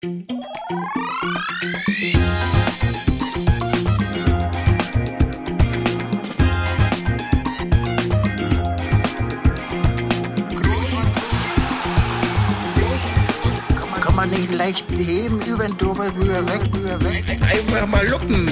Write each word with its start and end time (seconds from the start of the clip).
Kann 0.00 0.10
man 14.14 14.30
nicht 14.30 14.52
leicht 14.52 14.84
heben, 14.90 15.42
über 15.42 15.66
den 15.66 15.76
drüber, 15.76 16.14
rüber, 16.14 16.46
weg, 16.46 16.60
rüber, 16.72 17.02
weg. 17.02 17.24
Einfach 17.42 17.88
mal 17.88 18.06
luppen. 18.06 18.48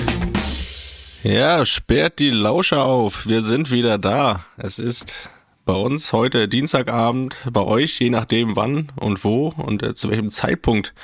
Ja, 1.22 1.64
sperrt 1.64 2.18
die 2.18 2.30
Lauscher 2.30 2.82
auf. 2.82 3.24
Wir 3.28 3.40
sind 3.40 3.70
wieder 3.70 3.98
da. 3.98 4.44
Es 4.56 4.80
ist 4.80 5.30
bei 5.66 5.74
uns 5.74 6.12
heute 6.12 6.48
Dienstagabend, 6.48 7.36
bei 7.50 7.60
euch, 7.60 7.98
je 7.98 8.08
nachdem 8.08 8.56
wann 8.56 8.92
und 8.94 9.24
wo 9.24 9.48
und 9.48 9.82
äh, 9.82 9.94
zu 9.94 10.08
welchem 10.08 10.30
Zeitpunkt 10.30 10.94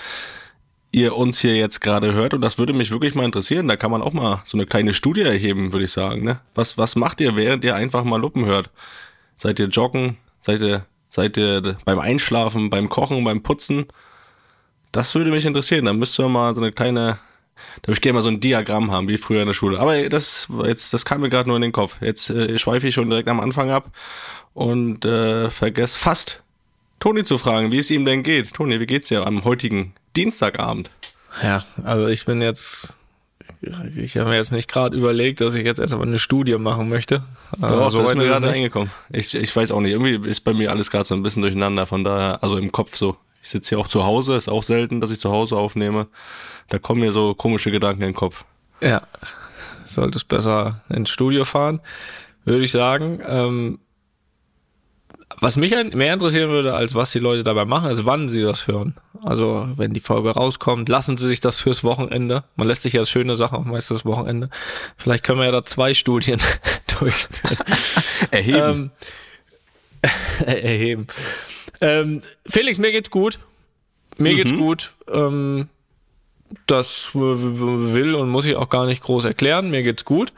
ihr 0.92 1.16
uns 1.16 1.40
hier 1.40 1.56
jetzt 1.56 1.80
gerade 1.80 2.12
hört. 2.12 2.32
Und 2.32 2.42
das 2.42 2.58
würde 2.58 2.72
mich 2.72 2.92
wirklich 2.92 3.14
mal 3.14 3.24
interessieren. 3.24 3.66
Da 3.66 3.76
kann 3.76 3.90
man 3.90 4.02
auch 4.02 4.12
mal 4.12 4.40
so 4.44 4.56
eine 4.56 4.66
kleine 4.66 4.94
Studie 4.94 5.22
erheben, 5.22 5.72
würde 5.72 5.86
ich 5.86 5.90
sagen. 5.90 6.22
Ne? 6.22 6.40
Was, 6.54 6.78
was 6.78 6.96
macht 6.96 7.20
ihr, 7.20 7.34
während 7.34 7.64
ihr 7.64 7.74
einfach 7.74 8.04
mal 8.04 8.20
Luppen 8.20 8.44
hört? 8.44 8.70
Seid 9.34 9.58
ihr 9.58 9.66
joggen? 9.66 10.16
Seid 10.42 10.60
ihr, 10.60 10.86
seid 11.08 11.36
ihr 11.36 11.76
beim 11.84 11.98
Einschlafen, 11.98 12.70
beim 12.70 12.88
Kochen, 12.88 13.24
beim 13.24 13.42
Putzen? 13.42 13.86
Das 14.92 15.14
würde 15.16 15.30
mich 15.30 15.44
interessieren. 15.44 15.86
Da 15.86 15.92
müssten 15.92 16.22
wir 16.22 16.28
mal 16.28 16.54
so 16.54 16.60
eine 16.60 16.70
kleine, 16.70 17.18
da 17.82 17.88
würde 17.88 17.98
ich 17.98 18.00
gerne 18.00 18.14
mal 18.14 18.20
so 18.20 18.28
ein 18.28 18.40
Diagramm 18.40 18.90
haben, 18.90 19.08
wie 19.08 19.18
früher 19.18 19.40
in 19.40 19.46
der 19.46 19.54
Schule. 19.54 19.80
Aber 19.80 20.08
das, 20.08 20.48
jetzt, 20.64 20.92
das 20.92 21.04
kam 21.04 21.20
mir 21.20 21.30
gerade 21.30 21.48
nur 21.48 21.56
in 21.56 21.62
den 21.62 21.72
Kopf. 21.72 21.96
Jetzt 22.00 22.30
äh, 22.30 22.58
schweife 22.58 22.88
ich 22.88 22.94
schon 22.94 23.08
direkt 23.08 23.28
am 23.28 23.40
Anfang 23.40 23.70
ab 23.70 23.90
und 24.54 25.04
äh, 25.04 25.50
vergesse 25.50 25.98
fast 25.98 26.42
Toni 27.00 27.24
zu 27.24 27.36
fragen, 27.38 27.72
wie 27.72 27.78
es 27.78 27.90
ihm 27.90 28.04
denn 28.04 28.22
geht. 28.22 28.54
Toni, 28.54 28.78
wie 28.78 28.86
geht's 28.86 29.08
dir 29.08 29.26
am 29.26 29.42
heutigen 29.44 29.92
Dienstagabend? 30.14 30.90
Ja, 31.42 31.64
also 31.82 32.06
ich 32.06 32.24
bin 32.24 32.40
jetzt, 32.40 32.94
ich 33.96 34.16
habe 34.16 34.30
mir 34.30 34.36
jetzt 34.36 34.52
nicht 34.52 34.70
gerade 34.70 34.96
überlegt, 34.96 35.40
dass 35.40 35.54
ich 35.54 35.64
jetzt 35.64 35.80
erstmal 35.80 36.06
eine 36.06 36.18
Studie 36.18 36.56
machen 36.58 36.88
möchte. 36.88 37.24
Doch, 37.58 37.90
so 37.90 38.02
das 38.02 38.10
ist 38.10 38.16
mir 38.16 38.26
gerade 38.26 38.46
nicht. 38.46 38.56
eingekommen. 38.56 38.90
Ich, 39.10 39.34
ich 39.34 39.56
weiß 39.56 39.72
auch 39.72 39.80
nicht, 39.80 39.92
irgendwie 39.92 40.28
ist 40.28 40.42
bei 40.42 40.52
mir 40.52 40.70
alles 40.70 40.90
gerade 40.90 41.04
so 41.04 41.14
ein 41.14 41.22
bisschen 41.22 41.42
durcheinander, 41.42 41.86
von 41.86 42.04
daher, 42.04 42.42
also 42.42 42.56
im 42.56 42.70
Kopf 42.70 42.94
so. 42.94 43.16
Ich 43.42 43.50
sitze 43.50 43.70
hier 43.70 43.78
auch 43.80 43.88
zu 43.88 44.04
Hause, 44.04 44.36
ist 44.36 44.48
auch 44.48 44.62
selten, 44.62 45.00
dass 45.00 45.10
ich 45.10 45.18
zu 45.18 45.30
Hause 45.30 45.56
aufnehme. 45.56 46.06
Da 46.68 46.78
kommen 46.78 47.00
mir 47.00 47.10
so 47.10 47.34
komische 47.34 47.72
Gedanken 47.72 48.02
in 48.02 48.10
den 48.10 48.14
Kopf. 48.14 48.44
Ja, 48.80 49.02
solltest 49.84 50.28
besser 50.28 50.80
ins 50.88 51.10
Studio 51.10 51.44
fahren, 51.44 51.80
würde 52.44 52.64
ich 52.64 52.72
sagen. 52.72 53.20
Ähm, 53.26 53.78
was 55.40 55.56
mich 55.56 55.72
mehr 55.72 56.14
interessieren 56.14 56.50
würde, 56.50 56.74
als 56.74 56.94
was 56.94 57.10
die 57.10 57.18
Leute 57.18 57.42
dabei 57.42 57.64
machen, 57.64 57.90
ist, 57.90 58.04
wann 58.04 58.28
sie 58.28 58.42
das 58.42 58.66
hören. 58.66 58.94
Also, 59.22 59.68
wenn 59.76 59.92
die 59.92 60.00
Folge 60.00 60.30
rauskommt, 60.30 60.88
lassen 60.88 61.16
sie 61.16 61.26
sich 61.26 61.40
das 61.40 61.60
fürs 61.60 61.84
Wochenende. 61.84 62.44
Man 62.54 62.68
lässt 62.68 62.82
sich 62.82 62.92
ja 62.92 63.04
schöne 63.04 63.34
Sachen 63.34 63.58
auch 63.58 63.64
meist 63.64 63.90
das 63.90 64.04
Wochenende. 64.04 64.50
Vielleicht 64.96 65.24
können 65.24 65.38
wir 65.38 65.46
ja 65.46 65.52
da 65.52 65.64
zwei 65.64 65.94
Studien 65.94 66.40
durchführen. 66.98 67.58
Erheben. 68.30 68.90
Ähm, 70.02 70.46
erheben. 70.46 71.06
Ähm, 71.82 72.22
Felix, 72.46 72.78
mir 72.78 72.92
geht's 72.92 73.10
gut. 73.10 73.38
Mir 74.16 74.32
Mhm. 74.32 74.36
geht's 74.36 74.52
gut. 74.56 74.92
Ähm, 75.12 75.68
das 76.66 77.10
will 77.14 78.14
und 78.14 78.28
muss 78.28 78.44
ich 78.46 78.56
auch 78.56 78.68
gar 78.68 78.84
nicht 78.86 79.02
groß 79.02 79.24
erklären. 79.24 79.70
Mir 79.70 79.82
geht's 79.82 80.04
gut. 80.04 80.32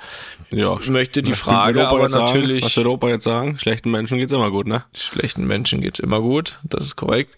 ja, 0.51 0.77
Ich 0.81 0.89
möchte 0.89 1.23
die 1.23 1.33
Frage 1.33 1.87
aber 1.89 2.03
jetzt 2.03 2.13
sagen? 2.13 2.25
natürlich. 2.27 2.65
Was 2.65 2.77
wird 2.77 2.87
Opa 2.87 3.09
jetzt 3.09 3.25
sagen? 3.25 3.59
Schlechten 3.59 3.91
Menschen 3.91 4.19
geht's 4.19 4.33
immer 4.33 4.51
gut, 4.51 4.67
ne? 4.67 4.85
schlechten 4.95 5.47
Menschen 5.47 5.81
geht's 5.81 5.99
immer 5.99 6.21
gut, 6.21 6.59
das 6.65 6.85
ist 6.85 6.97
korrekt. 6.97 7.35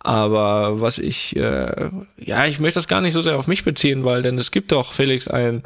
Aber 0.00 0.80
was 0.80 0.98
ich, 0.98 1.34
äh, 1.36 1.90
ja, 2.18 2.46
ich 2.46 2.60
möchte 2.60 2.78
das 2.78 2.88
gar 2.88 3.00
nicht 3.02 3.12
so 3.14 3.20
sehr 3.22 3.36
auf 3.36 3.46
mich 3.46 3.64
beziehen, 3.64 4.04
weil 4.04 4.22
denn 4.22 4.38
es 4.38 4.50
gibt 4.50 4.72
doch, 4.72 4.92
Felix, 4.92 5.28
ein, 5.28 5.62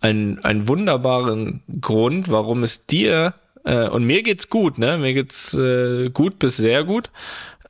ein, 0.00 0.42
einen 0.44 0.68
wunderbaren 0.68 1.62
Grund, 1.80 2.30
warum 2.30 2.62
es 2.62 2.86
dir, 2.86 3.34
äh, 3.64 3.88
und 3.88 4.04
mir 4.04 4.22
geht's 4.22 4.48
gut, 4.48 4.78
ne? 4.78 4.98
Mir 4.98 5.14
geht's 5.14 5.54
äh, 5.54 6.10
gut 6.10 6.38
bis 6.38 6.56
sehr 6.56 6.84
gut. 6.84 7.10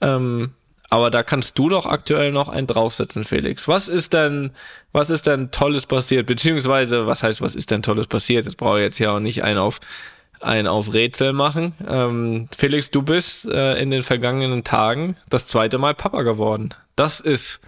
Ähm, 0.00 0.50
aber 0.90 1.10
da 1.10 1.22
kannst 1.22 1.58
du 1.58 1.68
doch 1.68 1.86
aktuell 1.86 2.32
noch 2.32 2.48
einen 2.48 2.66
draufsetzen, 2.66 3.24
Felix. 3.24 3.68
Was 3.68 3.88
ist 3.88 4.14
denn, 4.14 4.52
was 4.92 5.10
ist 5.10 5.26
denn 5.26 5.50
Tolles 5.50 5.84
passiert? 5.84 6.26
Beziehungsweise, 6.26 7.06
was 7.06 7.22
heißt, 7.22 7.42
was 7.42 7.54
ist 7.54 7.70
denn 7.70 7.82
Tolles 7.82 8.06
passiert? 8.06 8.46
Jetzt 8.46 8.56
brauche 8.56 8.78
ich 8.78 8.84
jetzt 8.84 8.98
ja 8.98 9.12
auch 9.12 9.20
nicht 9.20 9.44
einen 9.44 9.58
auf, 9.58 9.80
einen 10.40 10.66
auf 10.66 10.94
Rätsel 10.94 11.34
machen. 11.34 11.74
Ähm, 11.86 12.48
Felix, 12.56 12.90
du 12.90 13.02
bist 13.02 13.44
äh, 13.46 13.78
in 13.80 13.90
den 13.90 14.02
vergangenen 14.02 14.64
Tagen 14.64 15.16
das 15.28 15.46
zweite 15.46 15.76
Mal 15.76 15.94
Papa 15.94 16.22
geworden. 16.22 16.70
Das 16.96 17.20
ist 17.20 17.60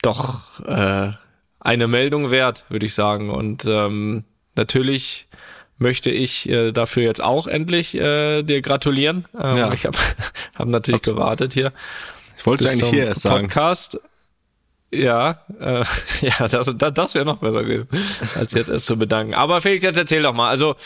doch 0.00 0.60
äh, 0.64 1.12
eine 1.60 1.86
Meldung 1.86 2.30
wert, 2.30 2.64
würde 2.70 2.86
ich 2.86 2.94
sagen. 2.94 3.28
Und 3.28 3.66
ähm, 3.66 4.24
natürlich 4.56 5.27
möchte 5.78 6.10
ich 6.10 6.48
äh, 6.48 6.72
dafür 6.72 7.04
jetzt 7.04 7.22
auch 7.22 7.46
endlich 7.46 7.94
äh, 7.94 8.42
dir 8.42 8.60
gratulieren. 8.62 9.24
Ähm, 9.40 9.56
Ja. 9.56 9.72
Ich 9.72 9.86
habe 9.86 9.96
hab 10.54 10.68
natürlich 10.68 11.02
gewartet 11.02 11.52
hier 11.52 11.72
Ich 12.36 12.46
wollte 12.46 12.64
es 12.64 12.70
eigentlich 12.70 12.90
hier 12.90 13.06
erst 13.06 13.22
sagen. 13.22 13.46
Podcast. 13.46 14.00
Ja, 14.92 15.42
äh, 15.60 15.84
ja, 16.22 16.48
das, 16.48 16.72
das, 16.76 16.94
das 16.94 17.14
wäre 17.14 17.24
noch 17.24 17.38
besser 17.38 17.62
gewesen, 17.62 17.88
als 18.36 18.52
jetzt 18.52 18.68
erst 18.68 18.86
zu 18.86 18.96
bedanken. 18.96 19.34
Aber 19.34 19.60
Felix, 19.60 19.84
jetzt 19.84 19.98
erzähl 19.98 20.22
doch 20.22 20.32
mal. 20.32 20.48
Also, 20.48 20.76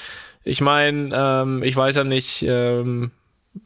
ich 0.45 0.61
meine, 0.61 1.11
ähm, 1.15 1.63
ich 1.63 1.77
weiß 1.77 1.97
ja 1.97 2.05
nicht, 2.05 2.43
ähm, 2.43 3.13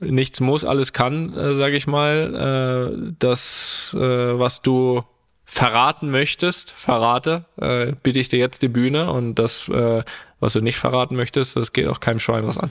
nichts 0.01 0.41
muss, 0.41 0.65
alles 0.65 0.93
kann, 0.93 1.33
äh, 1.35 1.55
sage 1.55 1.77
ich 1.77 1.87
mal. 1.87 2.93
Äh, 2.93 3.15
das, 3.19 3.95
äh, 3.99 3.99
was 4.39 4.61
du 4.61 5.05
verraten 5.47 6.11
möchtest, 6.11 6.73
verrate, 6.73 7.45
äh, 7.57 7.93
biete 8.03 8.19
ich 8.19 8.29
dir 8.29 8.39
jetzt 8.39 8.63
die 8.63 8.69
Bühne 8.69 9.11
und 9.13 9.37
das, 9.37 9.69
äh, 9.69 10.03
was 10.41 10.53
du 10.53 10.61
nicht 10.61 10.77
verraten 10.77 11.17
möchtest, 11.17 11.57
das 11.57 11.73
geht 11.73 11.89
auch 11.89 12.01
keinem 12.01 12.19
Schwein 12.19 12.47
was 12.47 12.59
an. 12.59 12.71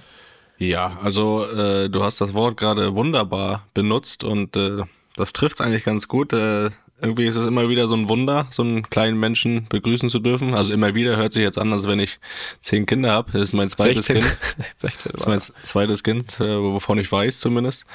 Ja, 0.58 0.98
also 1.04 1.46
äh, 1.46 1.90
du 1.90 2.04
hast 2.04 2.22
das 2.22 2.34
Wort 2.34 2.58
gerade 2.58 2.96
wunderbar 2.96 3.68
benutzt 3.74 4.24
und 4.24 4.56
äh, 4.56 4.84
das 5.16 5.34
trifft's 5.34 5.62
eigentlich 5.62 5.84
ganz 5.84 6.08
gut. 6.08 6.34
Äh, 6.34 6.70
irgendwie 7.02 7.26
ist 7.26 7.36
es 7.36 7.46
immer 7.46 7.68
wieder 7.68 7.88
so 7.88 7.96
ein 7.96 8.08
Wunder, 8.08 8.48
so 8.52 8.64
einen 8.64 8.84
kleinen 8.90 9.20
Menschen 9.20 9.68
begrüßen 9.68 10.10
zu 10.10 10.20
dürfen. 10.20 10.56
Also 10.56 10.72
immer 10.72 10.96
wieder 10.96 11.18
hört 11.18 11.34
sich 11.34 11.44
jetzt 11.44 11.58
an, 11.58 11.74
als 11.74 11.88
wenn 11.88 12.00
ich 12.00 12.20
zehn 12.62 12.86
Kinder 12.86 13.12
habe. 13.12 13.34
Das 13.34 13.42
ist 13.42 13.54
mein 13.54 13.68
zweites 13.68 14.06
16. 14.06 14.16
Kind. 14.16 14.38
16 14.78 15.12
Das 15.12 15.22
ist 15.22 15.28
mein 15.28 15.40
zweites 15.40 16.04
Kind, 16.04 16.40
äh, 16.40 16.62
wovon 16.62 16.98
ich 16.98 17.12
weiß 17.12 17.40
zumindest. 17.40 17.86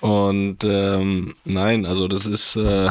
Und 0.00 0.58
ähm, 0.64 1.34
nein, 1.44 1.86
also 1.86 2.06
das 2.06 2.26
ist, 2.26 2.56
äh, 2.56 2.90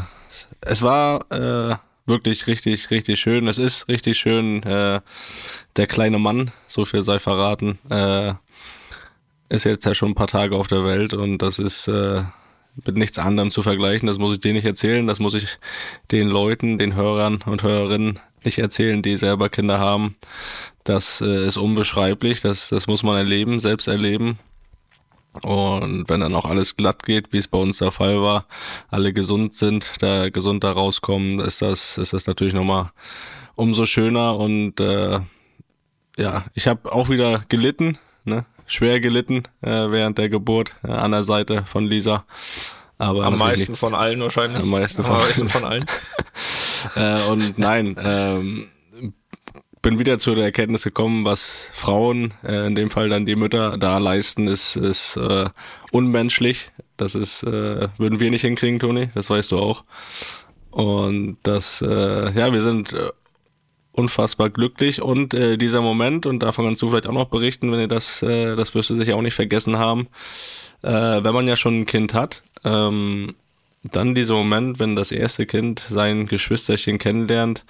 es 0.62 0.82
war 0.82 1.32
äh, 1.32 1.76
wirklich 2.06 2.48
richtig, 2.48 2.90
richtig 2.92 3.20
schön. 3.20 3.48
Es 3.48 3.58
ist 3.58 3.88
richtig 3.88 4.18
schön. 4.18 4.64
Äh, 4.64 5.02
der 5.76 5.88
kleine 5.88 6.20
Mann, 6.20 6.52
so 6.68 6.86
viel 6.86 7.04
sei 7.04 7.20
verraten, 7.20 7.80
äh, 7.90 8.34
ist 9.50 9.66
jetzt 9.66 9.86
ja 9.86 9.94
schon 9.94 10.12
ein 10.12 10.16
paar 10.16 10.28
Tage 10.28 10.56
auf 10.56 10.68
der 10.68 10.84
Welt 10.84 11.14
und 11.14 11.38
das 11.40 11.60
ist 11.60 11.88
äh, 11.88 12.24
mit 12.86 12.98
nichts 12.98 13.20
anderem 13.20 13.52
zu 13.52 13.62
vergleichen. 13.62 14.08
Das 14.08 14.18
muss 14.18 14.34
ich 14.34 14.40
dir 14.40 14.54
nicht 14.54 14.66
erzählen. 14.66 15.06
Das 15.06 15.20
muss 15.20 15.36
ich 15.36 15.58
den 16.12 16.28
Leuten, 16.28 16.78
den 16.80 16.96
Hörern 16.96 17.40
und 17.46 17.64
Hörerinnen 17.64 18.20
nicht 18.44 18.60
erzählen, 18.60 19.02
die 19.02 19.16
selber 19.16 19.50
Kinder 19.50 19.80
haben. 19.80 20.16
Das 20.84 21.22
äh, 21.22 21.46
ist 21.46 21.58
unbeschreiblich. 21.58 22.42
Das, 22.42 22.70
das 22.70 22.88
muss 22.88 23.04
man 23.04 23.18
erleben, 23.18 23.60
selbst 23.60 23.88
erleben. 23.88 24.38
Und 25.42 26.08
wenn 26.10 26.20
dann 26.20 26.36
auch 26.36 26.46
alles 26.46 26.76
glatt 26.78 27.04
geht, 27.04 27.34
wie 27.34 27.38
es 27.40 27.48
bei 27.48 27.58
uns 27.58 27.80
der 27.80 27.92
Fall 27.92 28.22
war, 28.22 28.46
alle 28.90 29.14
gesund 29.14 29.56
sind, 29.56 29.92
da 30.02 30.30
gesund 30.30 30.64
da 30.64 30.72
rauskommen, 30.72 31.40
ist 31.40 31.62
das, 31.62 31.98
ist 31.98 32.14
das 32.14 32.28
natürlich 32.28 32.54
nochmal 32.54 32.92
umso 33.56 33.86
schöner. 33.86 34.38
Und 34.38 34.80
äh, 34.80 35.20
ja, 36.18 36.44
ich 36.54 36.68
habe 36.68 36.92
auch 36.92 37.10
wieder 37.10 37.44
gelitten, 37.50 37.98
ne? 38.26 38.46
schwer 38.68 39.00
gelitten 39.00 39.44
äh, 39.62 39.70
während 39.92 40.18
der 40.18 40.30
Geburt 40.30 40.76
äh, 40.84 40.92
an 40.92 41.12
der 41.12 41.24
Seite 41.24 41.64
von 41.66 41.86
Lisa. 41.86 42.26
Aber 43.00 43.26
Am 43.26 43.38
meisten 43.38 43.72
nichts- 43.72 43.80
von 43.80 43.96
allen 43.96 44.22
wahrscheinlich. 44.22 44.62
Am 44.62 44.70
meisten 44.70 45.04
von 45.04 45.16
Am 45.16 45.22
meisten 45.22 45.42
allen. 45.42 45.50
von 45.50 45.66
allen. 45.66 45.86
äh, 47.26 47.30
und 47.30 47.58
nein, 47.58 47.96
ähm, 48.00 48.68
bin 49.84 50.00
wieder 50.00 50.18
zu 50.18 50.34
der 50.34 50.46
Erkenntnis 50.46 50.84
gekommen, 50.84 51.26
was 51.26 51.70
Frauen, 51.74 52.34
äh, 52.44 52.66
in 52.66 52.74
dem 52.74 52.90
Fall 52.90 53.10
dann 53.10 53.28
die 53.28 53.36
Mütter, 53.36 53.78
da 53.78 54.00
leisten, 54.00 54.48
ist, 54.48 54.76
ist 54.76 55.18
äh, 55.18 55.50
unmenschlich. 55.92 56.70
Das 56.98 57.14
ist, 57.14 57.44
äh, 57.44 57.90
würden 57.98 58.20
wir 58.20 58.32
nicht 58.32 58.42
hinkriegen, 58.42 58.80
Toni, 58.80 59.10
das 59.14 59.30
weißt 59.30 59.52
du 59.52 59.60
auch. 59.60 59.84
Und 60.72 61.38
das, 61.44 61.82
äh, 61.82 62.32
ja, 62.32 62.52
wir 62.52 62.62
sind 62.62 62.94
äh, 62.94 63.12
unfassbar 63.92 64.50
glücklich 64.50 65.02
und 65.02 65.34
äh, 65.34 65.58
dieser 65.58 65.82
Moment, 65.82 66.26
und 66.26 66.40
davon 66.40 66.66
kannst 66.66 66.82
du 66.82 66.90
vielleicht 66.90 67.08
auch 67.08 67.14
noch 67.14 67.30
berichten, 67.30 67.72
wenn 67.72 67.80
ihr 67.80 67.88
das, 67.88 68.24
äh, 68.24 68.56
das 68.56 68.74
wirst 68.74 68.90
du 68.90 68.96
sicher 68.96 69.18
auch 69.18 69.22
nicht 69.22 69.36
vergessen 69.36 69.78
haben, 69.78 70.08
äh, 70.82 70.90
wenn 70.92 71.34
man 71.34 71.48
ja 71.48 71.56
schon 71.58 71.82
ein 71.82 71.86
Kind 71.86 72.14
hat, 72.14 72.42
ähm, 72.64 73.36
dann 73.84 74.16
dieser 74.16 74.36
Moment, 74.36 74.80
wenn 74.80 74.96
das 74.96 75.12
erste 75.12 75.46
Kind 75.46 75.80
sein 75.82 76.26
Geschwisterchen 76.26 77.00
kennenlernt, 77.00 77.66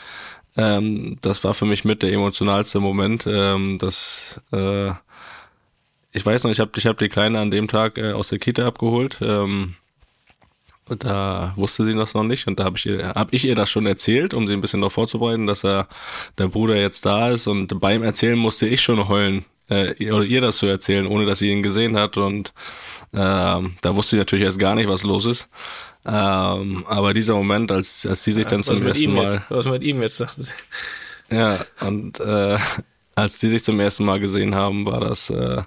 ähm, 0.55 1.17
das 1.21 1.43
war 1.43 1.53
für 1.53 1.65
mich 1.65 1.83
mit 1.83 2.03
der 2.03 2.11
emotionalste 2.11 2.79
Moment. 2.79 3.25
Ähm, 3.27 3.77
das, 3.79 4.39
äh, 4.51 4.91
ich 6.11 6.25
weiß 6.25 6.43
noch, 6.43 6.51
ich 6.51 6.59
habe 6.59 6.71
ich 6.75 6.85
hab 6.85 6.97
die 6.97 7.09
Kleine 7.09 7.39
an 7.39 7.51
dem 7.51 7.67
Tag 7.67 7.97
äh, 7.97 8.11
aus 8.11 8.29
der 8.29 8.39
Kita 8.39 8.67
abgeholt. 8.67 9.17
Ähm, 9.21 9.75
da 10.85 11.53
wusste 11.55 11.85
sie 11.85 11.93
das 11.93 12.13
noch 12.13 12.23
nicht 12.23 12.47
und 12.47 12.59
da 12.59 12.65
habe 12.65 12.77
ich, 12.77 12.85
ihr, 12.85 13.09
hab 13.09 13.33
ich 13.33 13.45
ihr 13.45 13.55
das 13.55 13.69
schon 13.71 13.85
erzählt, 13.85 14.33
um 14.33 14.47
sie 14.47 14.53
ein 14.53 14.61
bisschen 14.61 14.81
darauf 14.81 14.93
vorzubereiten, 14.93 15.47
dass 15.47 15.63
er 15.63 15.87
der 16.37 16.49
Bruder 16.49 16.75
jetzt 16.75 17.05
da 17.05 17.29
ist 17.29 17.47
und 17.47 17.79
beim 17.79 18.03
Erzählen 18.03 18.37
musste 18.37 18.67
ich 18.67 18.81
schon 18.81 19.07
heulen 19.07 19.45
äh, 19.69 20.11
oder 20.11 20.25
ihr 20.25 20.41
das 20.41 20.57
zu 20.57 20.65
erzählen, 20.65 21.07
ohne 21.07 21.25
dass 21.25 21.39
sie 21.39 21.49
ihn 21.49 21.63
gesehen 21.63 21.97
hat 21.97 22.17
und 22.17 22.53
ähm, 23.13 23.75
da 23.81 23.95
wusste 23.95 24.11
sie 24.11 24.19
natürlich 24.19 24.43
erst 24.43 24.59
gar 24.59 24.75
nicht, 24.75 24.89
was 24.89 25.03
los 25.03 25.25
ist. 25.25 25.47
Ähm, 26.05 26.85
aber 26.87 27.13
dieser 27.13 27.35
Moment, 27.35 27.71
als, 27.71 28.05
als 28.05 28.23
sie 28.23 28.33
sich 28.33 28.45
dann 28.45 28.59
Was 28.59 28.67
zum 28.67 28.85
ersten 28.85 29.13
Mal 29.13 29.23
jetzt? 29.23 29.39
Was 29.49 29.65
mit 29.65 29.83
ihm 29.83 30.01
jetzt? 30.01 30.17
sagte 30.17 30.43
sie. 30.43 30.53
ja, 31.31 31.59
und 31.81 32.19
äh, 32.19 32.57
als 33.15 33.39
die 33.39 33.49
sich 33.49 33.63
zum 33.63 33.79
ersten 33.79 34.05
Mal 34.05 34.19
gesehen 34.19 34.55
haben, 34.55 34.85
war 34.85 34.99
das 34.99 35.29
äh, 35.29 35.61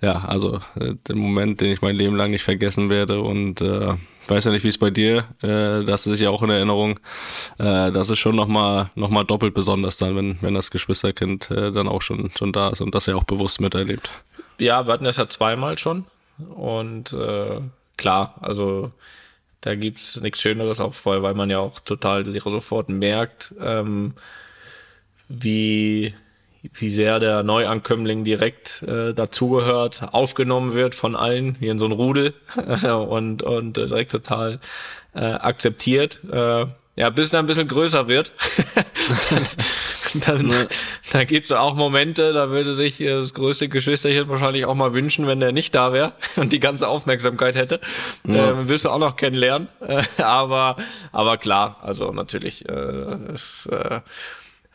ja 0.00 0.24
also 0.24 0.60
äh, 0.78 0.94
der 1.06 1.16
Moment, 1.16 1.60
den 1.60 1.72
ich 1.72 1.82
mein 1.82 1.96
Leben 1.96 2.16
lang 2.16 2.30
nicht 2.30 2.42
vergessen 2.42 2.88
werde. 2.88 3.20
Und 3.20 3.60
äh, 3.60 3.94
ich 4.22 4.30
weiß 4.30 4.44
ja 4.44 4.50
nicht, 4.50 4.64
wie 4.64 4.68
es 4.68 4.78
bei 4.78 4.90
dir, 4.90 5.24
äh, 5.42 5.84
das 5.84 6.06
ist 6.06 6.20
ja 6.20 6.30
auch 6.30 6.42
in 6.42 6.50
Erinnerung. 6.50 6.98
Äh, 7.58 7.92
das 7.92 8.10
ist 8.10 8.18
schon 8.18 8.34
nochmal 8.34 8.90
noch 8.94 9.10
mal 9.10 9.24
doppelt 9.24 9.54
besonders 9.54 9.98
dann, 9.98 10.16
wenn, 10.16 10.38
wenn 10.40 10.54
das 10.54 10.70
Geschwisterkind 10.70 11.50
äh, 11.50 11.70
dann 11.70 11.86
auch 11.86 12.02
schon, 12.02 12.30
schon 12.36 12.52
da 12.52 12.70
ist 12.70 12.80
und 12.80 12.94
das 12.94 13.06
ja 13.06 13.14
auch 13.14 13.24
bewusst 13.24 13.60
miterlebt. 13.60 14.10
Ja, 14.58 14.86
wir 14.86 14.92
hatten 14.92 15.04
das 15.04 15.16
ja 15.18 15.28
zweimal 15.28 15.76
schon. 15.78 16.06
Und 16.54 17.12
äh, 17.12 17.60
klar, 17.98 18.34
also 18.40 18.92
da 19.60 19.74
gibt's 19.74 20.20
nichts 20.20 20.40
Schöneres 20.40 20.80
auch 20.80 20.94
voll, 20.94 21.22
weil 21.22 21.34
man 21.34 21.50
ja 21.50 21.58
auch 21.58 21.80
total 21.80 22.24
sofort 22.40 22.88
merkt, 22.88 23.54
ähm, 23.60 24.14
wie, 25.28 26.14
wie 26.62 26.90
sehr 26.90 27.20
der 27.20 27.42
Neuankömmling 27.42 28.24
direkt 28.24 28.82
äh, 28.82 29.12
dazugehört, 29.12 30.12
aufgenommen 30.12 30.74
wird 30.74 30.94
von 30.94 31.14
allen, 31.14 31.56
wie 31.60 31.68
in 31.68 31.78
so 31.78 31.86
ein 31.86 31.92
Rudel 31.92 32.34
und, 32.84 33.42
und 33.42 33.78
äh, 33.78 33.86
direkt 33.86 34.12
total 34.12 34.60
äh, 35.14 35.20
akzeptiert. 35.20 36.20
Äh, 36.30 36.66
ja, 36.96 37.10
bis 37.10 37.32
er 37.32 37.40
ein 37.40 37.46
bisschen 37.46 37.68
größer 37.68 38.08
wird, 38.08 38.32
dann, 39.30 39.46
dann, 40.26 40.52
dann 41.12 41.26
gibt 41.26 41.44
es 41.46 41.52
auch 41.52 41.74
Momente, 41.74 42.32
da 42.32 42.50
würde 42.50 42.74
sich 42.74 43.00
äh, 43.00 43.10
das 43.10 43.34
größte 43.34 43.68
Geschwisterchen 43.68 44.28
wahrscheinlich 44.28 44.64
auch 44.64 44.74
mal 44.74 44.94
wünschen, 44.94 45.26
wenn 45.26 45.40
der 45.40 45.52
nicht 45.52 45.74
da 45.74 45.92
wäre 45.92 46.12
und 46.36 46.52
die 46.52 46.60
ganze 46.60 46.88
Aufmerksamkeit 46.88 47.54
hätte. 47.54 47.80
Ja. 48.26 48.52
Ähm, 48.52 48.68
wirst 48.68 48.84
du 48.84 48.90
auch 48.90 48.98
noch 48.98 49.16
kennenlernen. 49.16 49.68
Äh, 49.80 50.02
aber, 50.22 50.76
aber 51.12 51.38
klar, 51.38 51.78
also 51.82 52.12
natürlich, 52.12 52.68
äh, 52.68 52.72
es, 52.72 53.66
äh, 53.66 54.00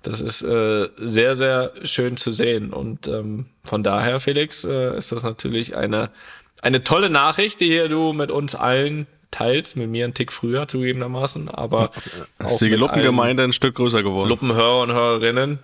das 0.02 0.22
ist 0.22 0.44
äh, 0.44 0.90
sehr, 0.98 1.36
sehr 1.36 1.74
schön 1.84 2.18
zu 2.18 2.32
sehen. 2.32 2.74
Und 2.74 3.08
ähm, 3.08 3.48
von 3.64 3.82
daher, 3.82 4.20
Felix, 4.20 4.64
äh, 4.64 4.96
ist 4.96 5.12
das 5.12 5.24
natürlich 5.24 5.76
eine, 5.76 6.12
eine 6.62 6.84
tolle 6.84 7.10
Nachricht, 7.10 7.60
die 7.60 7.68
hier 7.68 7.90
du 7.90 8.14
mit 8.14 8.30
uns 8.30 8.56
allen 8.56 9.08
teilst, 9.36 9.76
mit 9.76 9.90
mir 9.90 10.06
einen 10.06 10.14
Tick 10.14 10.32
früher 10.32 10.68
zugegebenermaßen, 10.68 11.50
aber 11.50 11.92
Ist 12.40 12.62
die 12.62 12.70
Luppengemeinde 12.70 13.44
ein 13.44 13.54
Stück 13.54 13.76
größer 13.76 14.02
geworden. 14.02 14.30
Luppenhörer 14.30 14.82
und 14.82 14.92
Hörerinnen. 14.94 15.60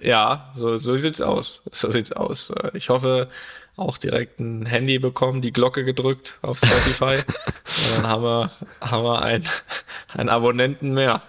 Ja, 0.00 0.50
so, 0.54 0.78
so 0.78 0.96
sieht's 0.96 1.20
aus. 1.20 1.62
So 1.70 1.90
sieht's 1.90 2.12
aus. 2.12 2.50
Äh, 2.50 2.70
Ich 2.74 2.88
hoffe, 2.88 3.28
auch 3.76 3.98
direkt 3.98 4.40
ein 4.40 4.66
Handy 4.66 4.98
bekommen, 4.98 5.42
die 5.42 5.52
Glocke 5.52 5.84
gedrückt 5.84 6.38
auf 6.42 6.58
Spotify. 6.58 7.14
und 7.16 7.96
dann 7.96 8.06
haben 8.06 8.22
wir, 8.22 8.50
haben 8.80 9.04
wir 9.04 9.22
einen, 9.22 9.44
einen 10.08 10.28
Abonnenten 10.28 10.92
mehr. 10.94 11.22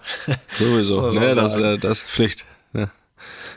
Sowieso. 0.58 1.12
Ne, 1.12 1.36
das, 1.36 1.58
äh, 1.58 1.78
das 1.78 2.00
ist 2.00 2.10
Pflicht. 2.10 2.46
Ja. 2.74 2.90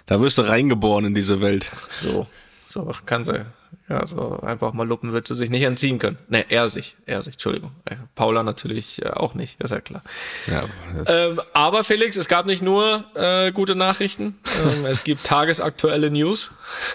Da 0.07 0.21
wirst 0.21 0.39
du 0.39 0.43
reingeboren 0.43 1.07
in 1.07 1.15
diese 1.15 1.41
Welt. 1.41 1.71
So, 1.91 2.27
so 2.65 2.93
kann 3.07 3.25
sie. 3.25 3.45
Ja, 3.89 4.05
so 4.05 4.41
einfach 4.41 4.73
mal 4.73 4.87
Luppen 4.87 5.13
wird 5.13 5.29
sie 5.29 5.37
sich 5.37 5.49
nicht 5.49 5.63
entziehen 5.63 6.01
können. 6.01 6.19
Ne, 6.29 6.45
er 6.49 6.69
sich, 6.69 6.97
er 7.07 7.23
sich, 7.23 7.35
Entschuldigung. 7.35 7.71
Paula 8.17 8.43
natürlich 8.43 9.01
äh, 9.05 9.11
auch 9.11 9.35
nicht, 9.35 9.61
ist 9.61 9.71
ja 9.71 9.81
klar. 9.81 10.03
Ja, 10.49 10.65
Ähm, 11.07 11.41
aber 11.53 11.85
Felix, 11.85 12.17
es 12.17 12.27
gab 12.27 12.47
nicht 12.47 12.63
nur 12.63 13.05
äh, 13.15 13.53
gute 13.53 13.77
Nachrichten, 13.77 14.39
ähm, 14.61 14.87
es 14.87 15.05
gibt 15.05 15.25
tagesaktuelle 15.25 16.11
News, 16.11 16.51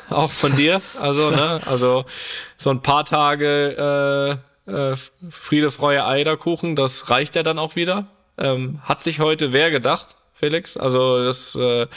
auch 0.09 0.31
von 0.31 0.53
dir. 0.57 0.81
Also, 0.99 1.31
ne, 1.31 1.61
also 1.65 2.03
so 2.57 2.69
ein 2.71 2.81
paar 2.81 3.05
Tage 3.05 4.39
äh, 4.67 4.71
äh, 4.71 4.95
Friede, 5.29 5.71
Freie, 5.71 6.05
Eierkuchen, 6.05 6.75
das 6.75 7.09
reicht 7.09 7.37
ja 7.37 7.43
dann 7.43 7.57
auch 7.57 7.77
wieder. 7.77 8.07
Ähm, 8.37 8.81
hat 8.83 9.01
sich 9.01 9.21
heute 9.21 9.53
wer 9.53 9.71
gedacht, 9.71 10.17
Felix? 10.33 10.75
Also 10.75 11.23
das, 11.23 11.55
äh, 11.55 11.87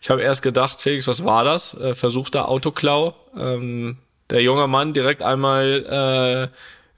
ich 0.00 0.10
habe 0.10 0.22
erst 0.22 0.42
gedacht, 0.42 0.80
Felix, 0.80 1.08
was 1.08 1.24
war 1.24 1.42
das? 1.42 1.74
Äh, 1.74 1.94
versuchter 1.94 2.48
Autoklau. 2.48 3.16
Ähm, 3.36 3.98
der 4.30 4.42
junge 4.42 4.66
Mann 4.66 4.92
direkt 4.92 5.22
einmal 5.22 6.50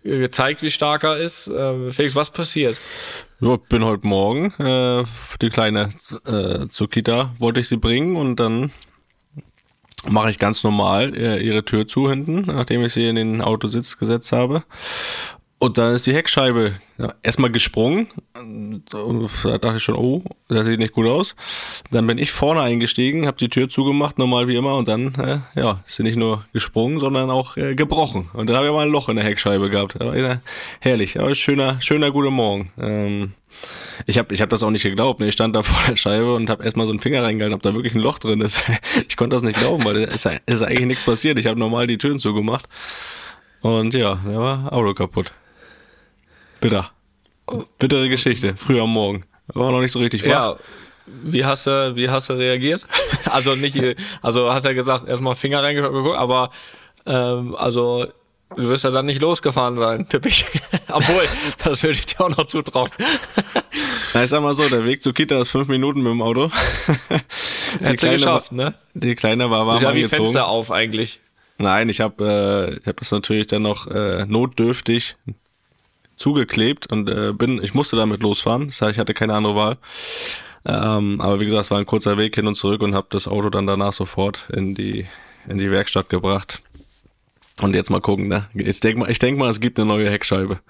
äh, 0.04 0.08
gezeigt, 0.08 0.62
wie 0.62 0.70
stark 0.70 1.04
er 1.04 1.18
ist. 1.18 1.48
Äh, 1.48 1.92
Felix, 1.92 2.16
was 2.16 2.30
passiert? 2.30 2.76
Ja, 3.40 3.56
bin 3.56 3.84
heute 3.84 4.06
Morgen, 4.06 4.52
äh, 4.58 5.04
die 5.40 5.48
Kleine 5.48 5.90
äh, 6.26 6.68
zur 6.68 6.90
Kita 6.90 7.34
wollte 7.38 7.60
ich 7.60 7.68
sie 7.68 7.76
bringen 7.76 8.16
und 8.16 8.36
dann 8.36 8.70
mache 10.06 10.30
ich 10.30 10.38
ganz 10.38 10.64
normal 10.64 11.14
äh, 11.14 11.42
ihre 11.42 11.64
Tür 11.64 11.86
zu 11.86 12.08
hinten, 12.08 12.42
nachdem 12.42 12.84
ich 12.84 12.92
sie 12.92 13.06
in 13.06 13.16
den 13.16 13.40
Autositz 13.40 13.98
gesetzt 13.98 14.32
habe. 14.32 14.62
Und 15.62 15.76
dann 15.76 15.94
ist 15.94 16.06
die 16.06 16.14
Heckscheibe 16.14 16.80
ja, 16.96 17.12
erstmal 17.22 17.50
gesprungen. 17.50 18.06
Da 18.90 19.58
dachte 19.58 19.76
ich 19.76 19.82
schon, 19.82 19.94
oh, 19.94 20.24
das 20.48 20.66
sieht 20.66 20.78
nicht 20.78 20.94
gut 20.94 21.06
aus. 21.06 21.36
Dann 21.90 22.06
bin 22.06 22.16
ich 22.16 22.30
vorne 22.32 22.62
eingestiegen, 22.62 23.26
habe 23.26 23.36
die 23.36 23.50
Tür 23.50 23.68
zugemacht, 23.68 24.18
normal 24.18 24.48
wie 24.48 24.56
immer. 24.56 24.74
Und 24.76 24.88
dann, 24.88 25.14
äh, 25.16 25.60
ja, 25.60 25.80
ist 25.86 25.96
sie 25.96 26.02
nicht 26.02 26.16
nur 26.16 26.46
gesprungen, 26.54 26.98
sondern 26.98 27.28
auch 27.28 27.58
äh, 27.58 27.74
gebrochen. 27.74 28.30
Und 28.32 28.48
dann 28.48 28.56
habe 28.56 28.68
ich 28.68 28.72
mal 28.72 28.86
ein 28.86 28.90
Loch 28.90 29.10
in 29.10 29.16
der 29.16 29.24
Heckscheibe 29.26 29.68
gehabt. 29.68 30.00
Aber, 30.00 30.16
äh, 30.16 30.38
herrlich, 30.80 31.20
aber 31.20 31.34
schöner, 31.34 31.78
schöner 31.82 32.10
guter 32.10 32.30
Morgen. 32.30 32.72
Ähm, 32.80 33.32
ich 34.06 34.16
habe 34.16 34.34
ich 34.34 34.40
hab 34.40 34.48
das 34.48 34.62
auch 34.62 34.70
nicht 34.70 34.84
geglaubt. 34.84 35.20
Ne? 35.20 35.28
Ich 35.28 35.34
stand 35.34 35.54
da 35.54 35.62
vor 35.62 35.86
der 35.86 35.96
Scheibe 35.96 36.36
und 36.36 36.48
habe 36.48 36.64
erstmal 36.64 36.86
so 36.86 36.92
einen 36.92 37.00
Finger 37.00 37.22
reingehalten, 37.22 37.54
ob 37.54 37.60
da 37.60 37.74
wirklich 37.74 37.94
ein 37.94 38.00
Loch 38.00 38.18
drin 38.18 38.40
ist. 38.40 38.62
Ich 39.08 39.18
konnte 39.18 39.36
das 39.36 39.42
nicht 39.42 39.58
glauben, 39.58 39.84
weil 39.84 40.04
es 40.04 40.24
ist, 40.24 40.40
ist 40.46 40.62
eigentlich 40.62 40.86
nichts 40.86 41.04
passiert. 41.04 41.38
Ich 41.38 41.46
habe 41.46 41.60
normal 41.60 41.86
die 41.86 41.98
Türen 41.98 42.18
zugemacht. 42.18 42.66
Und 43.60 43.92
ja, 43.92 44.18
da 44.24 44.38
war 44.38 44.72
Auto 44.72 44.94
kaputt. 44.94 45.34
Bitter. 46.60 46.90
Bittere 47.78 48.08
Geschichte, 48.08 48.56
früh 48.56 48.80
am 48.80 48.92
Morgen. 48.92 49.24
War 49.48 49.72
noch 49.72 49.80
nicht 49.80 49.92
so 49.92 49.98
richtig 49.98 50.22
wach. 50.24 50.28
Ja, 50.28 50.56
wie 51.06 51.44
hast 51.44 51.66
du, 51.66 51.96
wie 51.96 52.08
hast 52.08 52.28
du 52.28 52.34
reagiert? 52.34 52.86
also 53.24 53.54
nicht, 53.54 53.78
also 54.22 54.52
hast 54.52 54.64
ja 54.64 54.72
gesagt, 54.72 55.08
erstmal 55.08 55.34
Finger 55.34 55.62
reingeguckt, 55.62 56.16
aber 56.16 56.50
ähm, 57.06 57.56
also 57.56 58.06
du 58.56 58.68
wirst 58.68 58.84
ja 58.84 58.90
dann 58.90 59.06
nicht 59.06 59.20
losgefahren 59.20 59.76
sein, 59.76 60.08
tippe 60.08 60.28
ich. 60.28 60.46
Obwohl, 60.88 61.24
das 61.64 61.82
würde 61.82 61.94
ich 61.98 62.06
dir 62.06 62.20
auch 62.20 62.36
noch 62.36 62.46
zutrauen. 62.46 62.90
Na, 64.14 64.24
ich 64.24 64.30
sag 64.30 64.42
mal 64.42 64.54
so, 64.54 64.68
der 64.68 64.84
Weg 64.84 65.02
zur 65.02 65.14
Kita 65.14 65.40
ist 65.40 65.50
fünf 65.50 65.68
Minuten 65.68 66.02
mit 66.02 66.12
dem 66.12 66.22
Auto. 66.22 66.50
die, 67.78 67.85
Hättest 67.85 68.04
du 68.04 68.11
geschafft, 68.11 68.52
ne? 68.52 68.75
die 68.94 69.14
Kleine 69.14 69.50
war 69.50 69.66
warm 69.66 69.76
Ist 69.76 69.82
ja 69.82 69.94
wie 69.94 70.04
angezogen. 70.04 70.25
Fenster 70.25 70.49
auf 70.49 70.70
eigentlich. 70.70 71.20
Nein, 71.58 71.88
ich 71.88 72.00
habe 72.00 72.70
äh, 72.75 72.80
ich 72.80 72.87
hab 72.87 72.96
das 72.96 73.11
natürlich 73.11 73.46
dann 73.46 73.62
noch 73.62 73.87
äh, 73.87 74.25
notdürftig 74.26 75.16
zugeklebt 76.20 76.86
und 76.92 77.08
äh, 77.08 77.32
bin, 77.32 77.62
ich 77.62 77.72
musste 77.72 77.96
damit 77.96 78.22
losfahren. 78.22 78.66
Das 78.66 78.82
heißt, 78.82 78.92
ich 78.92 78.98
hatte 78.98 79.14
keine 79.14 79.34
andere 79.34 79.56
Wahl. 79.56 79.78
Ähm, 80.66 81.18
aber 81.20 81.40
wie 81.40 81.46
gesagt, 81.46 81.64
es 81.64 81.70
war 81.70 81.78
ein 81.78 81.86
kurzer 81.86 82.18
Weg 82.18 82.34
hin 82.34 82.46
und 82.46 82.56
zurück 82.56 82.82
und 82.82 82.94
habe 82.94 83.06
das 83.10 83.26
Auto 83.26 83.48
dann 83.48 83.66
danach 83.66 83.94
sofort 83.94 84.46
in 84.52 84.74
die 84.74 85.06
in 85.48 85.56
die 85.56 85.70
Werkstatt 85.70 86.10
gebracht. 86.10 86.60
Und 87.62 87.74
jetzt 87.74 87.88
mal 87.90 88.00
gucken, 88.00 88.28
ne? 88.28 88.48
Ich 88.54 88.80
denk 88.80 88.98
mal, 88.98 89.10
ich 89.10 89.18
denk 89.18 89.38
mal, 89.38 89.48
es 89.48 89.60
gibt 89.60 89.78
eine 89.78 89.88
neue 89.88 90.10
Heckscheibe. 90.10 90.60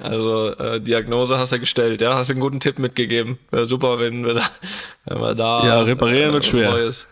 Also 0.00 0.56
äh, 0.56 0.80
Diagnose 0.80 1.36
hast 1.36 1.52
du 1.52 1.60
gestellt, 1.60 2.00
ja, 2.00 2.14
hast 2.14 2.30
du 2.30 2.32
einen 2.32 2.40
guten 2.40 2.60
Tipp 2.60 2.78
mitgegeben. 2.78 3.38
Wäre 3.50 3.66
super, 3.66 3.98
wenn 3.98 4.24
wir 4.24 4.32
da, 4.32 4.42
wenn 5.04 5.20
wir 5.20 5.34
da 5.34 5.66
Ja, 5.66 5.80
reparieren 5.82 6.32
wird 6.32 6.44
was 6.44 6.50
schwer. 6.50 6.70
Neues. 6.70 7.08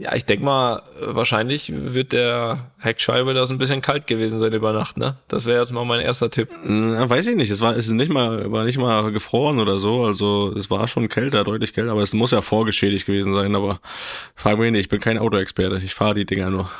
Ja, 0.00 0.14
ich 0.14 0.24
denk 0.24 0.40
mal, 0.40 0.78
äh, 0.98 1.14
wahrscheinlich 1.14 1.70
wird 1.74 2.12
der 2.12 2.70
Heckscheibe 2.78 3.34
das 3.34 3.50
ein 3.50 3.58
bisschen 3.58 3.82
kalt 3.82 4.06
gewesen 4.06 4.38
sein 4.38 4.50
über 4.54 4.72
Nacht, 4.72 4.96
ne? 4.96 5.16
Das 5.28 5.44
wäre 5.44 5.60
jetzt 5.60 5.72
mal 5.72 5.84
mein 5.84 6.00
erster 6.00 6.30
Tipp. 6.30 6.48
Na, 6.64 7.10
weiß 7.10 7.26
ich 7.26 7.36
nicht. 7.36 7.50
Es 7.50 7.60
war, 7.60 7.76
es 7.76 7.84
ist 7.84 7.92
nicht 7.92 8.10
mal, 8.10 8.50
war 8.50 8.64
nicht 8.64 8.78
mal 8.78 9.12
gefroren 9.12 9.58
oder 9.58 9.78
so. 9.78 10.06
Also 10.06 10.54
es 10.56 10.70
war 10.70 10.88
schon 10.88 11.10
kälter, 11.10 11.44
deutlich 11.44 11.74
kälter. 11.74 11.92
Aber 11.92 12.00
es 12.00 12.14
muss 12.14 12.30
ja 12.30 12.40
vorgeschädigt 12.40 13.04
gewesen 13.04 13.34
sein. 13.34 13.54
Aber 13.54 13.78
frag 14.34 14.58
mich 14.58 14.72
nicht. 14.72 14.84
Ich 14.84 14.88
bin 14.88 15.00
kein 15.00 15.18
Autoexperte. 15.18 15.82
Ich 15.84 15.92
fahre 15.92 16.14
die 16.14 16.24
Dinger 16.24 16.48
nur. 16.48 16.70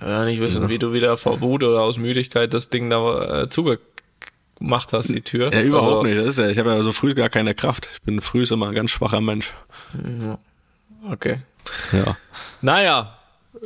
Ja, 0.00 0.24
nicht 0.24 0.40
wissen, 0.40 0.68
wie 0.68 0.78
du 0.78 0.92
wieder 0.92 1.16
vor 1.16 1.40
Wut 1.40 1.62
oder 1.62 1.82
aus 1.82 1.98
Müdigkeit 1.98 2.52
das 2.52 2.68
Ding 2.68 2.90
da 2.90 3.42
äh, 3.42 3.48
zugemacht 3.48 4.92
hast, 4.92 5.10
die 5.10 5.20
Tür. 5.20 5.52
Ja, 5.52 5.62
überhaupt 5.62 6.04
also, 6.04 6.06
nicht. 6.08 6.18
Das 6.18 6.26
ist 6.26 6.38
ja, 6.40 6.48
ich 6.48 6.58
habe 6.58 6.70
ja 6.70 6.82
so 6.82 6.90
früh 6.90 7.14
gar 7.14 7.28
keine 7.28 7.54
Kraft. 7.54 7.88
Ich 7.92 8.02
bin 8.02 8.20
früh 8.20 8.42
immer 8.50 8.70
ein 8.70 8.74
ganz 8.74 8.90
schwacher 8.90 9.20
Mensch. 9.20 9.54
Okay. 11.08 11.38
Ja. 11.92 12.16
Naja, 12.62 13.16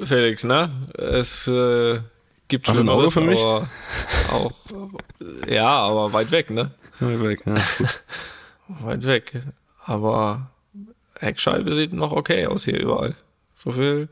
Felix, 0.02 0.44
ne? 0.44 0.70
Es 0.96 1.46
äh, 1.48 2.00
gibt 2.48 2.68
Auto 2.68 2.76
Schlimmeres, 2.76 3.12
für 3.12 3.20
mich? 3.20 3.40
aber 3.40 3.68
auch, 4.32 4.52
ja, 5.48 5.66
aber 5.68 6.12
weit 6.12 6.30
weg, 6.30 6.50
ne? 6.50 6.70
Weg, 7.00 7.40
ja. 7.46 7.54
Weit 8.82 9.06
weg. 9.06 9.42
Aber 9.84 10.50
Heckscheibe 11.18 11.74
sieht 11.74 11.92
noch 11.92 12.12
okay 12.12 12.46
aus 12.46 12.64
hier 12.64 12.78
überall. 12.78 13.14
So 13.54 13.70
viel, 13.72 14.08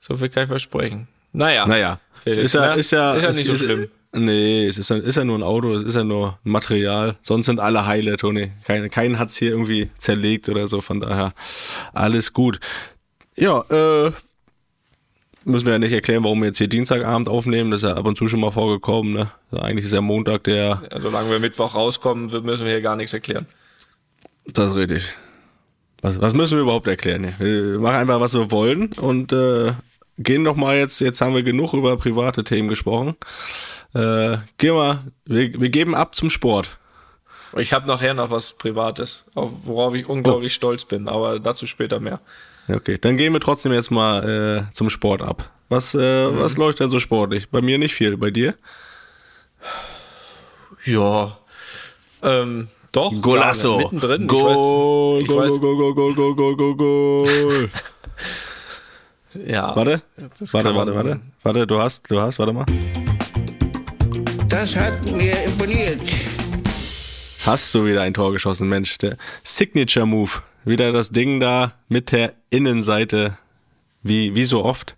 so 0.00 0.16
viel 0.16 0.28
kann 0.28 0.44
ich 0.44 0.48
versprechen. 0.48 1.08
Naja, 1.32 1.66
Naja. 1.66 2.00
Felix, 2.22 2.44
ist 2.46 2.54
ja, 2.54 2.66
ne? 2.74 2.80
ist 2.80 2.90
ja, 2.90 3.14
ist 3.14 3.22
ja 3.22 3.28
es- 3.28 3.36
nicht 3.38 3.46
so 3.46 3.52
ist, 3.52 3.60
schlimm. 3.64 3.88
Nee, 4.12 4.66
es 4.66 4.78
ist, 4.78 4.88
ja- 4.88 4.96
ist 4.96 5.16
ja 5.16 5.24
nur 5.24 5.38
ein 5.38 5.42
Auto, 5.42 5.74
es 5.74 5.84
ist 5.84 5.94
ja 5.94 6.02
nur 6.02 6.38
Material. 6.42 7.16
Sonst 7.22 7.46
sind 7.46 7.60
alle 7.60 7.86
heile, 7.86 8.16
Toni. 8.16 8.50
Kein, 8.64 8.88
keinen 8.90 9.18
hat's 9.18 9.36
hier 9.36 9.50
irgendwie 9.50 9.90
zerlegt 9.98 10.48
oder 10.48 10.66
so, 10.68 10.80
von 10.80 11.00
daher 11.00 11.34
alles 11.92 12.32
gut. 12.32 12.58
Ja, 13.36 13.60
äh, 13.70 14.12
müssen 15.44 15.66
wir 15.66 15.74
ja 15.74 15.78
nicht 15.78 15.92
erklären, 15.92 16.24
warum 16.24 16.40
wir 16.40 16.46
jetzt 16.46 16.58
hier 16.58 16.68
Dienstagabend 16.68 17.28
aufnehmen. 17.28 17.70
Das 17.70 17.82
ist 17.82 17.88
ja 17.88 17.96
ab 17.96 18.06
und 18.06 18.16
zu 18.16 18.28
schon 18.28 18.40
mal 18.40 18.50
vorgekommen, 18.50 19.12
ne? 19.12 19.30
Also 19.50 19.64
eigentlich 19.64 19.84
ist 19.84 19.92
ja 19.92 20.00
Montag 20.00 20.44
der, 20.44 20.82
Ja, 20.90 21.00
solange 21.00 21.30
wir 21.30 21.38
Mittwoch 21.38 21.74
rauskommen, 21.74 22.26
müssen 22.44 22.64
wir 22.64 22.72
hier 22.72 22.80
gar 22.82 22.96
nichts 22.96 23.12
erklären. 23.12 23.46
das 24.46 24.70
ist 24.70 24.76
richtig. 24.76 25.12
Was, 26.02 26.20
was 26.20 26.34
müssen 26.34 26.56
wir 26.56 26.62
überhaupt 26.62 26.86
erklären? 26.88 27.34
Wir 27.38 27.78
machen 27.78 27.96
einfach, 27.96 28.20
was 28.20 28.34
wir 28.34 28.50
wollen 28.50 28.92
und 28.94 29.32
äh, 29.32 29.72
gehen 30.18 30.44
doch 30.44 30.56
mal 30.56 30.76
jetzt, 30.76 31.00
jetzt 31.00 31.20
haben 31.20 31.34
wir 31.34 31.42
genug 31.42 31.74
über 31.74 31.96
private 31.96 32.44
Themen 32.44 32.68
gesprochen. 32.68 33.16
Äh, 33.94 34.38
gehen 34.58 34.74
wir, 34.74 35.04
wir, 35.24 35.60
wir 35.60 35.68
geben 35.70 35.94
ab 35.94 36.14
zum 36.14 36.28
Sport. 36.30 36.78
Ich 37.56 37.72
habe 37.72 37.86
nachher 37.86 38.12
noch 38.12 38.30
was 38.30 38.52
Privates, 38.52 39.24
auf 39.34 39.50
worauf 39.64 39.94
ich 39.94 40.06
unglaublich 40.08 40.52
stolz 40.52 40.84
bin, 40.84 41.08
aber 41.08 41.38
dazu 41.40 41.66
später 41.66 42.00
mehr. 42.00 42.20
Okay, 42.68 42.98
dann 42.98 43.16
gehen 43.16 43.32
wir 43.32 43.40
trotzdem 43.40 43.72
jetzt 43.72 43.90
mal 43.90 44.66
äh, 44.68 44.72
zum 44.74 44.90
Sport 44.90 45.22
ab. 45.22 45.50
Was, 45.68 45.94
äh, 45.94 46.28
Mhm. 46.30 46.38
was 46.40 46.56
läuft 46.56 46.80
denn 46.80 46.90
so 46.90 46.98
sportlich? 47.00 47.48
Bei 47.50 47.60
mir 47.62 47.78
nicht 47.78 47.94
viel, 47.94 48.16
bei 48.16 48.30
dir? 48.30 48.54
Ja. 50.84 51.36
Ähm, 52.22 52.68
doch. 52.92 53.12
Golasso. 53.20 53.72
Ja, 53.80 53.84
mittendrin. 53.84 54.26
Goal, 54.26 55.22
ich 55.22 55.28
weiß, 55.28 55.36
Goal, 55.36 55.50
ich 55.50 55.58
Goal, 55.60 55.94
Goal, 55.94 56.14
Goal, 56.14 56.14
Goal, 56.14 56.34
Goal, 56.34 56.56
Goal, 56.56 56.76
Goal. 56.76 57.70
Ja. 59.46 59.76
Warte, 59.76 60.00
warte, 60.52 60.74
warte, 60.74 60.94
warte. 60.94 61.20
Warte, 61.42 61.66
du 61.66 61.78
hast, 61.78 62.10
du 62.10 62.18
hast, 62.18 62.38
warte 62.38 62.54
mal. 62.54 62.64
Das 64.48 64.74
hat 64.74 65.04
mir 65.04 65.44
imponiert. 65.44 66.00
Hast 67.44 67.74
du 67.74 67.84
wieder 67.84 68.00
ein 68.00 68.14
Tor 68.14 68.32
geschossen, 68.32 68.66
Mensch. 68.66 68.96
Der 68.96 69.18
Signature 69.42 70.06
Move. 70.06 70.30
Wieder 70.66 70.90
das 70.90 71.10
Ding 71.10 71.38
da 71.38 71.74
mit 71.88 72.10
der 72.10 72.34
Innenseite. 72.50 73.38
Wie, 74.02 74.34
wie 74.34 74.44
so 74.44 74.64
oft. 74.64 74.96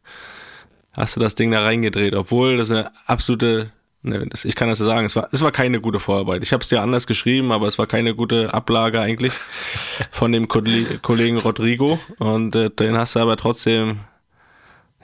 Hast 0.92 1.14
du 1.14 1.20
das 1.20 1.34
Ding 1.34 1.50
da 1.50 1.62
reingedreht, 1.62 2.14
obwohl 2.14 2.56
das 2.56 2.70
eine 2.70 2.90
absolute, 3.06 3.70
ne, 4.02 4.26
das, 4.26 4.44
ich 4.46 4.54
kann 4.54 4.68
das 4.68 4.78
ja 4.80 4.86
sagen, 4.86 5.06
es 5.06 5.14
war, 5.14 5.28
es 5.30 5.42
war 5.42 5.52
keine 5.52 5.80
gute 5.80 6.00
Vorarbeit. 6.00 6.42
Ich 6.42 6.52
habe 6.52 6.62
es 6.62 6.68
dir 6.68 6.80
anders 6.80 7.06
geschrieben, 7.06 7.52
aber 7.52 7.66
es 7.66 7.78
war 7.78 7.86
keine 7.86 8.14
gute 8.14 8.52
Ablage 8.52 9.00
eigentlich 9.00 9.32
von 10.10 10.32
dem 10.32 10.48
Kollegen 10.48 11.38
Rodrigo. 11.38 12.00
Und 12.18 12.56
äh, 12.56 12.70
den 12.70 12.96
hast 12.96 13.16
du 13.16 13.20
aber 13.20 13.36
trotzdem, 13.36 14.00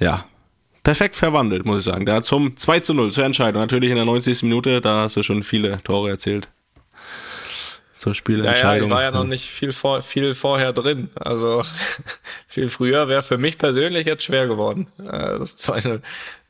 ja, 0.00 0.24
perfekt 0.82 1.14
verwandelt, 1.14 1.66
muss 1.66 1.78
ich 1.78 1.84
sagen. 1.84 2.06
Der 2.06 2.16
hat 2.16 2.24
zum 2.24 2.56
2 2.56 2.80
zu 2.80 2.94
0 2.94 3.12
zur 3.12 3.24
Entscheidung. 3.24 3.60
Natürlich 3.60 3.90
in 3.90 3.96
der 3.96 4.06
90. 4.06 4.42
Minute, 4.44 4.80
da 4.80 5.02
hast 5.02 5.16
du 5.16 5.22
schon 5.22 5.42
viele 5.42 5.82
Tore 5.82 6.08
erzählt. 6.08 6.48
Zur 8.04 8.10
Ja, 8.12 8.16
ja, 8.16 8.18
Spielentscheidung. 8.18 8.88
ich 8.88 8.94
war 8.94 9.02
ja 9.02 9.10
noch 9.10 9.24
nicht 9.24 9.48
viel, 9.48 9.72
vor, 9.72 10.02
viel 10.02 10.34
vorher 10.34 10.74
drin. 10.74 11.08
Also 11.14 11.62
viel 12.46 12.68
früher 12.68 13.08
wäre 13.08 13.22
für 13.22 13.38
mich 13.38 13.56
persönlich 13.56 14.06
jetzt 14.06 14.24
schwer 14.24 14.46
geworden, 14.46 14.88
äh, 14.98 15.38
das 15.38 15.56
zweite, 15.56 16.02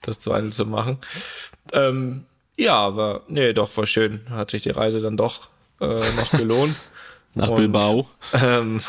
das 0.02 0.18
zweite 0.18 0.50
zu 0.50 0.66
machen. 0.66 0.99
Ähm, 1.73 2.25
ja, 2.56 2.75
aber 2.75 3.23
nee, 3.28 3.52
doch, 3.52 3.76
war 3.76 3.87
schön. 3.87 4.23
Hat 4.30 4.50
sich 4.50 4.62
die 4.62 4.70
Reise 4.70 5.00
dann 5.00 5.16
doch 5.16 5.49
äh, 5.80 6.00
noch 6.16 6.32
gelohnt. 6.32 6.75
Nach 7.34 7.50
Und- 7.50 7.56
Bilbao. 7.56 8.08
Ähm, 8.32 8.80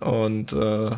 und 0.00 0.52
äh, 0.52 0.90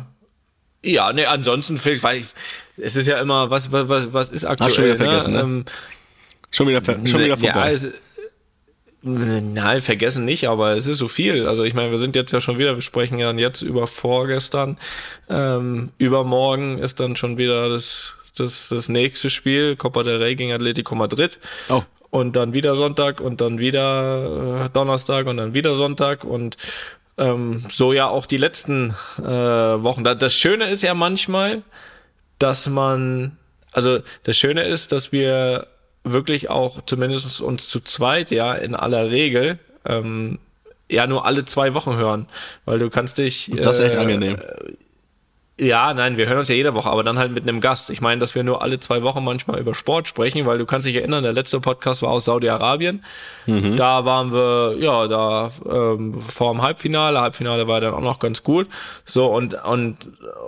ja, 0.83 1.13
nee, 1.13 1.25
ansonsten 1.25 1.77
vielleicht, 1.77 2.03
weil 2.03 2.17
ich, 2.19 2.27
es 2.75 2.97
ist 2.97 3.07
ja 3.07 3.21
immer, 3.21 3.49
was, 3.49 3.71
was, 3.71 4.11
was, 4.11 4.29
ist 4.29 4.43
aktuell? 4.43 4.71
schon 4.71 4.83
wieder 4.85 4.97
vergessen, 4.97 5.33
ne? 5.33 5.39
Ähm, 5.39 5.65
Schon 6.53 6.67
wieder, 6.67 6.83
schon 6.83 7.05
wieder 7.05 7.27
ja, 7.27 7.35
vorbei. 7.37 7.71
es, 7.71 7.87
nein, 9.03 9.81
vergessen 9.81 10.25
nicht, 10.25 10.47
aber 10.47 10.75
es 10.75 10.87
ist 10.87 10.99
so 10.99 11.07
viel. 11.07 11.47
Also 11.47 11.63
ich 11.63 11.73
meine, 11.73 11.91
wir 11.91 11.97
sind 11.97 12.15
jetzt 12.15 12.31
ja 12.31 12.41
schon 12.41 12.57
wieder, 12.57 12.75
wir 12.75 12.81
sprechen 12.81 13.17
ja 13.19 13.31
jetzt 13.31 13.61
über 13.61 13.87
vorgestern. 13.87 14.77
Ähm, 15.29 15.91
übermorgen 15.97 16.77
ist 16.77 16.99
dann 16.99 17.15
schon 17.15 17.37
wieder 17.37 17.69
das, 17.69 18.13
das, 18.37 18.69
das 18.69 18.89
nächste 18.89 19.29
Spiel, 19.29 19.75
Copa 19.75 20.03
del 20.03 20.21
Rey 20.21 20.35
gegen 20.35 20.51
Atletico 20.51 20.95
Madrid. 20.95 21.39
oh, 21.69 21.81
Und 22.11 22.35
dann 22.35 22.53
wieder 22.53 22.75
Sonntag 22.75 23.21
und 23.21 23.41
dann 23.41 23.57
wieder 23.57 24.65
äh, 24.65 24.69
Donnerstag 24.69 25.27
und 25.27 25.37
dann 25.37 25.53
wieder 25.53 25.75
Sonntag 25.75 26.23
und 26.23 26.57
ähm, 27.17 27.63
so 27.69 27.93
ja 27.93 28.07
auch 28.07 28.25
die 28.25 28.37
letzten 28.37 28.95
äh, 29.17 29.23
Wochen. 29.23 30.03
Da, 30.03 30.15
das 30.15 30.33
Schöne 30.33 30.69
ist 30.69 30.83
ja 30.83 30.93
manchmal, 30.93 31.63
dass 32.39 32.67
man, 32.67 33.37
also 33.71 33.99
das 34.23 34.37
Schöne 34.37 34.63
ist, 34.63 34.91
dass 34.91 35.11
wir 35.11 35.67
wirklich 36.03 36.49
auch 36.49 36.81
zumindest 36.85 37.41
uns 37.41 37.69
zu 37.69 37.79
zweit 37.79 38.31
ja 38.31 38.53
in 38.53 38.75
aller 38.75 39.11
Regel 39.11 39.59
ähm, 39.85 40.39
ja 40.89 41.07
nur 41.07 41.25
alle 41.25 41.45
zwei 41.45 41.73
Wochen 41.73 41.95
hören, 41.95 42.27
weil 42.65 42.79
du 42.79 42.89
kannst 42.89 43.17
dich 43.17 43.51
das 43.55 43.79
ist 43.79 43.85
echt 43.85 43.95
äh, 43.95 43.99
angenehm. 43.99 44.37
Ja, 45.63 45.93
nein, 45.93 46.17
wir 46.17 46.27
hören 46.27 46.39
uns 46.39 46.49
ja 46.49 46.55
jede 46.55 46.73
Woche, 46.73 46.89
aber 46.89 47.03
dann 47.03 47.19
halt 47.19 47.31
mit 47.31 47.43
einem 47.43 47.61
Gast. 47.61 47.91
Ich 47.91 48.01
meine, 48.01 48.19
dass 48.19 48.33
wir 48.33 48.43
nur 48.43 48.63
alle 48.63 48.79
zwei 48.79 49.03
Wochen 49.03 49.23
manchmal 49.23 49.59
über 49.59 49.75
Sport 49.75 50.07
sprechen, 50.07 50.45
weil 50.47 50.57
du 50.57 50.65
kannst 50.65 50.87
dich 50.87 50.95
erinnern, 50.95 51.23
der 51.23 51.33
letzte 51.33 51.59
Podcast 51.59 52.01
war 52.01 52.09
aus 52.09 52.25
Saudi-Arabien. 52.25 53.03
Mhm. 53.45 53.75
Da 53.75 54.03
waren 54.03 54.33
wir, 54.33 54.75
ja, 54.79 55.07
da 55.07 55.51
ähm, 55.69 56.15
vor 56.15 56.51
dem 56.51 56.63
Halbfinale. 56.63 57.21
Halbfinale 57.21 57.67
war 57.67 57.79
dann 57.79 57.93
auch 57.93 58.01
noch 58.01 58.17
ganz 58.17 58.41
gut. 58.41 58.67
So, 59.05 59.27
und, 59.27 59.53
und, 59.63 59.97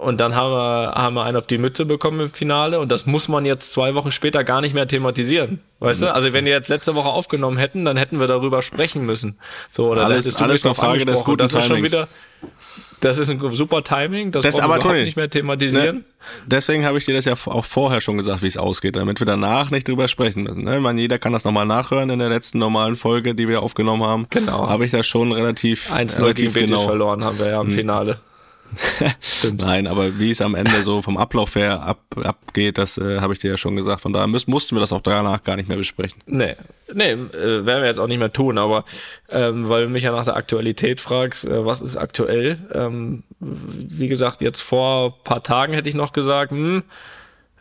und 0.01 0.19
dann 0.19 0.35
haben 0.35 0.51
wir, 0.51 0.93
haben 0.95 1.13
wir 1.13 1.23
einen 1.23 1.37
auf 1.37 1.45
die 1.45 1.59
Mütze 1.59 1.85
bekommen 1.85 2.19
im 2.19 2.31
Finale 2.31 2.79
und 2.79 2.91
das 2.91 3.05
muss 3.05 3.27
man 3.27 3.45
jetzt 3.45 3.71
zwei 3.71 3.93
Wochen 3.93 4.11
später 4.11 4.43
gar 4.43 4.61
nicht 4.61 4.73
mehr 4.73 4.87
thematisieren. 4.87 5.59
Weißt 5.79 6.01
du? 6.01 6.13
Also 6.13 6.33
wenn 6.33 6.45
wir 6.45 6.53
jetzt 6.53 6.69
letzte 6.69 6.95
Woche 6.95 7.09
aufgenommen 7.09 7.57
hätten, 7.57 7.85
dann 7.85 7.97
hätten 7.97 8.19
wir 8.19 8.27
darüber 8.27 8.61
sprechen 8.61 9.05
müssen. 9.05 9.37
So, 9.69 9.89
oder 9.91 10.05
Alles- 10.05 10.25
alles 10.41 10.65
eine 10.65 10.73
Frage 10.73 11.05
des 11.05 11.23
guten 11.23 11.37
Das 11.39 11.53
ist 11.53 11.65
schon 11.65 11.75
Timings. 11.75 11.91
wieder, 11.91 12.07
das 13.03 13.17
ist 13.17 13.29
ein 13.29 13.39
super 13.51 13.83
Timing, 13.83 14.31
das, 14.31 14.43
Das 14.43 14.55
brauchen 14.55 14.63
aber, 14.63 14.75
wir 14.75 14.81
überhaupt 14.81 15.05
nicht 15.05 15.17
mehr 15.17 15.29
thematisieren. 15.29 15.97
Ne? 15.97 16.03
Deswegen 16.45 16.85
habe 16.85 16.97
ich 16.97 17.05
dir 17.05 17.13
das 17.13 17.25
ja 17.25 17.33
auch 17.33 17.65
vorher 17.65 18.01
schon 18.01 18.17
gesagt, 18.17 18.41
wie 18.41 18.47
es 18.47 18.57
ausgeht, 18.57 18.95
damit 18.95 19.19
wir 19.19 19.25
danach 19.25 19.71
nicht 19.71 19.87
drüber 19.87 20.07
sprechen 20.07 20.43
müssen. 20.43 20.63
Ne? 20.63 20.77
Ich 20.77 20.81
meine, 20.81 21.01
jeder 21.01 21.19
kann 21.19 21.33
das 21.33 21.43
nochmal 21.43 21.65
nachhören 21.65 22.09
in 22.09 22.19
der 22.19 22.29
letzten 22.29 22.59
normalen 22.59 22.95
Folge, 22.95 23.35
die 23.35 23.47
wir 23.47 23.61
aufgenommen 23.61 24.03
haben. 24.03 24.27
Genau. 24.29 24.69
Habe 24.69 24.85
ich 24.85 24.91
das 24.91 25.05
schon 25.05 25.31
relativ, 25.31 25.91
1-0 25.91 25.95
gegen 25.95 26.23
relativ 26.23 26.53
Betis 26.53 26.69
genau. 26.69 26.83
verloren 26.83 27.23
haben 27.23 27.39
wir 27.39 27.49
ja 27.49 27.61
im 27.61 27.71
Finale. 27.71 28.19
Nein, 29.57 29.87
aber 29.87 30.19
wie 30.19 30.31
es 30.31 30.41
am 30.41 30.55
Ende 30.55 30.83
so 30.83 31.01
vom 31.01 31.17
Ablauf 31.17 31.55
her 31.55 31.81
ab, 31.81 31.99
abgeht, 32.15 32.77
das 32.77 32.97
äh, 32.97 33.19
habe 33.19 33.33
ich 33.33 33.39
dir 33.39 33.51
ja 33.51 33.57
schon 33.57 33.75
gesagt. 33.75 34.01
Von 34.01 34.13
daher 34.13 34.27
müssen, 34.27 34.51
mussten 34.51 34.75
wir 34.75 34.79
das 34.79 34.93
auch 34.93 35.01
danach 35.01 35.43
gar 35.43 35.55
nicht 35.55 35.67
mehr 35.67 35.77
besprechen. 35.77 36.21
Nee, 36.25 36.55
nee, 36.93 37.11
äh, 37.11 37.65
werden 37.65 37.81
wir 37.81 37.85
jetzt 37.85 37.99
auch 37.99 38.07
nicht 38.07 38.19
mehr 38.19 38.33
tun, 38.33 38.57
aber 38.57 38.85
ähm, 39.29 39.69
weil 39.69 39.83
du 39.83 39.89
mich 39.89 40.03
ja 40.03 40.11
nach 40.11 40.25
der 40.25 40.35
Aktualität 40.35 40.99
fragst, 40.99 41.45
äh, 41.45 41.65
was 41.65 41.81
ist 41.81 41.95
aktuell? 41.95 42.57
Ähm, 42.73 43.23
wie 43.39 44.07
gesagt, 44.07 44.41
jetzt 44.41 44.61
vor 44.61 45.07
ein 45.07 45.23
paar 45.23 45.43
Tagen 45.43 45.73
hätte 45.73 45.89
ich 45.89 45.95
noch 45.95 46.13
gesagt, 46.13 46.51
hm, 46.51 46.83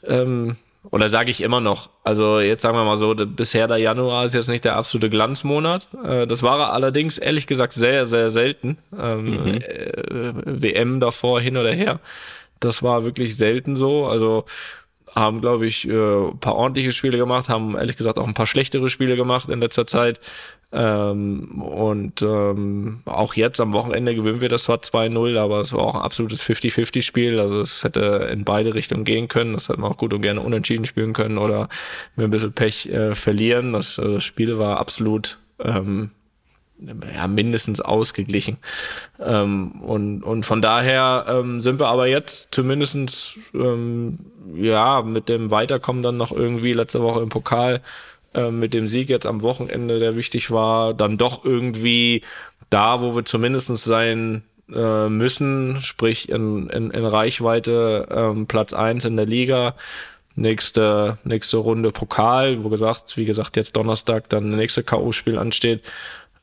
ähm, 0.04 0.56
oder 0.90 1.08
sage 1.08 1.30
ich 1.30 1.40
immer 1.40 1.60
noch. 1.60 1.90
Also 2.02 2.40
jetzt 2.40 2.62
sagen 2.62 2.76
wir 2.76 2.84
mal 2.84 2.98
so, 2.98 3.14
bisher 3.14 3.68
der 3.68 3.78
Januar 3.78 4.24
ist 4.24 4.34
jetzt 4.34 4.48
nicht 4.48 4.64
der 4.64 4.76
absolute 4.76 5.10
Glanzmonat. 5.10 5.88
Äh, 6.04 6.26
das 6.26 6.42
war 6.42 6.58
er 6.58 6.72
allerdings 6.72 7.18
ehrlich 7.18 7.46
gesagt 7.46 7.72
sehr, 7.72 8.06
sehr 8.06 8.30
selten. 8.30 8.78
Ähm, 8.98 9.60
äh, 9.60 10.32
WM 10.44 11.00
davor 11.00 11.40
hin 11.40 11.56
oder 11.56 11.72
her. 11.72 12.00
Das 12.60 12.82
war 12.82 13.04
wirklich 13.04 13.36
selten 13.36 13.76
so. 13.76 14.06
Also 14.06 14.44
haben, 15.14 15.40
glaube 15.40 15.66
ich, 15.66 15.88
äh, 15.88 15.92
ein 15.92 16.38
paar 16.38 16.56
ordentliche 16.56 16.92
Spiele 16.92 17.18
gemacht, 17.18 17.48
haben 17.48 17.76
ehrlich 17.76 17.96
gesagt 17.96 18.18
auch 18.18 18.26
ein 18.26 18.34
paar 18.34 18.46
schlechtere 18.46 18.88
Spiele 18.88 19.16
gemacht 19.16 19.50
in 19.50 19.60
letzter 19.60 19.86
Zeit. 19.86 20.20
Ähm, 20.74 21.60
und 21.60 22.22
ähm, 22.22 23.00
auch 23.04 23.34
jetzt 23.34 23.60
am 23.60 23.74
Wochenende 23.74 24.14
gewinnen 24.14 24.40
wir 24.40 24.48
das 24.48 24.64
zwar 24.64 24.78
2-0, 24.78 25.38
aber 25.38 25.60
es 25.60 25.74
war 25.74 25.80
auch 25.80 25.94
ein 25.94 26.00
absolutes 26.00 26.42
50-50-Spiel. 26.42 27.38
Also 27.38 27.60
es 27.60 27.84
hätte 27.84 28.28
in 28.32 28.44
beide 28.44 28.74
Richtungen 28.74 29.04
gehen 29.04 29.28
können. 29.28 29.52
Das 29.52 29.68
hätte 29.68 29.80
man 29.80 29.92
auch 29.92 29.98
gut 29.98 30.14
und 30.14 30.22
gerne 30.22 30.40
unentschieden 30.40 30.86
spielen 30.86 31.12
können 31.12 31.36
oder 31.36 31.68
mit 32.16 32.24
ein 32.24 32.30
bisschen 32.30 32.52
Pech 32.52 32.86
äh, 32.86 33.14
verlieren. 33.14 33.74
Das, 33.74 33.98
äh, 33.98 34.14
das 34.14 34.24
Spiel 34.24 34.58
war 34.58 34.78
absolut 34.78 35.38
ähm, 35.58 36.10
ja, 37.14 37.28
mindestens 37.28 37.80
ausgeglichen. 37.80 38.56
Ähm, 39.20 39.82
und, 39.82 40.22
und 40.22 40.44
von 40.44 40.62
daher 40.62 41.26
ähm, 41.28 41.60
sind 41.60 41.80
wir 41.80 41.88
aber 41.88 42.06
jetzt 42.06 42.54
zumindestens 42.54 43.38
ähm, 43.54 44.18
ja, 44.54 45.02
mit 45.02 45.28
dem 45.28 45.50
Weiterkommen 45.50 46.02
dann 46.02 46.16
noch 46.16 46.32
irgendwie 46.32 46.72
letzte 46.72 47.02
Woche 47.02 47.20
im 47.20 47.28
Pokal 47.28 47.82
ähm, 48.34 48.58
mit 48.58 48.74
dem 48.74 48.88
Sieg 48.88 49.08
jetzt 49.08 49.26
am 49.26 49.42
Wochenende, 49.42 49.98
der 49.98 50.16
wichtig 50.16 50.50
war, 50.50 50.94
dann 50.94 51.18
doch 51.18 51.44
irgendwie 51.44 52.22
da, 52.70 53.02
wo 53.02 53.14
wir 53.14 53.24
zumindestens 53.24 53.84
sein 53.84 54.42
äh, 54.74 55.08
müssen, 55.08 55.80
sprich 55.80 56.28
in, 56.28 56.68
in, 56.70 56.90
in 56.90 57.04
Reichweite 57.04 58.08
ähm, 58.10 58.46
Platz 58.46 58.72
eins 58.72 59.04
in 59.04 59.16
der 59.16 59.26
Liga. 59.26 59.74
Nächste, 60.34 61.18
nächste 61.24 61.58
Runde 61.58 61.92
Pokal, 61.92 62.64
wo 62.64 62.70
gesagt, 62.70 63.18
wie 63.18 63.26
gesagt, 63.26 63.56
jetzt 63.56 63.76
Donnerstag 63.76 64.30
dann 64.30 64.50
das 64.50 64.58
nächste 64.58 64.82
K.O.-Spiel 64.82 65.36
ansteht. 65.36 65.82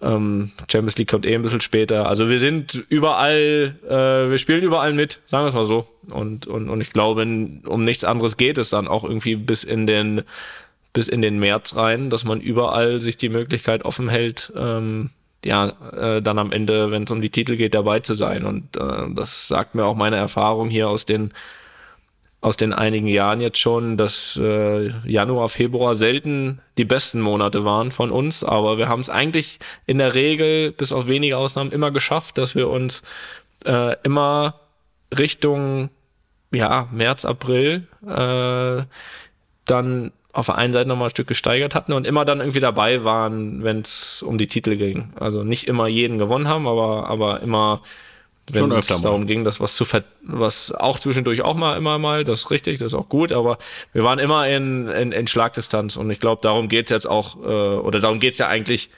Ähm, 0.01 0.51
Champions 0.71 0.97
League 0.97 1.09
kommt 1.09 1.25
eh 1.25 1.33
ein 1.33 1.41
bisschen 1.41 1.59
später. 1.59 2.07
Also 2.07 2.29
wir 2.29 2.39
sind 2.39 2.83
überall, 2.89 3.75
äh, 3.87 4.29
wir 4.29 4.37
spielen 4.37 4.61
überall 4.61 4.93
mit, 4.93 5.21
sagen 5.25 5.43
wir 5.43 5.49
es 5.49 5.55
mal 5.55 5.65
so. 5.65 5.87
Und, 6.09 6.45
und, 6.45 6.69
und 6.69 6.81
ich 6.81 6.91
glaube, 6.91 7.23
um 7.23 7.83
nichts 7.83 8.03
anderes 8.03 8.37
geht 8.37 8.59
es 8.59 8.69
dann 8.69 8.87
auch 8.87 9.03
irgendwie 9.03 9.35
bis 9.35 9.63
in 9.63 9.87
den 9.87 10.21
bis 10.93 11.07
in 11.07 11.21
den 11.21 11.39
März 11.39 11.75
rein, 11.75 12.09
dass 12.09 12.25
man 12.25 12.41
überall 12.41 13.01
sich 13.01 13.17
die 13.17 13.29
Möglichkeit 13.29 13.85
offen 13.85 14.09
hält, 14.09 14.51
ähm, 14.55 15.11
ja, 15.45 15.67
äh, 15.91 16.21
dann 16.21 16.39
am 16.39 16.51
Ende, 16.51 16.91
wenn 16.91 17.03
es 17.03 17.11
um 17.11 17.21
die 17.21 17.29
Titel 17.29 17.55
geht, 17.55 17.73
dabei 17.73 17.99
zu 18.01 18.15
sein. 18.15 18.45
Und 18.45 18.75
äh, 18.75 19.05
das 19.15 19.47
sagt 19.47 19.75
mir 19.75 19.85
auch 19.85 19.95
meine 19.95 20.17
Erfahrung 20.17 20.69
hier 20.69 20.89
aus 20.89 21.05
den 21.05 21.33
aus 22.41 22.55
den 22.55 22.71
einigen 22.71 23.07
Jahren 23.07 23.41
jetzt 23.41 23.59
schon, 23.59 23.97
dass 23.97 24.39
äh, 24.41 24.87
Januar, 25.05 25.49
Februar 25.49 25.95
selten 25.95 26.61
die 26.77 26.85
besten 26.85 27.19
Monate 27.19 27.65
waren 27.65 27.91
von 27.91 28.11
uns, 28.11 28.45
aber 28.45 28.77
wir 28.77 28.87
haben 28.87 29.01
es 29.01 29.09
eigentlich 29.09 29.59
in 29.85 29.97
der 29.97 30.15
Regel, 30.15 30.71
bis 30.71 30.93
auf 30.93 31.07
wenige 31.07 31.37
Ausnahmen, 31.37 31.73
immer 31.73 31.91
geschafft, 31.91 32.37
dass 32.37 32.55
wir 32.55 32.69
uns 32.69 33.03
äh, 33.65 33.95
immer 34.03 34.55
Richtung 35.17 35.89
ja, 36.51 36.87
März, 36.91 37.25
April 37.25 37.87
äh, 38.07 38.83
dann 39.65 40.11
auf 40.39 40.47
der 40.47 40.55
einen 40.55 40.73
Seite 40.73 40.87
nochmal 40.87 41.07
ein 41.07 41.11
Stück 41.11 41.27
gesteigert 41.27 41.75
hatten 41.75 41.93
und 41.93 42.07
immer 42.07 42.25
dann 42.25 42.39
irgendwie 42.39 42.59
dabei 42.59 43.03
waren, 43.03 43.63
wenn 43.63 43.81
es 43.81 44.23
um 44.23 44.37
die 44.37 44.47
Titel 44.47 44.75
ging. 44.77 45.13
Also 45.19 45.43
nicht 45.43 45.67
immer 45.67 45.87
jeden 45.87 46.17
gewonnen 46.17 46.47
haben, 46.47 46.67
aber, 46.67 47.07
aber 47.07 47.41
immer, 47.41 47.81
wenn 48.51 48.71
es 48.71 48.87
darum 48.87 49.27
ging, 49.27 49.43
dass 49.43 49.59
was 49.59 49.75
zu 49.75 49.85
ver 49.85 50.03
was 50.21 50.71
auch 50.71 50.97
zwischendurch 50.97 51.41
auch 51.41 51.55
mal 51.55 51.77
immer 51.77 51.99
mal, 51.99 52.23
das 52.23 52.39
ist 52.39 52.51
richtig, 52.51 52.79
das 52.79 52.93
ist 52.93 52.99
auch 52.99 53.09
gut, 53.09 53.31
aber 53.31 53.57
wir 53.93 54.03
waren 54.03 54.19
immer 54.19 54.47
in, 54.47 54.87
in, 54.87 55.11
in 55.11 55.27
Schlagdistanz 55.27 55.97
und 55.97 56.09
ich 56.09 56.19
glaube, 56.19 56.41
darum 56.41 56.69
geht's 56.69 56.91
jetzt 56.91 57.07
auch, 57.07 57.35
äh, 57.37 57.77
oder 57.77 57.99
darum 57.99 58.19
geht's 58.19 58.37
ja 58.37 58.47
eigentlich 58.47 58.89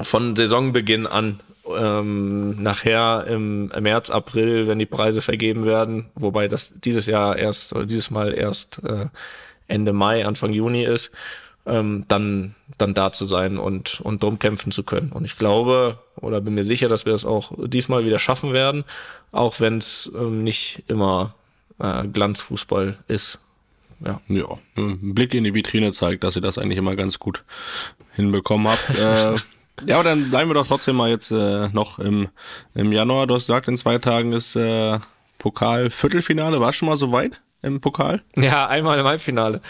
von 0.00 0.36
Saisonbeginn 0.36 1.06
an. 1.06 1.40
Ähm, 1.78 2.60
nachher 2.62 3.26
im 3.28 3.66
März, 3.66 4.10
April, 4.10 4.66
wenn 4.66 4.78
die 4.78 4.86
Preise 4.86 5.20
vergeben 5.20 5.66
werden, 5.66 6.10
wobei 6.16 6.48
das 6.48 6.74
dieses 6.80 7.06
Jahr 7.06 7.36
erst 7.36 7.74
oder 7.74 7.86
dieses 7.86 8.10
Mal 8.10 8.34
erst 8.34 8.82
äh, 8.82 9.06
Ende 9.70 9.92
Mai, 9.92 10.26
Anfang 10.26 10.52
Juni 10.52 10.84
ist, 10.84 11.10
ähm, 11.66 12.04
dann, 12.08 12.54
dann 12.78 12.94
da 12.94 13.12
zu 13.12 13.26
sein 13.26 13.58
und, 13.58 14.00
und 14.00 14.22
drum 14.22 14.38
kämpfen 14.38 14.72
zu 14.72 14.82
können. 14.82 15.12
Und 15.12 15.24
ich 15.24 15.36
glaube 15.36 15.98
oder 16.16 16.40
bin 16.40 16.54
mir 16.54 16.64
sicher, 16.64 16.88
dass 16.88 17.06
wir 17.06 17.12
das 17.12 17.24
auch 17.24 17.52
diesmal 17.56 18.04
wieder 18.04 18.18
schaffen 18.18 18.52
werden, 18.52 18.84
auch 19.32 19.60
wenn 19.60 19.78
es 19.78 20.10
ähm, 20.14 20.44
nicht 20.44 20.84
immer 20.88 21.34
äh, 21.78 22.06
Glanzfußball 22.06 22.98
ist. 23.08 23.38
Ja. 24.04 24.20
ja, 24.28 24.46
ein 24.76 25.14
Blick 25.14 25.34
in 25.34 25.44
die 25.44 25.54
Vitrine 25.54 25.92
zeigt, 25.92 26.24
dass 26.24 26.34
ihr 26.34 26.42
das 26.42 26.56
eigentlich 26.56 26.78
immer 26.78 26.96
ganz 26.96 27.18
gut 27.18 27.44
hinbekommen 28.14 28.68
habt. 28.68 28.98
äh, 28.98 29.36
ja, 29.86 29.96
aber 29.96 30.04
dann 30.04 30.30
bleiben 30.30 30.50
wir 30.50 30.54
doch 30.54 30.66
trotzdem 30.66 30.96
mal 30.96 31.10
jetzt 31.10 31.30
äh, 31.30 31.68
noch 31.68 31.98
im, 31.98 32.28
im 32.74 32.92
Januar. 32.92 33.26
Du 33.26 33.34
hast 33.34 33.46
gesagt, 33.46 33.68
in 33.68 33.76
zwei 33.76 33.98
Tagen 33.98 34.32
ist 34.32 34.56
äh, 34.56 34.98
Pokal-Viertelfinale. 35.38 36.60
War 36.60 36.72
schon 36.72 36.88
mal 36.88 36.96
so 36.96 37.12
weit? 37.12 37.42
Im 37.62 37.80
Pokal? 37.80 38.22
Ja, 38.36 38.66
einmal 38.66 38.98
im 38.98 39.06
Halbfinale. 39.06 39.60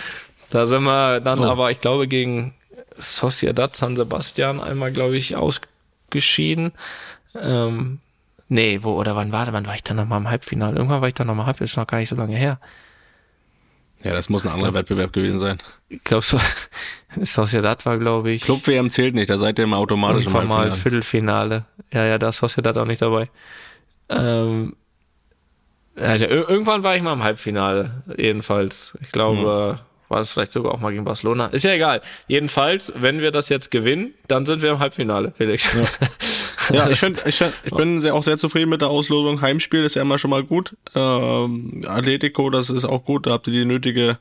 Da 0.50 0.66
sind 0.66 0.82
wir 0.84 1.20
dann 1.20 1.40
oh. 1.40 1.50
aber, 1.50 1.70
ich 1.70 1.80
glaube, 1.80 2.08
gegen 2.08 2.54
Sociedad 2.98 3.74
San 3.74 3.96
Sebastian 3.96 4.60
einmal, 4.60 4.92
glaube 4.92 5.16
ich, 5.16 5.36
ausgeschieden. 5.36 6.72
Ähm, 7.34 8.00
nee, 8.48 8.80
wo, 8.82 8.92
oder 8.92 9.16
wann 9.16 9.32
war? 9.32 9.52
Wann 9.52 9.66
war 9.66 9.74
ich 9.74 9.82
dann 9.82 9.96
nochmal 9.96 10.20
im 10.20 10.28
Halbfinale? 10.28 10.76
Irgendwann 10.76 11.00
war 11.00 11.08
ich 11.08 11.14
dann 11.14 11.26
nochmal 11.26 11.46
Halbfinale, 11.46 11.70
ist 11.70 11.76
noch 11.76 11.86
gar 11.86 11.98
nicht 11.98 12.08
so 12.08 12.16
lange 12.16 12.36
her. 12.36 12.58
Ja, 14.02 14.12
das 14.12 14.30
muss 14.30 14.46
ein 14.46 14.52
anderer 14.52 14.72
Wettbewerb 14.72 15.12
gewesen 15.12 15.38
sein. 15.38 15.58
Ich 15.88 16.02
glaube, 16.04 16.24
so, 16.24 16.38
Sociedad 17.22 17.84
war, 17.84 17.98
glaube 17.98 18.30
ich. 18.30 18.42
Club 18.42 18.66
WM 18.66 18.90
zählt 18.90 19.14
nicht, 19.14 19.28
da 19.28 19.36
seid 19.36 19.58
ihr 19.58 19.64
immer 19.64 19.76
automatisch 19.76 20.26
im 20.26 20.32
Halbfinale. 20.32 20.72
Viertelfinale. 20.72 21.66
Ja, 21.92 22.04
ja, 22.06 22.18
da 22.18 22.30
ist 22.30 22.38
Sociedad 22.38 22.78
auch 22.78 22.86
nicht 22.86 23.02
dabei. 23.02 23.28
Ähm, 24.08 24.74
also, 26.00 26.26
irgendwann 26.26 26.82
war 26.82 26.96
ich 26.96 27.02
mal 27.02 27.12
im 27.12 27.22
Halbfinale, 27.22 28.02
jedenfalls. 28.16 28.96
Ich 29.00 29.12
glaube, 29.12 29.76
hm. 29.78 30.08
war 30.08 30.18
das 30.18 30.32
vielleicht 30.32 30.52
sogar 30.52 30.72
auch 30.72 30.80
mal 30.80 30.90
gegen 30.90 31.04
Barcelona. 31.04 31.46
Ist 31.46 31.64
ja 31.64 31.72
egal. 31.72 32.00
Jedenfalls, 32.26 32.92
wenn 32.96 33.20
wir 33.20 33.30
das 33.30 33.48
jetzt 33.48 33.70
gewinnen, 33.70 34.14
dann 34.28 34.46
sind 34.46 34.62
wir 34.62 34.70
im 34.70 34.78
Halbfinale, 34.78 35.32
Felix. 35.36 35.68
Ja, 36.70 36.74
ja 36.76 36.90
ich, 36.90 37.00
find, 37.00 37.24
ich, 37.26 37.36
find, 37.36 37.52
ich 37.64 37.74
bin 37.74 38.00
sehr, 38.00 38.14
auch 38.14 38.24
sehr 38.24 38.38
zufrieden 38.38 38.70
mit 38.70 38.80
der 38.80 38.88
Auslosung. 38.88 39.40
Heimspiel 39.40 39.84
ist 39.84 39.94
ja 39.94 40.02
immer 40.02 40.18
schon 40.18 40.30
mal 40.30 40.42
gut. 40.42 40.76
Ähm, 40.94 41.84
Atletico, 41.86 42.50
das 42.50 42.70
ist 42.70 42.84
auch 42.84 43.04
gut. 43.04 43.26
Da 43.26 43.32
habt 43.32 43.46
ihr 43.46 43.52
die 43.52 43.64
nötige 43.64 44.18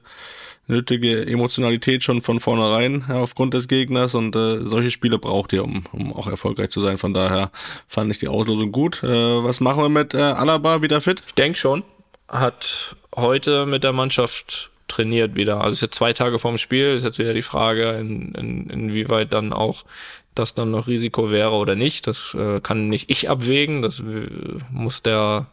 nötige 0.70 1.26
Emotionalität 1.26 2.04
schon 2.04 2.22
von 2.22 2.40
vornherein 2.40 3.04
aufgrund 3.10 3.54
des 3.54 3.68
Gegners 3.68 4.16
und 4.16 4.36
äh, 4.36 4.60
solche 4.66 4.92
Spiele 4.92 5.18
braucht 5.18 5.52
ihr, 5.52 5.64
um, 5.64 5.84
um 5.92 6.14
auch 6.14 6.28
erfolgreich 6.28 6.70
zu 6.70 6.82
sein. 6.82 6.98
Von 6.98 7.14
daher 7.14 7.52
fand 7.88 8.12
ich 8.12 8.20
die 8.20 8.28
Auslosung 8.28 8.72
gut. 8.72 9.04
Äh, 9.04 9.08
was 9.08 9.60
machen 9.60 9.84
wir 9.84 9.90
mit 9.90 10.14
äh, 10.14 10.20
Alaba 10.20 10.82
wieder 10.82 11.02
fit? 11.02 11.24
Ich 11.28 11.34
denke 11.34 11.58
schon. 11.58 11.84
Hat 12.28 12.96
heute 13.16 13.66
mit 13.66 13.84
der 13.84 13.94
Mannschaft 13.94 14.70
trainiert 14.88 15.36
wieder. 15.36 15.62
Also 15.62 15.74
ist 15.74 15.82
jetzt 15.82 15.96
zwei 15.96 16.14
Tage 16.14 16.38
vorm 16.38 16.58
Spiel, 16.58 16.96
ist 16.96 17.04
jetzt 17.04 17.20
wieder 17.20 17.34
die 17.34 17.42
Frage, 17.42 17.92
in, 17.92 18.34
in, 18.34 18.70
inwieweit 18.70 19.34
dann 19.34 19.54
auch 19.54 19.86
das 20.36 20.54
dann 20.54 20.72
noch 20.72 20.88
Risiko 20.88 21.32
wäre 21.32 21.52
oder 21.52 21.76
nicht. 21.76 22.06
Das 22.06 22.36
äh, 22.36 22.60
kann 22.62 22.90
nicht 22.90 23.10
ich 23.10 23.30
abwägen, 23.30 23.82
das 23.82 24.00
äh, 24.02 24.30
muss 24.72 25.02
der 25.02 25.48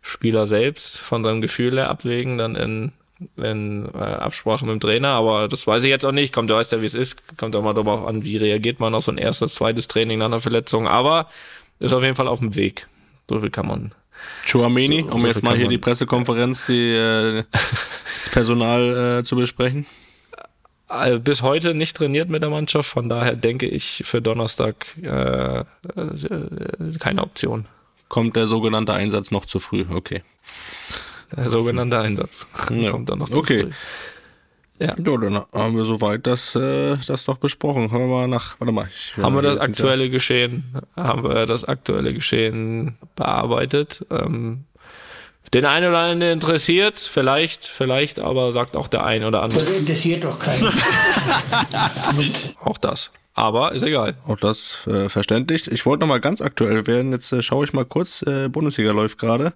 Spieler 0.00 0.46
selbst 0.46 0.98
von 0.98 1.24
seinem 1.24 1.42
Gefühl 1.42 1.76
her 1.76 1.90
abwägen, 1.90 2.38
dann 2.38 2.56
in 2.56 2.92
in 3.36 3.88
äh, 3.94 3.98
Absprache 3.98 4.64
mit 4.66 4.72
dem 4.72 4.80
Trainer, 4.80 5.08
aber 5.08 5.48
das 5.48 5.66
weiß 5.66 5.82
ich 5.84 5.90
jetzt 5.90 6.04
auch 6.04 6.12
nicht. 6.12 6.32
Kommt, 6.32 6.50
du 6.50 6.54
weißt 6.54 6.72
ja, 6.72 6.80
wie 6.80 6.86
es 6.86 6.94
ist. 6.94 7.36
Kommt 7.36 7.56
auch 7.56 7.62
mal 7.62 7.74
darauf 7.74 8.06
an, 8.06 8.24
wie 8.24 8.36
reagiert 8.36 8.80
man 8.80 8.94
auf 8.94 9.04
so 9.04 9.12
ein 9.12 9.18
erstes, 9.18 9.54
zweites 9.54 9.88
Training 9.88 10.18
nach 10.18 10.26
einer 10.26 10.40
Verletzung. 10.40 10.86
Aber 10.86 11.28
ist 11.78 11.92
auf 11.92 12.02
jeden 12.02 12.14
Fall 12.14 12.28
auf 12.28 12.40
dem 12.40 12.56
Weg. 12.56 12.86
So 13.28 13.40
viel 13.40 13.50
kann 13.50 13.66
man. 13.66 13.92
Chouameni, 14.46 15.02
so, 15.02 15.14
um 15.14 15.20
so 15.22 15.26
jetzt 15.26 15.42
mal 15.42 15.56
hier 15.56 15.68
die 15.68 15.78
Pressekonferenz, 15.78 16.66
die, 16.66 16.92
äh, 16.92 17.44
das 17.52 18.28
Personal 18.30 19.18
äh, 19.20 19.24
zu 19.24 19.36
besprechen. 19.36 19.86
Äh, 20.88 21.18
bis 21.18 21.42
heute 21.42 21.74
nicht 21.74 21.96
trainiert 21.96 22.28
mit 22.28 22.42
der 22.42 22.50
Mannschaft, 22.50 22.88
von 22.88 23.08
daher 23.08 23.34
denke 23.34 23.66
ich 23.66 24.02
für 24.04 24.22
Donnerstag 24.22 24.86
äh, 25.02 25.60
äh, 25.60 25.64
keine 27.00 27.22
Option. 27.22 27.66
Kommt 28.08 28.36
der 28.36 28.46
sogenannte 28.46 28.92
Einsatz 28.92 29.32
noch 29.32 29.46
zu 29.46 29.58
früh, 29.58 29.84
okay. 29.90 30.22
Der 31.34 31.50
sogenannte 31.50 31.98
Einsatz. 31.98 32.46
Ja. 32.70 32.90
Kommt 32.90 33.08
dann 33.08 33.20
noch 33.20 33.28
zu 33.28 33.38
Okay. 33.38 33.64
Früh. 33.64 33.70
Ja. 34.78 34.88
ja, 34.88 34.94
dann 35.16 35.42
haben 35.54 35.76
wir 35.76 35.84
soweit 35.84 36.26
das, 36.26 36.54
äh, 36.54 36.98
das 37.06 37.24
doch 37.24 37.38
besprochen. 37.38 37.90
Haben 37.92 38.00
wir 38.00 38.14
mal 38.14 38.28
nach, 38.28 38.60
warte 38.60 38.72
mal. 38.72 38.88
Ich, 38.94 39.16
haben 39.16 39.34
wir 39.34 39.40
das 39.40 39.56
aktuelle 39.56 40.10
Geschehen, 40.10 40.64
haben 40.94 41.24
wir 41.24 41.46
das 41.46 41.64
aktuelle 41.64 42.12
Geschehen 42.12 42.98
bearbeitet. 43.14 44.04
Ähm, 44.10 44.64
den 45.54 45.64
einen 45.64 45.88
oder 45.88 45.98
anderen 46.00 46.32
interessiert, 46.32 47.00
vielleicht, 47.00 47.64
vielleicht 47.64 48.18
aber 48.18 48.52
sagt 48.52 48.76
auch 48.76 48.88
der 48.88 49.04
ein 49.04 49.24
oder 49.24 49.42
andere. 49.42 49.60
Das 49.60 49.70
interessiert 49.70 50.24
doch 50.24 50.38
keinen. 50.38 50.68
auch 52.60 52.78
das. 52.78 53.12
Aber 53.32 53.72
ist 53.72 53.82
egal. 53.82 54.14
Auch 54.26 54.38
das 54.38 54.86
äh, 54.86 55.08
verständlich. 55.08 55.70
Ich 55.70 55.86
wollte 55.86 56.00
noch 56.00 56.08
mal 56.08 56.20
ganz 56.20 56.40
aktuell 56.40 56.86
werden. 56.86 57.12
Jetzt 57.12 57.32
äh, 57.32 57.42
schaue 57.42 57.64
ich 57.64 57.72
mal 57.72 57.84
kurz. 57.84 58.22
Äh, 58.22 58.48
Bundesliga 58.48 58.92
läuft 58.92 59.18
gerade. 59.18 59.52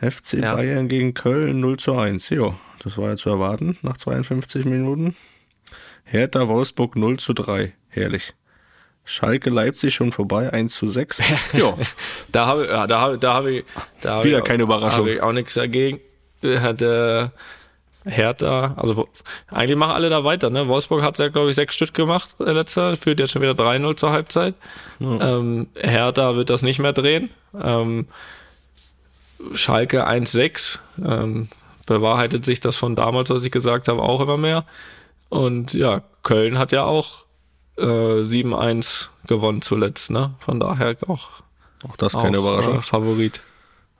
FC 0.00 0.34
ja. 0.34 0.54
Bayern 0.54 0.88
gegen 0.88 1.14
Köln 1.14 1.60
0 1.60 1.78
zu 1.78 1.96
1. 1.96 2.30
Jo, 2.30 2.54
das 2.82 2.96
war 2.96 3.10
ja 3.10 3.16
zu 3.16 3.30
erwarten 3.30 3.76
nach 3.82 3.96
52 3.96 4.64
Minuten. 4.64 5.16
Hertha 6.04 6.48
Wolfsburg 6.48 6.96
0 6.96 7.18
zu 7.18 7.32
3. 7.32 7.72
Herrlich. 7.88 8.34
Schalke 9.04 9.50
Leipzig 9.50 9.94
schon 9.94 10.12
vorbei, 10.12 10.52
1 10.52 10.74
zu 10.74 10.88
6. 10.88 11.20
ja. 11.52 11.74
da 12.30 12.46
habe 12.46 12.66
ja, 12.66 12.86
da 12.86 13.00
habe 13.00 13.18
da 13.18 13.34
habe 13.34 13.50
ich 13.50 13.64
da 14.00 14.24
wieder 14.24 14.38
hab 14.38 14.44
keine 14.44 14.62
Überraschung. 14.62 15.00
Habe 15.00 15.10
ich 15.10 15.22
auch 15.22 15.32
nichts 15.32 15.54
dagegen. 15.54 16.00
Hat 16.42 16.80
äh, 16.80 17.28
Hertha, 18.04 18.74
also 18.76 19.08
eigentlich 19.50 19.76
machen 19.76 19.92
alle 19.92 20.08
da 20.08 20.24
weiter, 20.24 20.48
ne? 20.48 20.68
Wolfsburg 20.68 21.02
hat 21.02 21.18
ja, 21.18 21.28
glaube 21.28 21.50
ich, 21.50 21.56
sechs 21.56 21.74
Stück 21.74 21.92
gemacht, 21.92 22.34
der 22.38 22.54
letzte, 22.54 22.96
führt 22.96 23.20
jetzt 23.20 23.32
schon 23.32 23.42
wieder 23.42 23.52
3-0 23.52 23.96
zur 23.96 24.12
Halbzeit. 24.12 24.54
Ja. 25.00 25.36
Ähm, 25.38 25.68
Hertha 25.76 26.34
wird 26.34 26.48
das 26.48 26.62
nicht 26.62 26.78
mehr 26.78 26.94
drehen. 26.94 27.28
Ähm, 27.60 28.06
Schalke 29.54 30.08
1-6. 30.08 30.78
Ähm, 31.04 31.48
bewahrheitet 31.86 32.44
sich 32.44 32.60
das 32.60 32.76
von 32.76 32.94
damals, 32.96 33.30
was 33.30 33.44
ich 33.44 33.50
gesagt 33.50 33.88
habe, 33.88 34.02
auch 34.02 34.20
immer 34.20 34.36
mehr. 34.36 34.64
Und 35.28 35.74
ja, 35.74 36.02
Köln 36.22 36.58
hat 36.58 36.72
ja 36.72 36.84
auch 36.84 37.24
äh, 37.78 37.82
7-1 37.82 39.08
gewonnen 39.26 39.62
zuletzt, 39.62 40.10
ne? 40.10 40.34
Von 40.40 40.60
daher 40.60 40.96
auch. 41.08 41.28
Auch 41.88 41.96
das 41.96 42.12
keine 42.12 42.38
auch, 42.38 42.42
Überraschung. 42.42 42.78
Äh, 42.78 42.82
Favorit. 42.82 43.40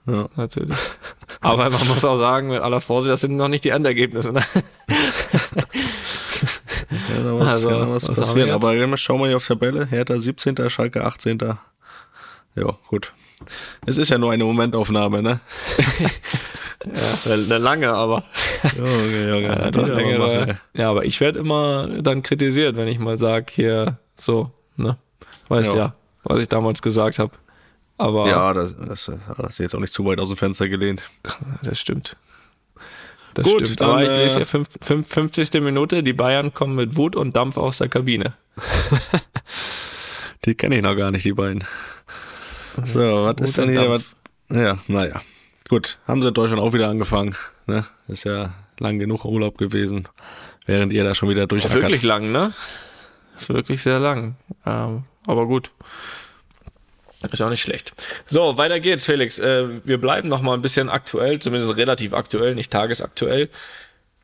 Ja. 0.05 0.29
Natürlich. 0.35 0.77
Aber 1.41 1.69
man 1.69 1.87
muss 1.87 2.05
auch 2.05 2.17
sagen, 2.17 2.49
mit 2.49 2.61
aller 2.61 2.81
Vorsicht, 2.81 3.11
das 3.11 3.21
sind 3.21 3.37
noch 3.37 3.47
nicht 3.47 3.63
die 3.63 3.69
Endergebnisse, 3.69 4.31
ne? 4.31 4.41
ja, 7.15 7.23
da 7.23 7.31
muss, 7.31 7.47
also, 7.47 7.69
ja, 7.69 7.89
was, 7.89 8.07
was 8.07 8.19
passieren. 8.19 8.51
Aber 8.51 8.97
schauen 8.97 9.19
wir 9.19 9.27
hier 9.27 9.37
auf 9.37 9.47
Tabelle. 9.47 9.85
Hertha 9.85 10.17
17., 10.17 10.69
Schalke 10.69 11.05
18. 11.05 11.39
Ja, 12.55 12.77
gut. 12.89 13.13
Es 13.85 13.97
ist 13.97 14.09
ja 14.09 14.17
nur 14.17 14.31
eine 14.31 14.43
Momentaufnahme, 14.43 15.21
ne? 15.21 15.39
ja, 16.85 17.33
eine 17.33 17.57
lange, 17.57 17.89
aber. 17.89 18.23
Junge, 18.77 19.29
Junge, 19.29 19.47
ja, 19.47 19.71
das 19.71 19.89
längere, 19.89 20.59
ja, 20.73 20.89
aber 20.89 21.05
ich 21.05 21.19
werde 21.19 21.39
immer 21.39 22.01
dann 22.01 22.21
kritisiert, 22.21 22.75
wenn 22.75 22.87
ich 22.87 22.99
mal 22.99 23.19
sage, 23.19 23.45
hier 23.51 23.99
so, 24.17 24.51
ne? 24.77 24.97
Weißt 25.49 25.73
ja, 25.73 25.79
ja 25.79 25.93
was 26.23 26.39
ich 26.39 26.47
damals 26.47 26.81
gesagt 26.81 27.19
habe. 27.19 27.31
Aber 27.97 28.27
ja, 28.27 28.53
das, 28.53 28.75
das, 28.77 29.11
das 29.37 29.49
ist 29.49 29.59
jetzt 29.59 29.75
auch 29.75 29.79
nicht 29.79 29.93
zu 29.93 30.05
weit 30.05 30.19
aus 30.19 30.29
dem 30.29 30.37
Fenster 30.37 30.67
gelehnt. 30.67 31.03
Das 31.61 31.79
stimmt. 31.79 32.15
Das 33.33 33.45
Gut, 33.45 33.61
stimmt. 33.61 33.81
dann, 33.81 33.89
Aber 33.91 34.03
ich 34.03 34.09
lese 34.09 34.37
äh, 34.37 34.39
ja 34.39 34.45
fünf, 34.45 34.69
fünf, 34.81 35.07
50. 35.07 35.53
Minute, 35.61 36.03
die 36.03 36.13
Bayern 36.13 36.53
kommen 36.53 36.75
mit 36.75 36.95
Wut 36.97 37.15
und 37.15 37.35
Dampf 37.35 37.57
aus 37.57 37.77
der 37.77 37.89
Kabine. 37.89 38.33
Die 40.45 40.55
kenne 40.55 40.77
ich 40.77 40.81
noch 40.81 40.95
gar 40.95 41.11
nicht, 41.11 41.23
die 41.23 41.33
beiden. 41.33 41.63
So, 42.83 42.99
was 42.99 43.35
ist 43.41 43.57
denn 43.57 43.69
hier? 43.69 43.89
Was, 43.89 44.11
Dampf. 44.49 44.61
ja, 44.61 44.77
naja. 44.87 45.21
Gut, 45.69 45.99
haben 46.07 46.21
sie 46.21 46.27
in 46.27 46.33
Deutschland 46.33 46.61
auch 46.61 46.73
wieder 46.73 46.89
angefangen. 46.89 47.35
Ne? 47.65 47.85
Ist 48.07 48.25
ja 48.25 48.53
lang 48.79 48.99
genug 48.99 49.23
Urlaub 49.25 49.57
gewesen, 49.57 50.07
während 50.65 50.91
ihr 50.91 51.03
da 51.03 51.15
schon 51.15 51.29
wieder 51.29 51.43
Ist 51.43 51.51
durchackert. 51.51 51.81
wirklich 51.81 52.03
lang, 52.03 52.31
ne? 52.31 52.51
Ist 53.37 53.49
wirklich 53.49 53.81
sehr 53.81 53.99
lang. 53.99 54.35
Ähm, 54.65 55.03
aber 55.25 55.45
gut. 55.45 55.71
Ist 57.31 57.41
auch 57.41 57.49
nicht 57.49 57.61
schlecht. 57.61 57.93
So, 58.25 58.57
weiter 58.57 58.79
geht's, 58.79 59.05
Felix. 59.05 59.37
Äh, 59.37 59.67
wir 59.85 59.99
bleiben 59.99 60.27
noch 60.27 60.41
mal 60.41 60.55
ein 60.55 60.61
bisschen 60.61 60.89
aktuell, 60.89 61.39
zumindest 61.39 61.77
relativ 61.77 62.13
aktuell, 62.13 62.55
nicht 62.55 62.71
tagesaktuell. 62.71 63.49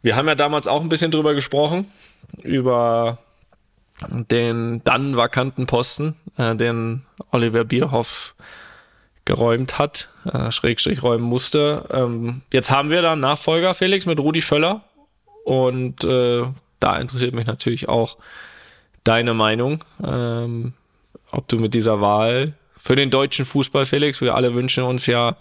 Wir 0.01 0.15
haben 0.15 0.27
ja 0.27 0.36
damals 0.36 0.67
auch 0.67 0.81
ein 0.81 0.89
bisschen 0.89 1.12
drüber 1.12 1.33
gesprochen, 1.36 1.89
über 2.41 3.19
den 4.10 4.83
dann 4.83 5.17
vakanten 5.17 5.65
Posten, 5.65 6.15
äh, 6.38 6.55
den 6.55 7.03
Oliver 7.31 7.63
Bierhoff 7.63 8.36
geräumt 9.25 9.77
hat, 9.77 10.10
äh, 10.31 10.51
Schrägstrich 10.51 11.03
räumen 11.03 11.25
musste. 11.25 11.86
Ähm, 11.91 12.41
jetzt 12.51 12.71
haben 12.71 12.89
wir 12.89 13.01
da 13.01 13.13
einen 13.13 13.21
Nachfolger, 13.21 13.73
Felix, 13.73 14.05
mit 14.05 14.19
Rudi 14.19 14.41
Völler. 14.41 14.83
Und 15.43 16.03
äh, 16.03 16.43
da 16.79 16.97
interessiert 16.97 17.33
mich 17.33 17.45
natürlich 17.45 17.89
auch 17.89 18.17
deine 19.03 19.33
Meinung, 19.33 19.83
ähm, 20.03 20.73
ob 21.31 21.47
du 21.47 21.57
mit 21.57 21.73
dieser 21.73 22.01
Wahl 22.01 22.53
für 22.77 22.95
den 22.95 23.10
deutschen 23.10 23.45
Fußball, 23.45 23.86
Felix, 23.86 24.21
wir 24.21 24.36
alle 24.36 24.53
wünschen 24.53 24.83
uns 24.83 25.05
ja, 25.05 25.36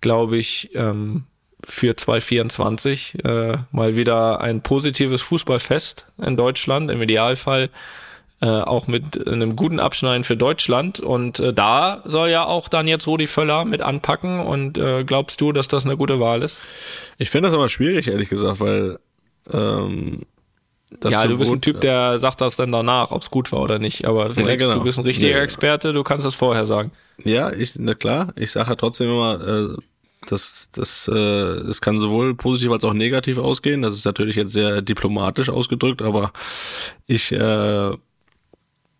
glaube 0.00 0.36
ich, 0.36 0.70
ähm, 0.74 1.24
für 1.64 1.96
2024 1.96 3.24
äh, 3.24 3.58
mal 3.70 3.96
wieder 3.96 4.40
ein 4.40 4.62
positives 4.62 5.22
Fußballfest 5.22 6.06
in 6.18 6.36
Deutschland, 6.36 6.90
im 6.90 7.00
Idealfall 7.02 7.70
äh, 8.40 8.46
auch 8.46 8.88
mit 8.88 9.26
einem 9.28 9.54
guten 9.54 9.78
Abschneiden 9.78 10.24
für 10.24 10.36
Deutschland. 10.36 10.98
Und 10.98 11.38
äh, 11.38 11.52
da 11.54 12.02
soll 12.04 12.28
ja 12.30 12.44
auch 12.44 12.68
dann 12.68 12.88
jetzt 12.88 13.06
Rudi 13.06 13.28
Völler 13.28 13.64
mit 13.64 13.80
anpacken. 13.82 14.40
Und 14.40 14.78
äh, 14.78 15.04
glaubst 15.04 15.40
du, 15.40 15.52
dass 15.52 15.68
das 15.68 15.84
eine 15.86 15.96
gute 15.96 16.18
Wahl 16.18 16.42
ist? 16.42 16.58
Ich 17.18 17.30
finde 17.30 17.46
das 17.48 17.54
aber 17.54 17.68
schwierig, 17.68 18.08
ehrlich 18.08 18.28
gesagt, 18.28 18.58
weil 18.58 18.98
ähm, 19.52 20.22
das 20.98 21.12
ja, 21.12 21.22
so 21.22 21.28
du 21.28 21.38
bist 21.38 21.50
ein 21.52 21.54
gut- 21.54 21.62
Typ, 21.62 21.80
der 21.82 22.18
sagt 22.18 22.40
das 22.40 22.56
dann 22.56 22.72
danach, 22.72 23.12
ob 23.12 23.22
es 23.22 23.30
gut 23.30 23.52
war 23.52 23.60
oder 23.60 23.78
nicht. 23.78 24.06
Aber 24.06 24.30
Felix, 24.34 24.64
genau. 24.64 24.78
du 24.78 24.84
bist 24.84 24.98
ein 24.98 25.04
richtiger 25.04 25.36
Nee. 25.36 25.44
Experte, 25.44 25.92
du 25.92 26.02
kannst 26.02 26.26
das 26.26 26.34
vorher 26.34 26.66
sagen. 26.66 26.90
Ja, 27.22 27.52
ich, 27.52 27.74
na 27.78 27.94
klar, 27.94 28.32
ich 28.34 28.50
sage 28.50 28.70
ja 28.70 28.74
trotzdem 28.76 29.08
immer, 29.08 29.40
äh, 29.40 29.76
das, 30.26 30.70
das, 30.72 31.08
äh, 31.12 31.16
es 31.16 31.80
kann 31.80 31.98
sowohl 31.98 32.34
positiv 32.34 32.72
als 32.72 32.84
auch 32.84 32.92
negativ 32.92 33.38
ausgehen. 33.38 33.82
Das 33.82 33.94
ist 33.94 34.04
natürlich 34.04 34.36
jetzt 34.36 34.52
sehr 34.52 34.82
diplomatisch 34.82 35.50
ausgedrückt, 35.50 36.02
aber 36.02 36.32
ich, 37.06 37.32
äh, 37.32 37.36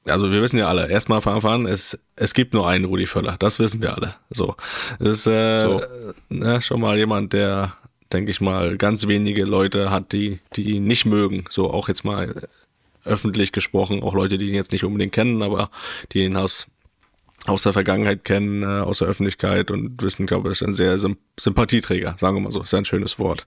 also 0.05 0.33
wir 0.33 0.43
wissen 0.43 0.59
ja 0.59 0.67
alle, 0.67 0.89
erstmal 0.89 1.21
von 1.21 1.35
Anfang 1.35 1.53
an, 1.53 1.67
es, 1.67 1.99
es 2.17 2.35
gibt 2.35 2.55
nur 2.55 2.69
einen 2.69 2.85
Rudi 2.85 3.07
Völler, 3.07 3.37
das 3.39 3.59
wissen 3.59 3.83
wir 3.83 3.95
alle. 3.95 4.15
So. 4.31 4.57
Das 4.99 5.09
ist 5.09 5.27
äh, 5.27 5.61
So. 5.61 5.83
ne, 6.29 6.61
schon 6.61 6.81
mal 6.81 6.99
jemand, 6.99 7.33
der, 7.33 7.75
denke 8.13 8.31
ich 8.31 8.41
mal, 8.41 8.77
ganz 8.77 9.07
wenige 9.07 9.45
Leute 9.45 9.91
hat, 9.91 10.13
die, 10.13 10.41
die 10.57 10.73
ihn 10.73 10.87
nicht 10.87 11.07
mögen. 11.07 11.45
So 11.51 11.71
auch 11.71 11.89
jetzt 11.89 12.05
mal 12.05 12.49
öffentlich 13.05 13.53
gesprochen, 13.53 14.03
auch 14.03 14.15
Leute, 14.15 14.39
die 14.39 14.49
ihn 14.49 14.55
jetzt 14.55 14.73
nicht 14.73 14.85
unbedingt 14.85 15.13
kennen, 15.13 15.43
aber 15.43 15.71
die 16.13 16.25
ihn 16.25 16.37
aus 16.37 16.67
aus 17.46 17.62
der 17.62 17.72
Vergangenheit 17.72 18.24
kennen, 18.24 18.62
äh, 18.62 18.83
aus 18.83 18.98
der 18.98 19.09
Öffentlichkeit 19.09 19.70
und 19.70 20.02
wissen, 20.02 20.26
glaube 20.26 20.48
ich, 20.48 20.52
ist 20.52 20.62
ein 20.62 20.74
sehr 20.74 20.96
Symp 20.98 21.18
Sympathieträger, 21.38 22.14
sagen 22.18 22.37
wir 22.37 22.40
mal 22.40 22.52
so, 22.52 22.62
ist 22.62 22.72
ja 22.72 22.78
ein 22.78 22.85
schönes 22.85 23.18
Wort. 23.18 23.46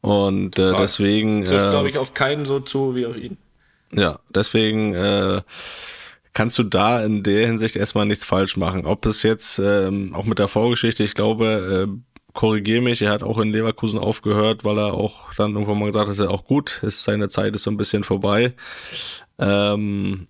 Und 0.00 0.58
äh, 0.58 0.66
Total. 0.66 0.80
deswegen, 0.80 1.44
Trifft, 1.44 1.66
äh, 1.66 1.70
glaube 1.70 1.88
ich, 1.88 1.98
auf 1.98 2.14
keinen 2.14 2.44
so 2.44 2.60
zu 2.60 2.94
wie 2.94 3.06
auf 3.06 3.16
ihn. 3.16 3.36
ja, 3.92 4.18
deswegen 4.30 4.94
äh, 4.94 5.42
kannst 6.32 6.58
du 6.58 6.62
da 6.64 7.04
in 7.04 7.22
der 7.22 7.46
Hinsicht 7.46 7.76
erstmal 7.76 8.06
nichts 8.06 8.24
falsch 8.24 8.56
machen. 8.56 8.86
Ob 8.86 9.06
es 9.06 9.22
jetzt 9.22 9.58
ähm, 9.58 10.14
auch 10.14 10.24
mit 10.24 10.38
der 10.38 10.48
Vorgeschichte, 10.48 11.04
ich 11.04 11.14
glaube, 11.14 11.88
äh, 11.88 12.12
korrigiere 12.32 12.80
mich, 12.80 13.02
er 13.02 13.10
hat 13.10 13.22
auch 13.22 13.38
in 13.38 13.50
Leverkusen 13.50 13.98
aufgehört, 13.98 14.64
weil 14.64 14.78
er 14.78 14.94
auch 14.94 15.34
dann 15.34 15.52
irgendwann 15.52 15.78
mal 15.78 15.86
gesagt 15.86 16.06
hat, 16.06 16.12
ist 16.12 16.20
ja 16.20 16.28
auch 16.28 16.44
gut, 16.44 16.82
ist 16.82 17.04
seine 17.04 17.28
Zeit 17.28 17.54
ist 17.54 17.64
so 17.64 17.70
ein 17.70 17.76
bisschen 17.76 18.04
vorbei. 18.04 18.54
Ähm, 19.38 20.28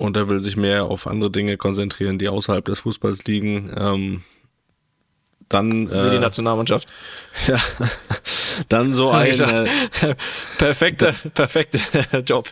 und 0.00 0.16
er 0.16 0.28
will 0.30 0.40
sich 0.40 0.56
mehr 0.56 0.86
auf 0.86 1.06
andere 1.06 1.30
Dinge 1.30 1.58
konzentrieren, 1.58 2.18
die 2.18 2.30
außerhalb 2.30 2.64
des 2.64 2.80
Fußballs 2.80 3.24
liegen. 3.26 3.70
Ähm, 3.76 4.22
dann 5.50 5.90
Wie 5.90 6.10
die 6.10 6.16
äh, 6.16 6.20
Nationalmannschaft. 6.20 6.88
ja, 7.46 7.58
dann 8.68 8.94
so 8.94 9.10
ein 9.10 9.28
gesagt, 9.28 9.68
äh, 10.02 10.14
perfekter, 10.58 11.12
perfekter 11.34 12.20
Job. 12.26 12.48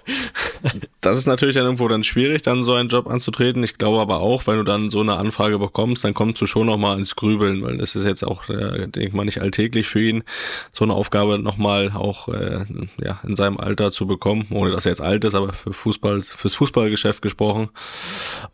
Das 1.01 1.17
ist 1.17 1.27
natürlich 1.27 1.55
dann 1.55 1.65
irgendwo 1.65 1.87
dann 1.89 2.05
schwierig, 2.05 2.43
dann 2.43 2.65
so 2.65 2.75
einen 2.75 2.89
Job 2.89 3.07
anzutreten. 3.07 3.63
Ich 3.63 3.79
glaube 3.79 4.01
aber 4.01 4.21
auch, 4.21 4.47
wenn 4.47 4.57
du 4.57 4.65
dann 4.65 4.91
so 4.91 5.01
eine 5.01 5.17
Anfrage 5.17 5.59
bekommst, 5.59 6.05
dann 6.05 6.13
kommst 6.13 6.41
du 6.41 6.47
schon 6.47 6.67
nochmal 6.67 6.99
ins 6.99 7.15
Grübeln, 7.15 7.63
weil 7.63 7.79
das 7.79 7.95
ist 7.95 8.05
jetzt 8.05 8.25
auch, 8.25 8.49
äh, 8.49 8.89
denke 8.89 9.07
ich 9.07 9.13
mal, 9.13 9.25
nicht 9.25 9.41
alltäglich 9.41 9.87
für 9.87 10.01
ihn, 10.01 10.25
so 10.73 10.85
eine 10.85 10.95
Aufgabe 10.95 11.39
nochmal 11.39 11.93
auch 11.93 12.29
äh, 12.29 12.65
ja, 13.03 13.21
in 13.23 13.37
seinem 13.37 13.59
Alter 13.59 13.93
zu 13.93 14.07
bekommen, 14.07 14.47
ohne 14.51 14.73
dass 14.73 14.87
er 14.87 14.93
jetzt 14.93 15.03
alt 15.03 15.25
ist, 15.25 15.37
aber 15.37 15.53
für 15.53 15.73
Fußball, 15.73 16.21
fürs 16.21 16.55
Fußballgeschäft 16.57 17.23
gesprochen. 17.23 17.71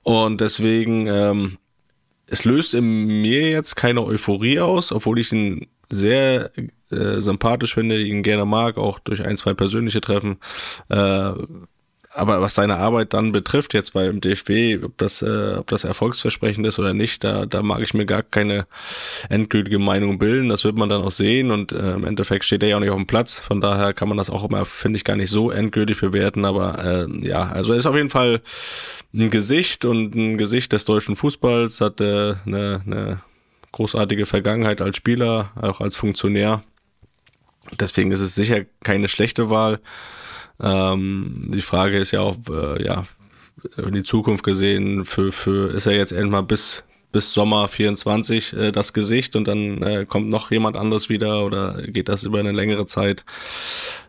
Und 0.02 0.40
deswegen, 0.40 1.07
ähm, 1.07 1.59
es 2.26 2.44
löst 2.44 2.74
in 2.74 3.22
mir 3.22 3.50
jetzt 3.50 3.76
keine 3.76 4.02
Euphorie 4.04 4.60
aus, 4.60 4.92
obwohl 4.92 5.18
ich 5.18 5.32
ihn 5.32 5.66
sehr 5.88 6.50
äh, 6.90 7.20
sympathisch 7.20 7.74
finde, 7.74 8.00
ihn 8.00 8.22
gerne 8.22 8.44
mag, 8.44 8.78
auch 8.78 8.98
durch 8.98 9.24
ein, 9.24 9.37
zwei 9.37 9.54
persönliche 9.54 10.00
Treffen. 10.00 10.38
Äh, 10.88 11.32
aber 12.14 12.40
was 12.40 12.55
seine 12.55 12.77
Arbeit 12.77 13.12
dann 13.12 13.33
betrifft, 13.33 13.74
jetzt 13.74 13.92
beim 13.92 14.20
DFB, 14.20 14.85
ob 14.85 14.96
das, 14.98 15.20
äh, 15.22 15.55
ob 15.57 15.66
das 15.68 15.85
erfolgsversprechend 15.85 16.66
ist 16.66 16.79
oder 16.79 16.94
nicht, 16.94 17.24
da, 17.24 17.44
da 17.46 17.62
mag 17.62 17.81
ich 17.83 17.94
mir 17.94 18.07
gar 18.07 18.22
keine 18.22 18.66
endgültige 19.29 19.79
Meinung 19.79 20.18
bilden. 20.18 20.48
Das 20.48 20.64
wird 20.64 20.77
man 20.77 20.88
dann 20.88 21.03
auch 21.03 21.11
sehen 21.11 21.50
und 21.50 21.72
äh, 21.72 21.94
im 21.94 22.05
Endeffekt 22.05 22.44
steht 22.44 22.62
er 22.62 22.70
ja 22.70 22.77
auch 22.77 22.81
nicht 22.81 22.90
auf 22.90 22.96
dem 22.96 23.07
Platz. 23.07 23.38
Von 23.38 23.61
daher 23.61 23.92
kann 23.92 24.09
man 24.09 24.16
das 24.16 24.31
auch 24.31 24.44
immer, 24.44 24.64
finde 24.64 24.96
ich, 24.96 25.05
gar 25.05 25.16
nicht 25.16 25.31
so 25.31 25.50
endgültig 25.50 26.00
bewerten. 26.00 26.44
Aber 26.44 26.85
äh, 26.85 27.27
ja, 27.27 27.48
also 27.48 27.72
er 27.72 27.79
ist 27.79 27.87
auf 27.87 27.96
jeden 27.96 28.11
Fall 28.11 28.40
ein 29.12 29.31
Gesicht 29.31 29.85
und 29.85 30.14
ein 30.14 30.38
Gesicht 30.38 30.72
des 30.72 30.85
deutschen 30.85 31.16
Fußballs, 31.16 31.81
hat 31.81 32.00
äh, 32.00 32.35
eine, 32.46 32.83
eine 32.87 33.20
großartige 33.72 34.24
Vergangenheit 34.24 34.81
als 34.81 34.96
Spieler, 34.96 35.50
auch 35.61 35.81
als 35.81 35.96
Funktionär. 35.96 36.62
Deswegen 37.81 38.12
ist 38.12 38.20
es 38.20 38.35
sicher 38.35 38.64
keine 38.83 39.09
schlechte 39.09 39.50
Wahl. 39.50 39.81
Ähm, 40.60 41.50
die 41.52 41.62
Frage 41.62 41.98
ist 41.98 42.10
ja 42.10 42.20
auch, 42.20 42.36
äh, 42.50 42.84
ja, 42.84 43.04
in 43.76 43.92
die 43.92 44.02
Zukunft 44.02 44.44
gesehen, 44.44 45.04
für, 45.04 45.32
für 45.32 45.72
ist 45.72 45.86
er 45.86 45.96
jetzt 45.96 46.12
endlich 46.12 46.30
mal 46.30 46.42
bis 46.42 46.84
bis 47.14 47.32
Sommer 47.32 47.68
24 47.68 48.52
äh, 48.54 48.72
das 48.72 48.92
Gesicht 48.92 49.36
und 49.36 49.46
dann 49.46 49.82
äh, 49.82 50.04
kommt 50.04 50.28
noch 50.28 50.50
jemand 50.50 50.76
anderes 50.76 51.08
wieder 51.08 51.46
oder 51.46 51.80
geht 51.86 52.08
das 52.08 52.24
über 52.24 52.40
eine 52.40 52.50
längere 52.50 52.86
Zeit? 52.86 53.24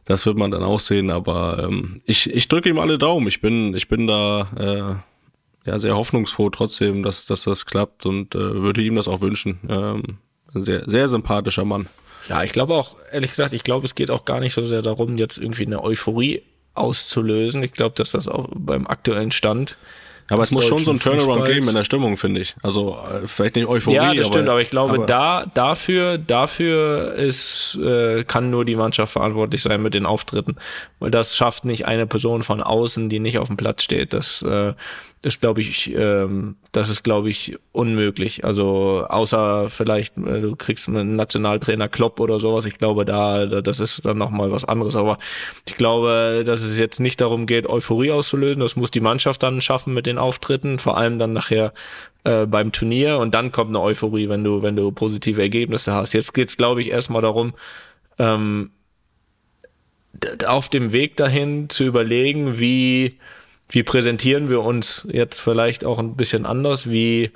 Das 0.05 0.25
wird 0.25 0.37
man 0.37 0.51
dann 0.51 0.63
auch 0.63 0.79
sehen, 0.79 1.11
aber 1.11 1.67
ähm, 1.69 2.01
ich, 2.05 2.29
ich 2.33 2.47
drücke 2.47 2.67
ihm 2.67 2.79
alle 2.79 2.97
Daumen. 2.97 3.27
Ich 3.27 3.41
bin, 3.41 3.75
ich 3.75 3.87
bin 3.87 4.07
da 4.07 4.49
äh, 4.57 5.69
ja 5.69 5.79
sehr 5.79 5.95
hoffnungsfroh 5.95 6.49
trotzdem, 6.49 7.03
dass, 7.03 7.27
dass 7.27 7.43
das 7.43 7.67
klappt 7.67 8.07
und 8.07 8.33
äh, 8.33 8.39
würde 8.39 8.81
ihm 8.81 8.95
das 8.95 9.07
auch 9.07 9.21
wünschen. 9.21 9.59
Ähm, 9.69 10.17
sehr, 10.55 10.83
sehr 10.87 11.07
sympathischer 11.07 11.63
Mann. 11.63 11.87
Ja, 12.29 12.43
ich 12.43 12.51
glaube 12.53 12.73
auch, 12.73 12.95
ehrlich 13.11 13.29
gesagt, 13.29 13.53
ich 13.53 13.63
glaube, 13.63 13.85
es 13.85 13.95
geht 13.95 14.09
auch 14.11 14.25
gar 14.25 14.39
nicht 14.39 14.53
so 14.53 14.65
sehr 14.65 14.81
darum, 14.81 15.17
jetzt 15.17 15.37
irgendwie 15.37 15.65
eine 15.65 15.83
Euphorie 15.83 16.41
auszulösen. 16.73 17.63
Ich 17.63 17.73
glaube, 17.73 17.95
dass 17.95 18.11
das 18.11 18.27
auch 18.27 18.47
beim 18.53 18.87
aktuellen 18.87 19.31
Stand. 19.31 19.77
Aber 20.27 20.41
es 20.41 20.49
muss 20.49 20.65
schon 20.65 20.79
so 20.79 20.89
ein 20.89 20.99
Turnaround 20.99 21.43
Fußballs- 21.43 21.53
geben 21.53 21.67
in 21.69 21.75
der 21.75 21.83
Stimmung, 21.83 22.17
finde 22.17 22.41
ich. 22.41 22.55
Also 22.63 22.97
äh, 22.97 23.27
vielleicht 23.27 23.55
nicht 23.55 23.67
Euphorie, 23.67 23.95
Ja, 23.95 24.11
das 24.11 24.25
stimmt, 24.25 24.49
aber 24.49 24.59
ich 24.59 24.71
glaube, 24.71 24.95
aber- 24.95 25.05
da 25.05 25.45
dafür 25.53 26.17
dafür 26.17 27.13
ist 27.13 27.75
äh, 27.75 28.23
kann 28.23 28.49
nur 28.49 28.65
die 28.65 28.75
Mannschaft 28.75 29.13
verantwortlich 29.13 29.61
sein 29.61 29.83
mit 29.83 29.93
den 29.93 30.07
Auftritten, 30.07 30.55
weil 30.99 31.11
das 31.11 31.35
schafft 31.35 31.63
nicht 31.65 31.85
eine 31.85 32.07
Person 32.07 32.41
von 32.41 32.63
außen, 32.63 33.07
die 33.07 33.19
nicht 33.19 33.37
auf 33.37 33.49
dem 33.49 33.57
Platz 33.57 33.83
steht. 33.83 34.13
Das 34.13 34.41
äh, 34.41 34.73
ist, 35.23 35.41
glaube 35.41 35.61
ich, 35.61 35.93
ähm, 35.95 36.55
das 36.71 36.89
ist, 36.89 37.03
glaube 37.03 37.29
ich, 37.29 37.57
unmöglich. 37.71 38.45
Also 38.45 39.05
außer 39.09 39.69
vielleicht 39.69 40.17
äh, 40.17 40.41
du 40.41 40.55
kriegst 40.55 40.87
einen 40.87 41.15
Nationaltrainer 41.15 41.89
Klopp 41.89 42.19
oder 42.19 42.39
sowas. 42.39 42.65
Ich 42.65 42.77
glaube, 42.77 43.05
da, 43.05 43.45
da 43.47 43.61
das 43.61 43.79
ist 43.79 44.05
dann 44.05 44.17
noch 44.17 44.29
mal 44.29 44.51
was 44.51 44.65
anderes. 44.65 44.95
Aber 44.95 45.17
ich 45.67 45.75
glaube, 45.75 46.43
dass 46.45 46.61
es 46.61 46.77
jetzt 46.77 46.99
nicht 46.99 47.21
darum 47.21 47.47
geht, 47.47 47.67
Euphorie 47.67 48.11
auszulösen. 48.11 48.61
Das 48.61 48.75
muss 48.75 48.91
die 48.91 48.99
Mannschaft 48.99 49.41
dann 49.41 49.61
schaffen 49.61 49.93
mit 49.93 50.05
den 50.05 50.17
Auftritten, 50.17 50.77
vor 50.77 50.97
allem 50.97 51.17
dann 51.17 51.33
nachher 51.33 51.73
äh, 52.23 52.45
beim 52.45 52.71
Turnier 52.71 53.17
und 53.17 53.33
dann 53.33 53.51
kommt 53.51 53.69
eine 53.69 53.81
Euphorie, 53.81 54.29
wenn 54.29 54.43
du, 54.43 54.61
wenn 54.61 54.75
du 54.75 54.91
positive 54.91 55.41
Ergebnisse 55.41 55.93
hast. 55.93 56.13
Jetzt 56.13 56.33
geht's, 56.33 56.57
glaube 56.57 56.81
ich, 56.81 56.91
erstmal 56.91 57.21
darum, 57.21 57.53
ähm, 58.19 58.71
auf 60.45 60.69
dem 60.69 60.91
Weg 60.91 61.17
dahin 61.17 61.69
zu 61.69 61.83
überlegen, 61.83 62.59
wie, 62.59 63.17
wie 63.69 63.83
präsentieren 63.83 64.49
wir 64.49 64.61
uns 64.61 65.07
jetzt 65.11 65.39
vielleicht 65.39 65.85
auch 65.85 65.99
ein 65.99 66.15
bisschen 66.15 66.45
anders, 66.45 66.89
wie 66.89 67.31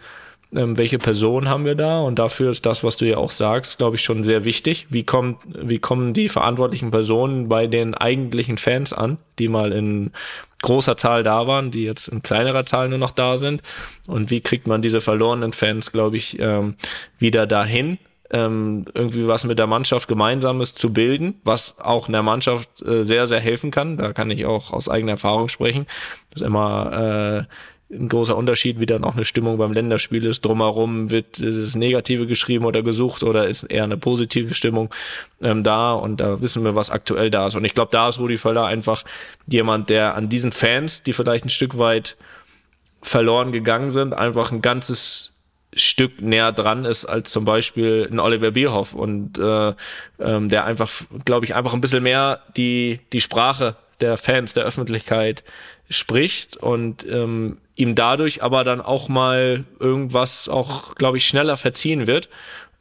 ähm, 0.54 0.78
welche 0.78 0.98
Person 0.98 1.48
haben 1.48 1.66
wir 1.66 1.76
da? 1.76 2.00
Und 2.00 2.18
dafür 2.18 2.52
ist 2.52 2.66
das, 2.66 2.84
was 2.84 2.98
du 2.98 3.06
ja 3.06 3.18
auch 3.18 3.32
sagst, 3.32 3.78
glaube 3.78 3.98
ich, 3.98 4.04
schon 4.04 4.24
sehr 4.24 4.46
wichtig. 4.46 4.88
Wie, 4.90 5.04
kommt, 5.04 5.40
wie 5.48 5.80
kommen 5.80 6.14
die 6.14 6.30
verantwortlichen 6.30 6.92
Personen 6.92 7.50
bei 7.50 7.68
den 7.68 7.94
eigentlichen 7.94 8.58
Fans 8.58 8.92
an, 8.92 9.18
die 9.38 9.48
mal 9.48 9.72
in 9.72 10.12
großer 10.62 10.98
Zahl 10.98 11.24
da 11.24 11.48
waren, 11.48 11.72
die 11.72 11.84
jetzt 11.84 12.08
in 12.08 12.24
kleinerer 12.24 12.66
Zahl 12.66 12.90
nur 12.90 12.98
noch 12.98 13.12
da 13.12 13.38
sind? 13.38 13.62
Und 14.08 14.32
wie 14.32 14.42
kriegt 14.42 14.66
man 14.66 14.82
diese 14.82 15.02
verlorenen 15.02 15.54
Fans, 15.54 15.92
glaube 15.92 16.18
ich, 16.18 16.40
ähm, 16.40 16.76
wieder 17.20 17.46
dahin, 17.46 18.00
ähm, 18.32 18.86
irgendwie 18.94 19.28
was 19.28 19.44
mit 19.44 19.60
der 19.60 19.68
Mannschaft 19.68 20.08
Gemeinsames 20.08 20.74
zu 20.74 20.94
bilden, 20.94 21.40
was 21.44 21.80
auch 21.80 22.08
in 22.08 22.14
der 22.14 22.24
Mannschaft 22.24 22.82
äh, 22.86 23.04
sehr, 23.04 23.28
sehr 23.28 23.40
helfen 23.40 23.72
kann. 23.72 23.98
Da 23.98 24.14
kann 24.14 24.30
ich 24.30 24.46
auch 24.46 24.72
aus 24.72 24.90
eigener 24.90 25.14
Erfahrung 25.14 25.50
sprechen. 25.50 25.88
Das 26.32 26.42
ist 26.42 26.48
immer 26.48 27.48
äh, 27.48 27.94
ein 27.94 28.08
großer 28.08 28.38
Unterschied, 28.38 28.80
wie 28.80 28.86
dann 28.86 29.04
auch 29.04 29.16
eine 29.16 29.26
Stimmung 29.26 29.58
beim 29.58 29.74
Länderspiel 29.74 30.26
ist. 30.26 30.46
Drumherum 30.46 31.10
wird 31.10 31.42
das 31.42 31.76
Negative 31.76 32.28
geschrieben 32.28 32.66
oder 32.66 32.84
gesucht 32.84 33.24
oder 33.24 33.48
ist 33.48 33.64
eher 33.64 33.84
eine 33.84 33.98
positive 33.98 34.54
Stimmung 34.54 34.94
ähm, 35.42 35.64
da 35.64 35.94
und 35.94 36.22
da 36.22 36.40
wissen 36.40 36.64
wir, 36.64 36.76
was 36.76 36.92
aktuell 36.92 37.32
da 37.32 37.48
ist. 37.48 37.56
Und 37.56 37.66
ich 37.66 37.74
glaube, 37.74 37.90
da 37.92 38.10
ist 38.10 38.20
Rudi 38.20 38.38
Völler 38.38 38.66
einfach 38.66 39.04
jemand, 39.48 39.90
der 39.90 40.16
an 40.16 40.30
diesen 40.30 40.52
Fans, 40.52 41.02
die 41.02 41.14
vielleicht 41.14 41.46
ein 41.46 41.50
Stück 41.50 41.80
weit 41.80 42.16
verloren 43.02 43.52
gegangen 43.52 43.90
sind, 43.90 44.14
einfach 44.14 44.52
ein 44.52 44.62
ganzes 44.62 45.29
Stück 45.74 46.22
näher 46.22 46.52
dran 46.52 46.86
ist 46.86 47.06
als 47.06 47.32
zum 47.32 47.46
Beispiel 47.46 48.08
ein 48.12 48.20
Oliver 48.20 48.52
Bierhoff 48.52 48.94
und 48.94 49.38
äh, 49.38 49.74
ähm, 50.20 50.50
der 50.50 50.66
einfach, 50.66 50.90
glaube 51.26 51.46
ich, 51.46 51.56
einfach 51.56 51.74
ein 51.74 51.82
bisschen 51.82 52.04
mehr 52.04 52.42
die, 52.58 53.00
die 53.14 53.22
Sprache 53.22 53.76
der 54.02 54.18
Fans, 54.18 54.54
der 54.54 54.64
Öffentlichkeit 54.64 55.44
spricht 55.90 56.58
und 56.58 57.06
ähm, 57.08 57.58
ihm 57.76 57.96
dadurch 57.96 58.42
aber 58.42 58.64
dann 58.64 58.82
auch 58.82 59.10
mal 59.10 59.64
irgendwas 59.80 60.50
auch, 60.50 60.96
glaube 60.96 61.18
ich, 61.18 61.28
schneller 61.28 61.58
verziehen 61.58 62.08
wird 62.08 62.30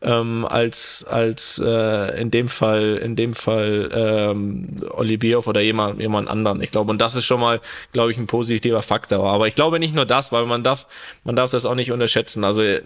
ähm, 0.00 0.46
als 0.48 1.04
als 1.08 1.60
äh, 1.64 2.20
in 2.20 2.30
dem 2.30 2.48
Fall 2.48 3.00
in 3.02 3.16
dem 3.16 3.34
Fall 3.34 3.90
ähm, 3.92 4.76
Oli 4.90 5.16
Bierhoff 5.16 5.48
oder 5.48 5.60
jemand 5.60 6.00
jemand 6.00 6.28
anderen. 6.28 6.62
Ich 6.62 6.70
glaube 6.70 6.90
und 6.90 7.00
das 7.00 7.16
ist 7.16 7.24
schon 7.24 7.40
mal 7.40 7.60
glaube 7.92 8.12
ich 8.12 8.18
ein 8.18 8.26
positiver 8.28 8.82
Faktor. 8.82 9.28
Aber 9.28 9.48
ich 9.48 9.54
glaube 9.54 9.78
nicht 9.78 9.94
nur 9.94 10.06
das, 10.06 10.30
weil 10.30 10.46
man 10.46 10.62
darf 10.62 10.86
man 11.24 11.34
darf 11.34 11.50
das 11.50 11.66
auch 11.66 11.74
nicht 11.74 11.90
unterschätzen. 11.90 12.44
Also 12.44 12.62
äh, 12.62 12.82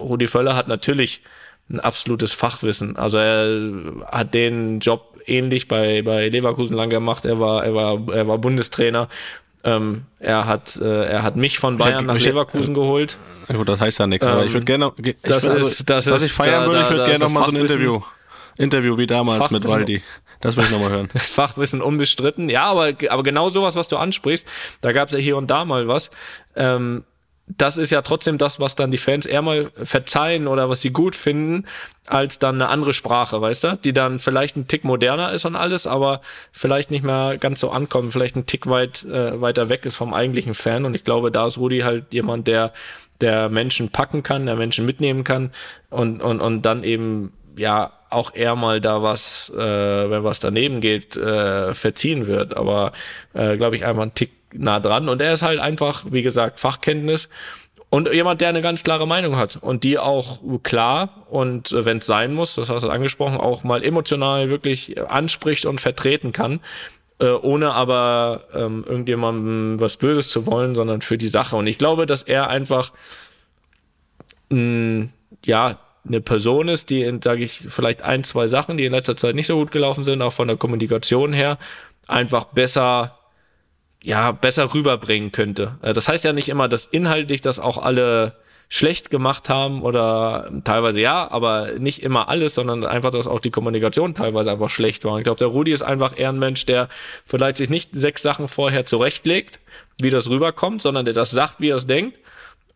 Rudi 0.00 0.26
Völler 0.26 0.56
hat 0.56 0.68
natürlich 0.68 1.22
ein 1.70 1.80
absolutes 1.80 2.32
Fachwissen. 2.32 2.96
Also 2.96 3.18
er 3.18 4.06
hat 4.06 4.32
den 4.32 4.80
Job 4.80 5.18
ähnlich 5.26 5.68
bei 5.68 6.00
bei 6.02 6.28
Leverkusen 6.30 6.76
lang 6.76 6.88
gemacht. 6.88 7.26
Er 7.26 7.40
war 7.40 7.64
er 7.64 7.74
war 7.74 7.98
er 8.14 8.26
war 8.26 8.38
Bundestrainer 8.38 9.08
ähm, 9.64 10.06
er 10.20 10.46
hat 10.46 10.76
äh, 10.76 11.04
er 11.06 11.22
hat 11.22 11.36
mich 11.36 11.58
von 11.58 11.76
Bayern 11.78 12.06
nach 12.06 12.18
Leverkusen 12.18 12.74
geholt. 12.74 13.18
Ja, 13.48 13.56
gut, 13.56 13.68
das 13.68 13.80
heißt 13.80 13.98
ja 13.98 14.06
nichts, 14.06 14.26
aber 14.26 14.44
ich 14.44 14.52
würde 14.52 14.64
gerne 14.66 14.92
ich 15.02 15.16
das 15.22 15.46
würd, 15.46 15.58
ist 15.60 15.90
das 15.90 16.10
was 16.10 16.22
ist 16.22 16.28
ich 16.28 16.32
feiern 16.34 16.64
da- 16.64 16.66
würde, 16.66 16.82
ich 16.82 16.88
würde 16.90 17.02
gerne 17.04 17.14
ist 17.14 17.20
noch 17.20 17.30
mal 17.30 17.40
das 17.40 17.46
so 17.50 17.52
ein 17.56 17.60
Interview 17.62 18.00
Interview 18.56 18.96
wie 18.98 19.06
damals 19.06 19.50
mit 19.50 19.62
Fachwissen- 19.64 19.70
Waldi. 19.70 20.02
Das 20.40 20.56
will 20.56 20.64
ich 20.64 20.70
noch 20.70 20.80
mal 20.80 20.90
hören. 20.90 21.08
Fachwissen 21.14 21.82
unbestritten. 21.82 22.48
Ja, 22.48 22.66
aber, 22.66 22.92
aber 23.08 23.22
genau 23.24 23.48
sowas, 23.48 23.74
was 23.74 23.88
du 23.88 23.96
ansprichst, 23.96 24.46
da 24.80 24.92
gab 24.92 25.08
es 25.08 25.14
ja 25.14 25.18
hier 25.20 25.36
und 25.36 25.48
da 25.50 25.64
mal 25.64 25.88
was. 25.88 26.10
Ähm, 26.54 27.02
das 27.56 27.78
ist 27.78 27.90
ja 27.90 28.02
trotzdem 28.02 28.38
das, 28.38 28.60
was 28.60 28.74
dann 28.74 28.90
die 28.90 28.98
Fans 28.98 29.26
eher 29.26 29.42
mal 29.42 29.70
verzeihen 29.74 30.46
oder 30.46 30.68
was 30.68 30.80
sie 30.80 30.90
gut 30.90 31.16
finden, 31.16 31.66
als 32.06 32.38
dann 32.38 32.56
eine 32.56 32.68
andere 32.68 32.92
Sprache, 32.92 33.40
weißt 33.40 33.64
du? 33.64 33.78
Die 33.84 33.92
dann 33.92 34.18
vielleicht 34.18 34.56
ein 34.56 34.68
Tick 34.68 34.84
moderner 34.84 35.32
ist 35.32 35.44
und 35.44 35.56
alles, 35.56 35.86
aber 35.86 36.20
vielleicht 36.52 36.90
nicht 36.90 37.04
mehr 37.04 37.38
ganz 37.38 37.60
so 37.60 37.70
ankommt, 37.70 38.12
vielleicht 38.12 38.36
ein 38.36 38.46
Tick 38.46 38.66
weit 38.68 39.04
äh, 39.04 39.40
weiter 39.40 39.68
weg 39.68 39.86
ist 39.86 39.96
vom 39.96 40.12
eigentlichen 40.12 40.54
Fan. 40.54 40.84
Und 40.84 40.94
ich 40.94 41.04
glaube, 41.04 41.30
da 41.30 41.46
ist 41.46 41.58
Rudi 41.58 41.80
halt 41.80 42.12
jemand, 42.12 42.46
der 42.46 42.72
der 43.20 43.48
Menschen 43.48 43.88
packen 43.90 44.22
kann, 44.22 44.46
der 44.46 44.54
Menschen 44.54 44.86
mitnehmen 44.86 45.24
kann 45.24 45.50
und, 45.90 46.22
und, 46.22 46.40
und 46.40 46.62
dann 46.62 46.84
eben 46.84 47.32
ja 47.56 47.92
auch 48.10 48.34
eher 48.34 48.56
mal 48.56 48.80
da 48.80 49.02
was, 49.02 49.50
äh, 49.54 49.58
wenn 50.10 50.24
was 50.24 50.40
daneben 50.40 50.80
geht, 50.80 51.16
äh, 51.16 51.74
verziehen 51.74 52.26
wird. 52.26 52.56
Aber 52.56 52.92
äh, 53.34 53.56
glaube 53.56 53.76
ich 53.76 53.84
einfach 53.84 54.02
ein 54.02 54.14
Tick 54.14 54.37
nah 54.54 54.80
dran. 54.80 55.08
Und 55.08 55.22
er 55.22 55.32
ist 55.32 55.42
halt 55.42 55.60
einfach, 55.60 56.06
wie 56.10 56.22
gesagt, 56.22 56.60
Fachkenntnis 56.60 57.28
und 57.90 58.12
jemand, 58.12 58.40
der 58.40 58.50
eine 58.50 58.60
ganz 58.60 58.84
klare 58.84 59.06
Meinung 59.06 59.36
hat 59.36 59.56
und 59.56 59.82
die 59.82 59.98
auch 59.98 60.40
klar 60.62 61.26
und 61.30 61.72
äh, 61.72 61.84
wenn 61.84 61.98
es 61.98 62.06
sein 62.06 62.34
muss, 62.34 62.54
das 62.54 62.68
hast 62.68 62.82
du 62.82 62.90
angesprochen, 62.90 63.38
auch 63.38 63.64
mal 63.64 63.82
emotional 63.82 64.50
wirklich 64.50 65.00
anspricht 65.08 65.64
und 65.64 65.80
vertreten 65.80 66.32
kann, 66.32 66.60
äh, 67.18 67.30
ohne 67.30 67.72
aber 67.72 68.42
ähm, 68.52 68.84
irgendjemandem 68.86 69.80
was 69.80 69.96
Böses 69.96 70.30
zu 70.30 70.46
wollen, 70.46 70.74
sondern 70.74 71.00
für 71.00 71.16
die 71.16 71.28
Sache. 71.28 71.56
Und 71.56 71.66
ich 71.66 71.78
glaube, 71.78 72.04
dass 72.04 72.22
er 72.22 72.48
einfach 72.48 72.92
mh, 74.50 75.08
ja 75.44 75.78
eine 76.06 76.20
Person 76.20 76.68
ist, 76.68 76.90
die, 76.90 77.18
sage 77.22 77.44
ich, 77.44 77.66
vielleicht 77.68 78.02
ein, 78.02 78.24
zwei 78.24 78.46
Sachen, 78.46 78.78
die 78.78 78.84
in 78.84 78.92
letzter 78.92 79.16
Zeit 79.16 79.34
nicht 79.34 79.46
so 79.46 79.56
gut 79.56 79.72
gelaufen 79.72 80.04
sind, 80.04 80.22
auch 80.22 80.32
von 80.32 80.48
der 80.48 80.56
Kommunikation 80.56 81.32
her, 81.32 81.58
einfach 82.06 82.44
besser 82.44 83.17
ja, 84.02 84.32
besser 84.32 84.74
rüberbringen 84.74 85.32
könnte. 85.32 85.78
Äh, 85.82 85.92
Das 85.92 86.08
heißt 86.08 86.24
ja 86.24 86.32
nicht 86.32 86.48
immer, 86.48 86.68
dass 86.68 86.86
inhaltlich 86.86 87.40
das 87.40 87.58
auch 87.58 87.78
alle 87.78 88.34
schlecht 88.70 89.10
gemacht 89.10 89.48
haben 89.48 89.82
oder 89.82 90.50
teilweise 90.64 91.00
ja, 91.00 91.30
aber 91.30 91.72
nicht 91.78 92.02
immer 92.02 92.28
alles, 92.28 92.54
sondern 92.54 92.84
einfach, 92.84 93.10
dass 93.10 93.26
auch 93.26 93.40
die 93.40 93.50
Kommunikation 93.50 94.14
teilweise 94.14 94.50
einfach 94.50 94.68
schlecht 94.68 95.06
war. 95.06 95.16
Ich 95.16 95.24
glaube, 95.24 95.38
der 95.38 95.48
Rudi 95.48 95.72
ist 95.72 95.82
einfach 95.82 96.16
eher 96.18 96.28
ein 96.28 96.38
Mensch, 96.38 96.66
der 96.66 96.88
vielleicht 97.24 97.56
sich 97.56 97.70
nicht 97.70 97.90
sechs 97.92 98.22
Sachen 98.22 98.46
vorher 98.46 98.84
zurechtlegt, 98.84 99.58
wie 100.00 100.10
das 100.10 100.28
rüberkommt, 100.28 100.82
sondern 100.82 101.06
der 101.06 101.14
das 101.14 101.30
sagt, 101.30 101.60
wie 101.60 101.70
er 101.70 101.76
es 101.76 101.86
denkt. 101.86 102.18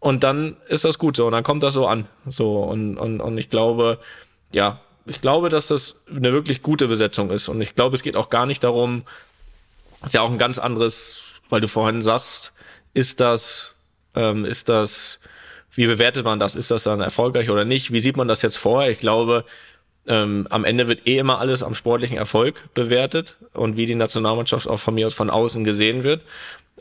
Und 0.01 0.25
dann 0.25 0.57
ist 0.67 0.85
das 0.85 0.99
gut 0.99 1.17
so 1.17 1.27
und 1.27 1.33
dann 1.33 1.45
kommt 1.45 1.63
das 1.63 1.75
so 1.75 1.87
an. 1.87 2.07
So 2.27 2.63
und, 2.63 2.97
und, 2.97 3.21
und 3.21 3.37
ich 3.37 3.51
glaube, 3.51 3.99
ja, 4.55 4.81
ich 5.05 5.21
glaube, 5.21 5.51
dass 5.51 5.67
das 5.67 5.97
eine 6.09 6.33
wirklich 6.33 6.63
gute 6.63 6.89
Besetzung 6.89 7.31
ist. 7.31 7.49
Und 7.49 7.61
ich 7.61 7.75
glaube, 7.75 7.95
es 7.95 8.03
geht 8.03 8.17
auch 8.17 8.31
gar 8.31 8.47
nicht 8.47 8.65
darum, 8.65 9.03
ist 10.05 10.15
ja 10.15 10.23
auch 10.23 10.31
ein 10.31 10.39
ganz 10.39 10.59
anderes, 10.59 11.21
weil 11.49 11.61
du 11.61 11.69
vorhin 11.69 12.03
sagst, 12.03 12.53
ist 12.95 13.21
das, 13.21 13.75
ähm, 14.15 14.45
ist 14.45 14.69
das, 14.69 15.21
wie 15.75 15.87
bewertet 15.87 16.25
man 16.25 16.39
das? 16.39 16.57
Ist 16.57 16.71
das 16.71 16.83
dann 16.83 17.01
erfolgreich 17.01 17.51
oder 17.51 17.65
nicht? 17.65 17.93
Wie 17.93 18.01
sieht 18.01 18.17
man 18.17 18.29
das 18.29 18.43
jetzt 18.43 18.57
vorher? 18.57 18.91
Ich 18.91 19.01
glaube, 19.01 19.45
ähm, 20.07 20.47
am 20.51 20.65
Ende 20.65 20.89
wird 20.89 21.07
eh 21.07 21.19
immer 21.19 21.39
alles 21.39 21.63
am 21.63 21.75
sportlichen 21.75 22.17
Erfolg 22.17 22.69
bewertet 22.75 23.37
und 23.53 23.77
wie 23.77 23.87
die 23.87 23.95
Nationalmannschaft 23.95 24.67
auch 24.67 24.79
von 24.79 24.95
mir 24.95 25.07
aus 25.07 25.15
von 25.15 25.31
außen 25.31 25.65
gesehen 25.65 26.03
wird. 26.03 26.23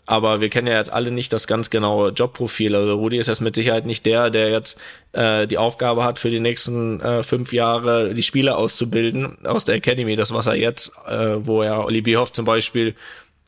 Aber 0.07 0.41
wir 0.41 0.49
kennen 0.49 0.67
ja 0.67 0.77
jetzt 0.77 0.91
alle 0.91 1.11
nicht 1.11 1.31
das 1.31 1.47
ganz 1.47 1.69
genaue 1.69 2.09
Jobprofil. 2.09 2.75
Also 2.75 2.95
Rudi 2.95 3.17
ist 3.17 3.27
jetzt 3.27 3.39
mit 3.41 3.55
Sicherheit 3.55 3.85
nicht 3.85 4.05
der, 4.05 4.29
der 4.29 4.49
jetzt 4.49 4.79
äh, 5.13 5.47
die 5.47 5.57
Aufgabe 5.57 6.03
hat, 6.03 6.17
für 6.19 6.29
die 6.29 6.39
nächsten 6.39 6.99
äh, 7.01 7.23
fünf 7.23 7.53
Jahre 7.53 8.13
die 8.13 8.23
Spieler 8.23 8.57
auszubilden 8.57 9.45
aus 9.45 9.63
der 9.65 9.75
Academy. 9.75 10.15
Das, 10.15 10.33
was 10.33 10.47
er 10.47 10.55
jetzt, 10.55 10.91
äh, 11.07 11.35
wo 11.45 11.61
er 11.61 11.85
Oli 11.85 12.01
Bierhoff 12.01 12.31
zum 12.33 12.45
Beispiel 12.45 12.95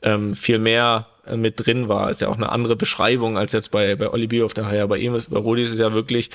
ähm, 0.04 0.36
viel 0.36 0.60
mehr 0.60 1.08
äh, 1.26 1.36
mit 1.36 1.66
drin 1.66 1.90
war, 1.90 2.10
ist 2.12 2.22
ja 2.22 2.28
auch 2.30 2.38
eine 2.38 2.50
andere 2.52 2.76
Beschreibung 2.76 3.38
als 3.38 3.52
jetzt 3.52 3.72
bei, 3.72 3.96
bei 3.96 4.10
Oli 4.10 4.28
Bierhoff. 4.28 4.54
Daher 4.54 4.88
bei 4.88 4.98
ihm 5.00 5.16
ist, 5.16 5.32
bei 5.32 5.40
Rudi 5.40 5.64
ist 5.64 5.74
es 5.74 5.80
ja 5.80 5.92
wirklich, 5.94 6.30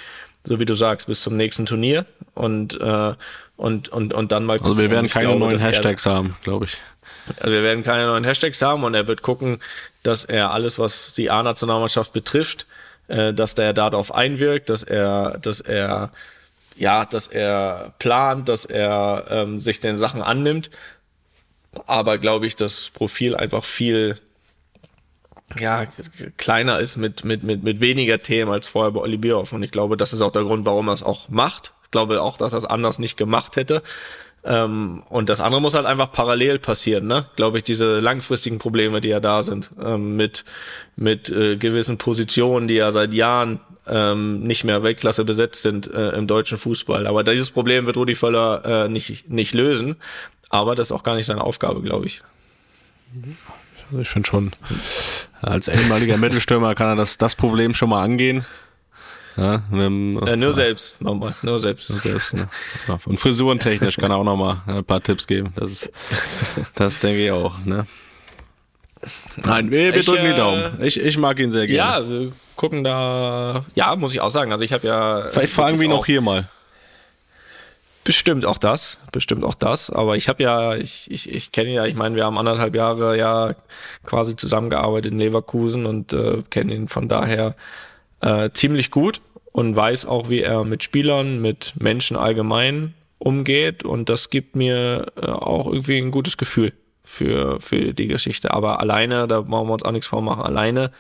so 0.45 0.59
wie 0.59 0.65
du 0.65 0.75
sagst, 0.75 1.07
bis 1.07 1.23
zum 1.23 1.37
nächsten 1.37 1.65
Turnier 1.65 2.07
und, 2.35 2.79
äh, 2.81 3.13
und, 3.57 3.89
und, 3.89 4.13
und 4.13 4.33
dann 4.33 4.45
mal 4.45 4.55
Also 4.55 4.65
wir 4.71 4.75
gucken. 4.75 4.91
werden 4.91 5.09
keine 5.09 5.27
glaube, 5.27 5.41
neuen 5.41 5.53
dass 5.53 5.63
er- 5.63 5.69
Hashtags 5.69 6.07
haben, 6.07 6.37
glaube 6.43 6.65
ich. 6.67 6.77
also 7.39 7.51
wir 7.53 7.63
werden 7.63 7.83
keine 7.85 8.07
neuen 8.07 8.25
Hashtags 8.25 8.61
haben 8.63 8.85
und 8.85 8.95
er 8.95 9.07
wird 9.07 9.23
gucken, 9.23 9.59
dass 10.09 10.25
er 10.25 10.51
alles, 10.51 10.79
was 10.79 11.13
die 11.13 11.31
A-Nationalmannschaft 11.31 12.15
betrifft, 12.15 12.67
äh, 13.09 13.35
dass 13.35 13.55
der 13.55 13.75
darauf 13.75 14.15
einwirkt, 14.15 14.71
dass 14.71 14.83
er, 14.83 15.39
dass 15.39 15.61
er, 15.61 16.11
ja, 16.77 17.05
dass 17.05 17.27
er 17.27 17.93
plant, 17.99 18.49
dass 18.49 18.65
er 18.65 19.27
ähm, 19.29 19.61
sich 19.61 19.81
den 19.81 19.99
Sachen 19.99 20.23
annimmt. 20.23 20.71
Aber 21.87 22.17
glaube 22.17 22.47
ich, 22.47 22.57
das 22.57 22.89
Profil 22.89 23.37
einfach 23.37 23.63
viel 23.63 24.17
ja, 25.59 25.85
kleiner 26.39 26.79
ist 26.79 26.97
mit, 26.97 27.25
mit, 27.25 27.43
mit, 27.43 27.63
mit 27.63 27.81
weniger 27.81 28.23
Themen 28.23 28.51
als 28.51 28.67
vorher 28.67 28.93
bei 28.93 29.01
Oli 29.01 29.19
Bierhoff. 29.19 29.53
Und 29.53 29.63
ich 29.63 29.71
glaube, 29.71 29.99
das 29.99 30.15
ist 30.15 30.23
auch 30.23 30.33
der 30.33 30.45
Grund, 30.45 30.65
warum 30.65 30.89
er 30.89 30.95
es 30.95 31.03
auch 31.03 31.29
macht. 31.29 31.75
Ich 31.85 31.91
glaube 31.91 32.23
auch, 32.23 32.39
dass 32.39 32.55
er 32.55 32.59
es 32.59 32.65
anders 32.65 32.99
nicht 32.99 33.19
gemacht 33.19 33.57
hätte. 33.57 33.83
Ähm, 34.45 35.03
und 35.09 35.29
das 35.29 35.41
andere 35.41 35.61
muss 35.61 35.75
halt 35.75 35.87
einfach 35.87 36.13
parallel 36.13 36.59
passieren, 36.59 37.07
ne? 37.07 37.27
Glaube 37.37 37.59
ich, 37.59 37.65
diese 37.65 37.99
langfristigen 37.99 38.59
Probleme, 38.59 39.01
die 39.01 39.09
ja 39.09 39.21
da 39.21 39.43
sind, 39.43 39.71
ähm, 39.83 40.17
mit, 40.17 40.45
mit 40.97 41.29
äh, 41.29 41.57
gewissen 41.57 41.99
Positionen, 41.99 42.69
die 42.69 42.75
ja 42.75 42.93
seit 42.93 43.13
Jahren 43.13 43.61
ähm, 43.89 44.41
nicht 44.41 44.65
mehr 44.65 44.83
Weltklasse 44.83 45.25
besetzt 45.25 45.63
sind 45.63 45.91
äh, 45.93 46.11
im 46.11 46.27
deutschen 46.27 46.59
Fußball. 46.59 47.07
Aber 47.07 47.25
dieses 47.25 47.51
Problem 47.51 47.87
wird 47.87 47.97
Rudi 47.97 48.15
Völler 48.15 48.65
äh, 48.65 48.89
nicht, 48.89 49.29
nicht 49.29 49.55
lösen. 49.55 49.97
Aber 50.51 50.75
das 50.75 50.89
ist 50.89 50.93
auch 50.93 51.03
gar 51.03 51.15
nicht 51.15 51.27
seine 51.27 51.43
Aufgabe, 51.43 51.83
glaube 51.83 52.07
ich. 52.07 52.23
Ich 54.01 54.09
finde 54.09 54.29
schon, 54.29 54.53
als 55.41 55.69
ehemaliger 55.69 56.17
Mittelstürmer 56.17 56.75
kann 56.75 56.89
er 56.89 56.97
das, 56.97 57.19
das 57.19 57.35
Problem 57.35 57.75
schon 57.75 57.91
mal 57.91 58.03
angehen. 58.03 58.45
Ja, 59.39 59.59
dem, 59.71 60.21
Äh, 60.27 60.35
nur 60.37 60.53
selbst, 60.53 61.01
nochmal, 61.01 61.33
nur 61.43 61.61
selbst. 61.61 61.87
selbst. 61.87 62.35
Ne? 62.35 62.49
Ja, 62.89 62.99
Und 63.05 63.19
frisurentechnisch 63.21 63.97
kann 63.97 64.11
er 64.11 64.17
auch 64.17 64.25
noch 64.25 64.37
mal 64.37 64.63
ein 64.67 64.85
paar 64.85 65.01
Tipps 65.01 65.27
geben. 65.29 65.53
Das, 65.55 65.71
ist, 65.71 65.91
das 66.75 66.99
denke 66.99 67.25
ich 67.25 67.31
auch. 67.31 67.57
Ne? 67.65 67.87
Nein, 69.45 69.71
wir, 69.71 69.93
wir 69.93 69.97
Ich, 70.01 70.07
drücken 70.07 70.25
die 70.25 70.31
äh, 70.31 70.35
Daumen. 70.35 70.83
Ich, 70.83 70.99
ich 71.01 71.17
mag 71.19 71.39
ihn 71.39 71.53
sehr 71.53 71.67
Ja, 71.71 72.01
gerne. 72.01 72.09
wir 72.25 72.33
gucken 72.57 72.83
da, 72.83 73.65
ja, 73.77 73.95
muss 73.95 74.13
ich 74.13 74.21
auch 74.21 74.31
sagen. 74.31 74.51
Also 74.51 74.65
ich 74.65 74.73
habe 74.73 74.85
ja. 74.87 75.29
Vielleicht 75.31 75.53
fragen 75.53 75.79
wir 75.79 75.87
ihn 75.87 75.93
auch 75.93 75.99
auch 75.99 76.07
hier 76.07 76.21
mal. 76.21 76.49
Bestimmt 78.03 78.47
auch 78.47 78.59
das, 78.59 78.99
bestimmt 79.13 79.45
auch 79.45 79.55
das. 79.55 79.91
Aber 79.91 80.17
ich 80.17 80.29
habe 80.29 80.43
ja, 80.43 80.75
ich, 80.75 81.09
ich, 81.11 81.31
ich 81.31 81.53
kenne 81.53 81.69
ihn 81.69 81.75
ja, 81.77 81.85
ich 81.85 81.95
meine, 81.95 82.17
wir 82.17 82.25
haben 82.25 82.39
anderthalb 82.39 82.75
Jahre 82.75 83.17
ja 83.19 83.55
quasi 84.05 84.35
zusammengearbeitet 84.35 85.13
in 85.13 85.19
Leverkusen 85.21 85.85
und 85.87 86.13
äh, 86.15 86.43
kennen 86.51 86.71
ihn 86.71 86.89
von 86.89 87.09
daher 87.09 87.55
äh, 88.21 88.49
ziemlich 88.53 88.91
gut 88.91 89.21
und 89.53 89.75
weiß 89.75 90.07
auch, 90.07 90.29
wie 90.29 90.41
er 90.41 90.65
mit 90.65 90.83
Spielern, 90.83 91.41
mit 91.41 91.75
Menschen 91.79 92.17
allgemein 92.17 92.95
umgeht. 93.19 93.83
Und 93.83 94.09
das 94.09 94.31
gibt 94.31 94.57
mir 94.57 95.07
äh, 95.17 95.27
auch 95.27 95.67
irgendwie 95.67 95.99
ein 95.99 96.11
gutes 96.11 96.37
Gefühl 96.37 96.73
für, 97.05 97.61
für 97.61 97.95
die 97.95 98.07
Geschichte. 98.07 98.53
Aber 98.53 98.81
alleine, 98.81 99.27
da 99.27 99.41
brauchen 99.41 99.69
wir 99.69 99.75
uns 99.75 99.83
auch 99.83 99.93
nichts 99.93 100.07
vormachen, 100.07 100.43
alleine 100.43 100.91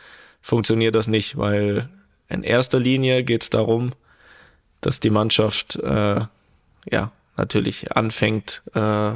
funktioniert 0.41 0.95
das 0.95 1.09
nicht, 1.09 1.37
weil 1.37 1.89
in 2.29 2.43
erster 2.43 2.79
Linie 2.79 3.23
geht 3.25 3.43
es 3.43 3.51
darum, 3.51 3.93
dass 4.81 5.01
die 5.01 5.11
Mannschaft 5.11 5.77
äh, 5.77 6.21
ja 6.91 7.13
natürlich 7.37 7.97
anfängt, 7.97 8.63
äh, 8.75 9.13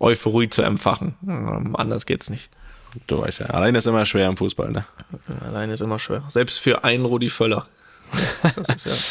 Euphorie 0.00 0.48
zu 0.48 0.62
empfachen. 0.62 1.14
Ähm, 1.26 1.76
anders 1.76 2.06
geht's 2.06 2.30
nicht. 2.30 2.50
Du 3.06 3.20
weißt 3.20 3.40
ja, 3.40 3.46
allein 3.46 3.74
ist 3.74 3.86
immer 3.86 4.04
schwer 4.04 4.28
im 4.28 4.36
Fußball, 4.36 4.70
ne? 4.70 4.84
Alleine 5.46 5.72
ist 5.72 5.80
immer 5.80 5.98
schwer. 5.98 6.24
Selbst 6.28 6.58
für 6.58 6.84
einen 6.84 7.04
Rudi 7.04 7.30
Völler. 7.30 7.66
Ist 8.74 8.86
ja. 8.86 8.92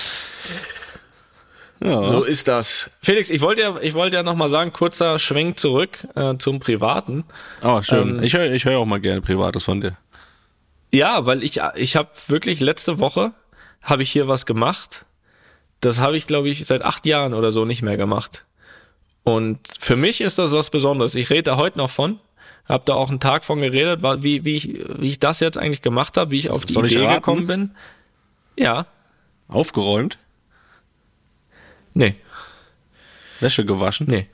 Ja. 1.84 2.04
So 2.04 2.24
ist 2.24 2.48
das. 2.48 2.92
Felix, 3.02 3.32
ich 3.32 3.42
wollte 3.42 3.62
ja, 3.62 3.76
ich 3.82 3.96
wollte 3.96 4.16
ja 4.16 4.24
nochmal 4.24 4.50
sagen, 4.50 4.72
kurzer 4.72 5.18
Schwenk 5.18 5.58
zurück 5.58 6.08
äh, 6.16 6.38
zum 6.38 6.60
Privaten. 6.60 7.24
Oh, 7.64 7.82
schön. 7.82 8.18
Ähm, 8.18 8.24
ich 8.24 8.34
höre 8.34 8.52
ich 8.52 8.66
hör 8.66 8.78
auch 8.78 8.86
mal 8.86 9.00
gerne 9.00 9.22
Privates 9.22 9.64
von 9.64 9.82
dir. 9.82 9.98
Ja, 10.92 11.26
weil 11.26 11.44
ich, 11.44 11.60
ich 11.76 11.96
habe 11.96 12.10
wirklich 12.28 12.60
letzte 12.60 13.00
Woche 13.00 13.34
habe 13.82 14.04
ich 14.04 14.12
hier 14.12 14.28
was 14.28 14.46
gemacht. 14.46 15.06
Das 15.80 16.00
habe 16.00 16.18
ich, 16.18 16.28
glaube 16.28 16.50
ich, 16.50 16.66
seit 16.68 16.86
acht 16.86 17.08
Jahren 17.08 17.34
oder 17.34 17.52
so 17.52 17.66
nicht 17.66 17.82
mehr 17.82 17.98
gemacht. 17.98 18.46
Und 19.24 19.60
für 19.80 19.96
mich 19.96 20.22
ist 20.22 20.38
das 20.38 20.52
was 20.52 20.70
Besonderes. 20.70 21.16
Ich 21.16 21.32
rede 21.32 21.44
da 21.44 21.58
heute 21.58 21.80
noch 21.80 21.90
von. 21.90 22.20
Hab 22.70 22.86
da 22.86 22.94
auch 22.94 23.10
einen 23.10 23.20
Tag 23.20 23.44
von 23.44 23.60
geredet, 23.60 24.04
wie, 24.22 24.46
wie, 24.46 24.56
ich, 24.56 24.68
wie 25.00 25.08
ich 25.08 25.20
das 25.20 25.40
jetzt 25.40 25.58
eigentlich 25.58 25.82
gemacht 25.82 26.16
habe, 26.18 26.30
wie 26.30 26.38
ich 26.38 26.52
auf 26.52 26.66
die 26.66 26.74
Soll 26.74 26.86
Idee 26.86 27.08
gekommen 27.08 27.48
bin. 27.48 27.72
Ja, 28.58 28.86
Aufgeräumt, 29.48 30.18
nee, 31.94 32.16
Wäsche 33.40 33.66
gewaschen. 33.66 34.08
nee. 34.10 34.28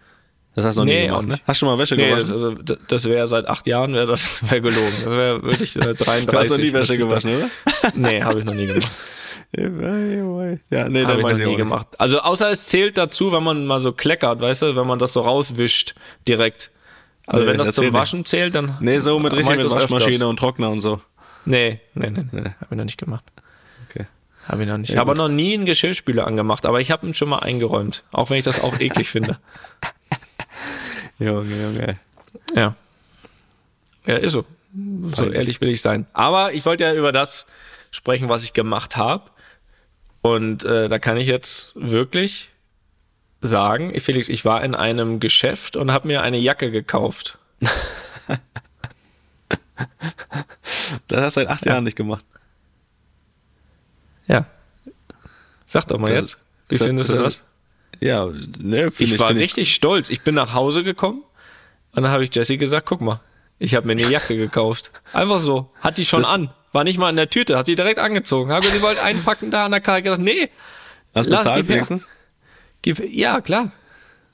Das 0.55 0.65
hast 0.65 0.75
du 0.77 0.81
noch 0.81 0.85
Nee, 0.85 1.01
nie 1.03 1.07
gemacht, 1.09 1.27
ne? 1.27 1.39
Hast 1.45 1.61
du 1.61 1.65
schon 1.65 1.69
mal 1.69 1.77
Wäsche 1.77 1.95
Nee, 1.95 2.09
das, 2.09 2.23
gewaschen? 2.23 2.43
also, 2.45 2.51
d- 2.63 2.77
das 2.87 3.03
wäre 3.05 3.27
seit 3.27 3.47
acht 3.47 3.67
Jahren, 3.67 3.93
wäre 3.93 4.07
das 4.07 4.41
wär 4.51 4.59
gelogen. 4.59 4.91
Das 5.03 5.05
wäre 5.13 5.43
wirklich 5.43 5.75
äh, 5.75 5.93
33. 5.93 6.25
du 6.25 6.37
hast 6.37 6.49
noch 6.49 6.57
nie 6.57 6.73
Wäsche 6.73 6.93
ich 6.95 6.99
gewaschen, 6.99 7.35
oder? 7.37 7.49
Nee, 7.95 8.23
habe 8.23 8.39
ich 8.39 8.45
noch 8.45 8.53
nie 8.55 8.65
gemacht. 8.67 8.91
Ja, 9.55 9.69
nee, 10.89 11.03
Habe 11.03 11.13
dann 11.13 11.19
ich 11.19 11.23
weiß 11.23 11.37
noch 11.37 11.39
ich 11.39 11.45
nie 11.47 11.55
gemacht. 11.55 11.87
Also 11.99 12.19
außer 12.19 12.49
es 12.51 12.65
zählt 12.67 12.97
dazu, 12.97 13.31
wenn 13.31 13.43
man 13.43 13.65
mal 13.65 13.79
so 13.79 13.93
kleckert, 13.93 14.41
weißt 14.41 14.63
du, 14.63 14.75
wenn 14.75 14.85
man 14.87 14.99
das 14.99 15.13
so 15.13 15.21
rauswischt 15.21 15.95
direkt. 16.27 16.71
Also 17.27 17.43
Nee, 17.45 17.51
wenn 17.51 17.57
das 17.57 17.67
das 17.67 17.75
zum 17.75 17.83
zählt 17.83 17.93
nicht. 17.93 18.01
Waschen 18.01 18.25
zählt, 18.25 18.55
dann. 18.55 18.77
Nee, 18.81 18.99
so 18.99 19.19
mit 19.19 19.31
richtig 19.33 19.51
ich 19.51 19.57
mit 19.57 19.65
das 19.65 19.71
Waschmaschine 19.71 20.09
öfters. 20.15 20.27
und 20.27 20.37
Trockner 20.39 20.69
und 20.69 20.81
so. 20.81 20.99
Nee, 21.45 21.79
nee, 21.93 22.09
nee, 22.09 22.25
nee. 22.31 22.41
Habe 22.41 22.55
ich 22.71 22.77
noch 22.77 22.83
nicht 22.83 22.97
gemacht. 22.97 23.23
Habe 24.47 24.63
ich 24.63 24.69
noch 24.69 24.77
nicht. 24.77 24.89
Ich 24.89 24.95
Ja, 24.95 25.01
habe 25.01 25.15
noch 25.15 25.27
nie 25.27 25.53
einen 25.53 25.65
Geschirrspüler 25.65 26.25
angemacht, 26.25 26.65
aber 26.65 26.79
ich 26.79 26.91
habe 26.91 27.05
ihn 27.05 27.13
schon 27.13 27.29
mal 27.29 27.39
eingeräumt. 27.39 28.03
Auch 28.11 28.29
wenn 28.29 28.37
ich 28.37 28.45
das 28.45 28.63
auch 28.63 28.79
eklig 28.79 29.09
finde. 29.09 29.37
Junge, 31.19 31.49
Junge. 31.55 31.99
Ja. 32.55 32.75
Ja, 34.05 34.15
ist 34.15 34.33
so. 34.33 34.45
So 35.15 35.29
ehrlich 35.29 35.59
will 35.59 35.69
ich 35.69 35.81
sein. 35.81 36.05
Aber 36.13 36.53
ich 36.53 36.65
wollte 36.65 36.83
ja 36.83 36.93
über 36.93 37.11
das 37.11 37.47
sprechen, 37.91 38.29
was 38.29 38.43
ich 38.43 38.53
gemacht 38.53 38.95
habe. 38.95 39.29
Und 40.21 40.63
äh, 40.63 40.87
da 40.87 40.99
kann 40.99 41.17
ich 41.17 41.27
jetzt 41.27 41.73
wirklich 41.75 42.51
sagen, 43.41 43.97
Felix, 43.99 44.29
ich 44.29 44.45
war 44.45 44.63
in 44.63 44.75
einem 44.75 45.19
Geschäft 45.19 45.75
und 45.75 45.91
habe 45.91 46.07
mir 46.07 46.21
eine 46.21 46.37
Jacke 46.37 46.71
gekauft. 46.71 47.37
Das 51.07 51.21
hast 51.21 51.37
du 51.37 51.41
seit 51.41 51.49
acht 51.49 51.65
Jahren 51.65 51.83
nicht 51.83 51.95
gemacht. 51.97 52.25
Ja. 54.27 54.45
Sag 55.65 55.87
doch 55.87 55.97
mal 55.99 56.07
Das 56.13 56.21
jetzt. 56.21 56.37
Wie 56.69 56.75
ist 56.75 56.83
findest 56.83 57.09
du 57.09 57.13
ist 57.15 57.25
das? 57.25 57.33
das- 57.35 57.43
Ja, 57.99 58.25
ne, 58.59 58.91
finde 58.91 59.13
Ich 59.13 59.19
war 59.19 59.29
richtig 59.29 59.73
stolz. 59.73 60.09
Ich 60.09 60.21
bin 60.21 60.35
nach 60.35 60.53
Hause 60.53 60.83
gekommen 60.83 61.23
und 61.95 62.03
dann 62.03 62.11
habe 62.11 62.23
ich 62.23 62.33
Jessie 62.35 62.57
gesagt, 62.57 62.85
guck 62.85 63.01
mal, 63.01 63.19
ich 63.59 63.73
habe 63.75 63.87
mir 63.87 63.93
eine 63.93 64.03
Jacke 64.09 64.37
gekauft. 64.37 64.91
Einfach 65.13 65.39
so. 65.39 65.71
Hat 65.81 65.97
die 65.97 66.05
schon 66.05 66.21
Das- 66.21 66.31
an. 66.31 66.49
War 66.73 66.83
nicht 66.83 66.99
mal 66.99 67.09
in 67.09 67.15
der 67.15 67.29
Tüte, 67.29 67.57
hat 67.57 67.67
die 67.67 67.75
direkt 67.75 67.97
angezogen. 67.97 68.51
Habe 68.51 68.67
sie 68.67 68.81
wollte 68.81 69.01
einpacken 69.01 69.49
da 69.49 69.65
an 69.65 69.71
der 69.71 69.79
Karte 69.81 70.03
gedacht, 70.03 70.19
nee. 70.19 70.49
Hast 71.15 71.25
du 71.25 71.31
Lass- 71.31 71.45
bezahlt 71.45 71.67
wenigstens? 71.69 72.05
Ja, 73.09 73.41
klar. 73.41 73.71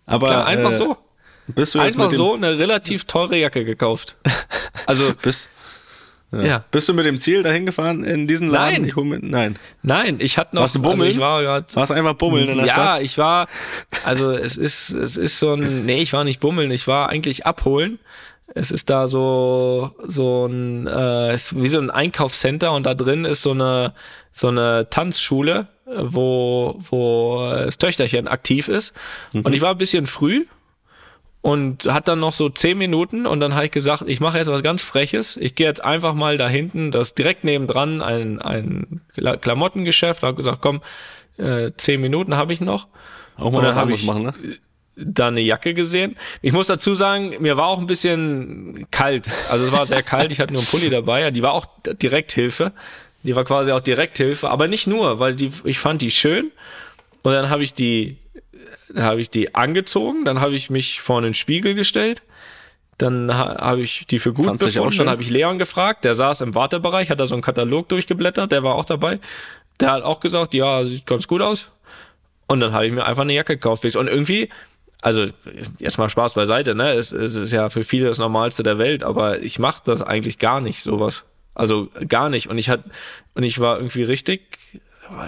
Aber 0.06 0.28
klar 0.28 0.46
einfach 0.46 0.72
äh, 0.72 0.76
so. 0.78 0.98
Bist 1.48 1.76
du 1.76 1.80
jetzt 1.80 1.98
Einfach 1.98 2.12
so 2.16 2.34
eine 2.36 2.58
relativ 2.58 3.06
teure 3.06 3.38
Jacke 3.38 3.64
gekauft. 3.64 4.18
Also, 4.88 5.14
Bist, 5.22 5.50
ja. 6.34 6.42
Ja. 6.42 6.66
Bist 6.72 6.90
du 6.90 6.94
mit 6.94 7.06
dem 7.06 7.18
Ziel 7.18 7.44
dahin 7.44 7.66
gefahren 7.66 8.04
in 8.04 8.28
diesen 8.28 8.50
Laden? 8.50 8.82
Nein. 8.82 8.86
Ich 8.86 8.96
hol 8.96 9.06
mir, 9.06 9.20
nein. 9.22 9.58
nein, 9.82 10.18
ich 10.20 10.38
hatte 10.38 10.56
noch. 10.56 10.64
Warst 10.64 10.76
du 10.76 10.82
bummeln? 10.82 11.02
Also 11.02 11.12
ich 11.12 11.20
war 11.20 11.44
grad, 11.44 11.76
Warst 11.76 11.92
du 11.92 11.96
einfach 11.96 12.14
bummeln 12.16 12.50
in 12.50 12.58
der 12.58 12.68
ja, 12.68 12.74
Stadt? 12.74 13.02
ich 13.02 13.18
war, 13.18 13.48
also 14.04 14.32
es 14.32 14.58
ist, 14.58 14.92
es 14.92 15.18
ist 15.18 15.40
so 15.40 15.54
ein, 15.54 15.86
nee, 15.86 16.02
ich 16.02 16.14
war 16.14 16.24
nicht 16.24 16.40
bummeln, 16.40 16.72
ich 16.72 16.88
war 16.88 17.10
eigentlich 17.10 17.46
abholen. 17.46 18.00
Es 18.56 18.72
ist 18.72 18.90
da 18.90 19.08
so, 19.08 19.96
so 20.06 20.46
ein, 20.46 20.86
äh, 20.86 21.32
es 21.32 21.52
ist 21.52 21.62
wie 21.62 21.68
so 21.68 21.80
ein 21.80 21.90
Einkaufscenter 21.90 22.72
und 22.74 22.86
da 22.86 22.94
drin 22.94 23.26
ist 23.26 23.42
so 23.42 23.52
eine, 23.52 23.94
so 24.32 24.50
eine 24.50 24.88
Tanzschule, 24.90 25.68
wo, 25.86 26.78
wo 26.90 27.50
das 27.50 27.78
Töchterchen 27.78 28.28
aktiv 28.28 28.68
ist. 28.68 28.94
Und 29.34 29.54
ich 29.54 29.62
war 29.62 29.72
ein 29.72 29.78
bisschen 29.78 30.08
früh 30.08 30.46
und 31.44 31.86
hat 31.94 32.08
dann 32.08 32.20
noch 32.22 32.34
so 32.34 32.50
zehn 32.50 32.78
Minuten 32.78 33.28
und 33.28 33.40
dann 33.42 33.54
habe 33.54 33.66
ich 33.66 33.72
gesagt, 33.72 34.04
ich 34.08 34.20
mache 34.22 34.38
jetzt 34.40 34.48
was 34.48 34.64
ganz 34.64 34.82
Freches. 34.82 35.38
Ich 35.38 35.54
gehe 35.56 35.68
jetzt 35.68 35.84
einfach 35.84 36.14
mal 36.16 36.38
da 36.38 36.48
hinten, 36.48 36.90
das 36.90 37.10
ist 37.10 37.18
direkt 37.20 37.44
nebendran 37.44 38.02
ein, 38.02 38.42
ein 38.42 39.02
Kla- 39.16 39.38
Klamottengeschäft, 39.38 40.24
habe 40.24 40.36
gesagt, 40.38 40.60
komm, 40.62 40.82
äh, 41.38 41.72
zehn 41.78 42.00
Minuten 42.02 42.38
habe 42.38 42.54
ich 42.54 42.62
noch. 42.62 42.88
Auch 43.36 43.52
mal 43.52 43.60
Und 43.60 43.66
was 43.66 43.78
anderes 43.78 44.00
ich- 44.02 44.08
machen, 44.08 44.24
ne? 44.24 44.34
Da 44.96 45.28
eine 45.30 45.42
Jacke 45.42 45.74
gesehen. 45.74 46.16
Ich 46.44 46.54
muss 46.54 46.68
dazu 46.68 46.94
sagen, 46.94 47.34
mir 47.40 47.58
war 47.58 47.66
auch 47.66 47.80
ein 47.80 47.88
bisschen 47.88 48.86
kalt. 48.92 49.28
Also 49.50 49.66
es 49.66 49.72
war 49.72 49.88
sehr 49.88 50.04
kalt, 50.04 50.32
ich 50.32 50.40
hatte 50.40 50.54
nur 50.54 50.62
einen 50.62 50.70
Pulli 50.70 50.90
dabei. 50.92 51.22
Ja, 51.22 51.32
die 51.32 51.42
war 51.42 51.54
auch 51.54 51.66
Direkthilfe. 52.02 52.74
Die 53.24 53.36
war 53.36 53.44
quasi 53.44 53.72
auch 53.72 53.80
Direkthilfe, 53.82 54.50
aber 54.52 54.68
nicht 54.68 54.86
nur, 54.86 55.18
weil 55.20 55.34
die, 55.34 55.50
ich 55.64 55.80
fand 55.80 56.02
die 56.04 56.12
schön. 56.12 56.52
Und 57.24 57.34
dann 57.34 57.50
habe 57.50 57.64
ich 57.64 57.74
die, 57.74 58.18
dann 58.94 59.04
habe 59.06 59.22
ich 59.22 59.30
die 59.30 59.56
angezogen, 59.56 60.24
dann 60.26 60.40
habe 60.40 60.56
ich 60.56 60.70
mich 60.70 61.02
vor 61.02 61.18
einen 61.18 61.34
Spiegel 61.34 61.74
gestellt, 61.74 62.24
dann 62.98 63.36
ha, 63.36 63.58
habe 63.60 63.82
ich 63.82 64.06
die 64.08 64.20
für 64.20 64.34
gut 64.34 64.46
befunden, 64.46 64.92
schön? 64.92 64.98
dann 65.00 65.10
habe 65.10 65.22
ich 65.22 65.30
Leon 65.30 65.58
gefragt, 65.58 66.04
der 66.04 66.16
saß 66.16 66.42
im 66.42 66.56
Wartebereich, 66.56 67.10
hat 67.10 67.20
da 67.20 67.28
so 67.28 67.36
einen 67.36 67.42
Katalog 67.42 67.90
durchgeblättert, 67.90 68.52
der 68.52 68.64
war 68.64 68.76
auch 68.76 68.86
dabei. 68.86 69.20
Der 69.80 69.92
hat 69.92 70.04
auch 70.04 70.20
gesagt, 70.20 70.54
ja, 70.54 70.86
sieht 70.86 71.08
ganz 71.08 71.28
gut 71.28 71.42
aus. 71.42 71.72
Und 72.48 72.60
dann 72.60 72.74
habe 72.74 72.86
ich 72.86 72.94
mir 72.94 73.06
einfach 73.06 73.24
eine 73.24 73.34
Jacke 73.34 73.56
gekauft. 73.56 73.84
Und 73.96 74.08
irgendwie, 74.08 74.50
also 75.02 75.26
jetzt 75.80 75.98
mal 75.98 76.10
Spaß 76.10 76.36
beiseite, 76.36 76.76
ne? 76.76 76.94
Es, 76.94 77.12
es 77.12 77.34
ist 77.34 77.52
ja 77.52 77.70
für 77.70 77.84
viele 77.84 78.08
das 78.08 78.20
Normalste 78.20 78.62
der 78.62 78.78
Welt, 78.78 79.04
aber 79.04 79.42
ich 79.42 79.58
mache 79.58 79.82
das 79.86 80.04
eigentlich 80.04 80.38
gar 80.38 80.62
nicht, 80.62 80.84
sowas. 80.84 81.26
Also 81.56 81.90
gar 82.08 82.30
nicht. 82.30 82.48
Und 82.48 82.60
ich 82.60 82.70
hat, 82.70 82.84
und 83.34 83.44
ich 83.44 83.60
war 83.60 83.78
irgendwie 83.78 84.04
richtig, 84.04 84.60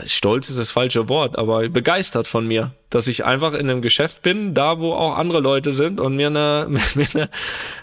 stolz 0.06 0.50
ist 0.50 0.58
das 0.60 0.72
falsche 0.72 1.10
Wort, 1.10 1.38
aber 1.38 1.68
begeistert 1.70 2.28
von 2.28 2.48
mir, 2.48 2.72
dass 2.90 3.08
ich 3.08 3.26
einfach 3.26 3.54
in 3.54 3.70
einem 3.70 3.82
Geschäft 3.82 4.22
bin, 4.22 4.54
da 4.54 4.80
wo 4.80 4.94
auch 4.94 5.18
andere 5.18 5.40
Leute 5.40 5.74
sind 5.74 6.00
und 6.00 6.16
mir 6.16 6.28
eine, 6.28 6.68
mir 6.96 7.08
eine, 7.14 7.30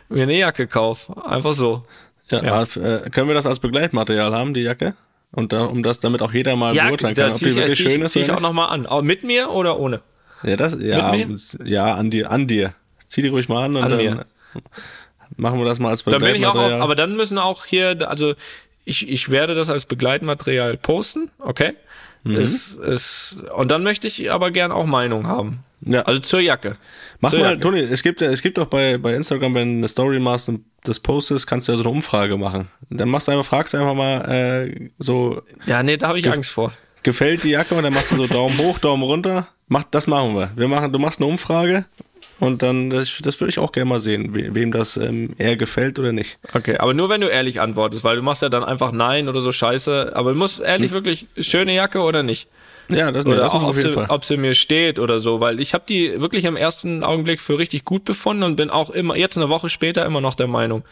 mir 0.08 0.22
eine 0.24 0.38
Jacke 0.38 0.66
kauf. 0.66 1.10
Einfach 1.24 1.54
so. 1.54 1.82
Ja, 2.28 2.42
Ja. 2.42 2.62
Äh, 2.62 3.10
können 3.10 3.28
wir 3.28 3.34
das 3.34 3.46
als 3.46 3.60
Begleitmaterial 3.60 4.34
haben, 4.34 4.54
die 4.54 4.60
Jacke? 4.62 4.94
Und 5.32 5.52
da, 5.52 5.64
um 5.64 5.82
das, 5.82 6.00
damit 6.00 6.20
auch 6.22 6.32
jeder 6.32 6.56
mal 6.56 6.74
Ja, 6.74 6.88
beurteilen 6.88 7.14
kann, 7.14 7.32
ob 7.32 7.38
die 7.38 7.46
ich, 7.46 7.56
wirklich 7.56 7.80
ich, 7.80 7.90
schön 7.92 8.02
ist 8.02 8.12
zieh 8.12 8.20
ich 8.20 8.30
auch 8.30 8.40
nochmal 8.40 8.68
an. 8.68 8.86
Aber 8.86 9.02
mit 9.02 9.24
mir 9.24 9.50
oder 9.50 9.78
ohne? 9.78 10.02
Ja, 10.42 10.56
das, 10.56 10.76
ja, 10.80 11.12
Mit 11.12 11.40
ja, 11.64 11.94
an 11.94 12.10
dir, 12.10 12.30
an 12.30 12.46
dir. 12.46 12.74
Zieh 13.06 13.22
die 13.22 13.28
ruhig 13.28 13.48
mal 13.48 13.64
an 13.64 13.76
und 13.76 13.82
An 13.84 13.88
dann 13.90 13.98
mir. 13.98 14.26
machen 15.36 15.58
wir 15.58 15.64
das 15.64 15.78
mal 15.78 15.88
als 15.90 16.04
Dann 16.04 16.20
bin 16.20 16.34
ich 16.34 16.46
auch, 16.46 16.52
Begleitmaterial. 16.52 16.80
auf, 16.80 16.84
aber 16.84 16.94
dann 16.96 17.16
müssen 17.16 17.38
auch 17.38 17.64
hier, 17.64 18.08
also 18.08 18.34
ich, 18.84 19.08
ich 19.08 19.30
werde 19.30 19.54
das 19.54 19.70
als 19.70 19.86
Begleitmaterial 19.86 20.76
posten, 20.76 21.30
okay? 21.38 21.72
Mhm. 22.24 22.36
Es, 22.36 22.76
es, 22.76 23.36
und 23.56 23.68
dann 23.70 23.82
möchte 23.82 24.06
ich 24.06 24.30
aber 24.30 24.50
gern 24.50 24.70
auch 24.72 24.86
Meinung 24.86 25.26
haben. 25.26 25.60
Ja. 25.84 26.02
Also 26.02 26.20
zur 26.20 26.38
Jacke. 26.40 26.76
Mach 27.20 27.30
zur 27.30 27.40
mal, 27.40 27.48
Jacke. 27.50 27.60
Toni, 27.60 27.80
es 27.80 28.02
gibt, 28.04 28.20
ja- 28.20 28.30
es 28.30 28.40
gibt 28.42 28.58
doch 28.58 28.66
bei, 28.66 28.98
bei 28.98 29.14
Instagram, 29.14 29.54
wenn 29.56 29.72
du 29.72 29.78
eine 29.78 29.88
Story 29.88 30.20
machst 30.20 30.48
und 30.48 30.64
das 30.84 31.00
postest, 31.00 31.46
kannst 31.48 31.66
du 31.66 31.72
ja 31.72 31.76
so 31.78 31.82
eine 31.84 31.90
Umfrage 31.90 32.36
machen. 32.36 32.68
Dann 32.90 33.08
machst 33.08 33.26
du 33.26 33.32
einfach, 33.32 33.44
fragst 33.46 33.74
einfach 33.74 33.94
mal, 33.94 34.20
äh, 34.30 34.90
so, 34.98 35.42
Ja, 35.66 35.82
nee, 35.82 35.96
da 35.96 36.08
habe 36.08 36.20
ich 36.20 36.30
Angst 36.32 36.50
vor. 36.52 36.72
gefällt 37.02 37.42
die 37.42 37.50
Jacke 37.50 37.74
und 37.74 37.82
dann 37.82 37.92
machst 37.92 38.12
du 38.12 38.16
so 38.16 38.26
Daumen 38.32 38.56
hoch, 38.58 38.78
Daumen 38.78 39.02
runter. 39.02 39.48
Mach, 39.66 39.82
das 39.84 40.06
machen 40.06 40.36
wir. 40.36 40.50
Wir 40.54 40.68
machen, 40.68 40.92
du 40.92 40.98
machst 41.00 41.20
eine 41.20 41.26
Umfrage 41.28 41.84
Und 42.40 42.62
dann, 42.62 42.90
das, 42.90 43.18
das 43.22 43.40
würde 43.40 43.50
ich 43.50 43.58
auch 43.58 43.72
gerne 43.72 43.88
mal 43.88 44.00
sehen, 44.00 44.34
we, 44.34 44.54
wem 44.54 44.72
das 44.72 44.96
ähm, 44.96 45.34
eher 45.38 45.56
gefällt 45.56 45.98
oder 45.98 46.12
nicht. 46.12 46.38
Okay, 46.52 46.76
aber 46.78 46.92
nur 46.92 47.08
wenn 47.08 47.20
du 47.20 47.28
ehrlich 47.28 47.60
antwortest, 47.60 48.02
weil 48.02 48.16
du 48.16 48.22
machst 48.22 48.42
ja 48.42 48.48
dann 48.48 48.64
einfach 48.64 48.90
Nein 48.90 49.28
oder 49.28 49.40
so 49.40 49.52
Scheiße. 49.52 50.12
Aber 50.14 50.32
du 50.32 50.38
musst 50.38 50.60
ehrlich 50.60 50.90
hm. 50.90 50.96
wirklich 50.96 51.26
schöne 51.38 51.74
Jacke 51.74 52.00
oder 52.00 52.22
nicht? 52.22 52.48
Ja, 52.88 53.12
das, 53.12 53.24
nee, 53.24 53.32
oder 53.32 53.42
das 53.42 53.52
auch, 53.52 53.62
auf 53.62 53.70
ob 53.70 53.76
jeden 53.76 53.88
sie, 53.88 53.94
Fall. 53.94 54.06
ob 54.08 54.24
sie 54.24 54.36
mir 54.36 54.54
steht 54.54 54.98
oder 54.98 55.20
so, 55.20 55.40
weil 55.40 55.60
ich 55.60 55.72
habe 55.72 55.84
die 55.88 56.20
wirklich 56.20 56.44
im 56.44 56.56
ersten 56.56 57.04
Augenblick 57.04 57.40
für 57.40 57.58
richtig 57.58 57.84
gut 57.84 58.04
befunden 58.04 58.42
und 58.42 58.56
bin 58.56 58.70
auch 58.70 58.90
immer 58.90 59.16
jetzt 59.16 59.36
eine 59.36 59.48
Woche 59.48 59.68
später 59.68 60.04
immer 60.04 60.20
noch 60.20 60.34
der 60.34 60.48
Meinung 60.48 60.82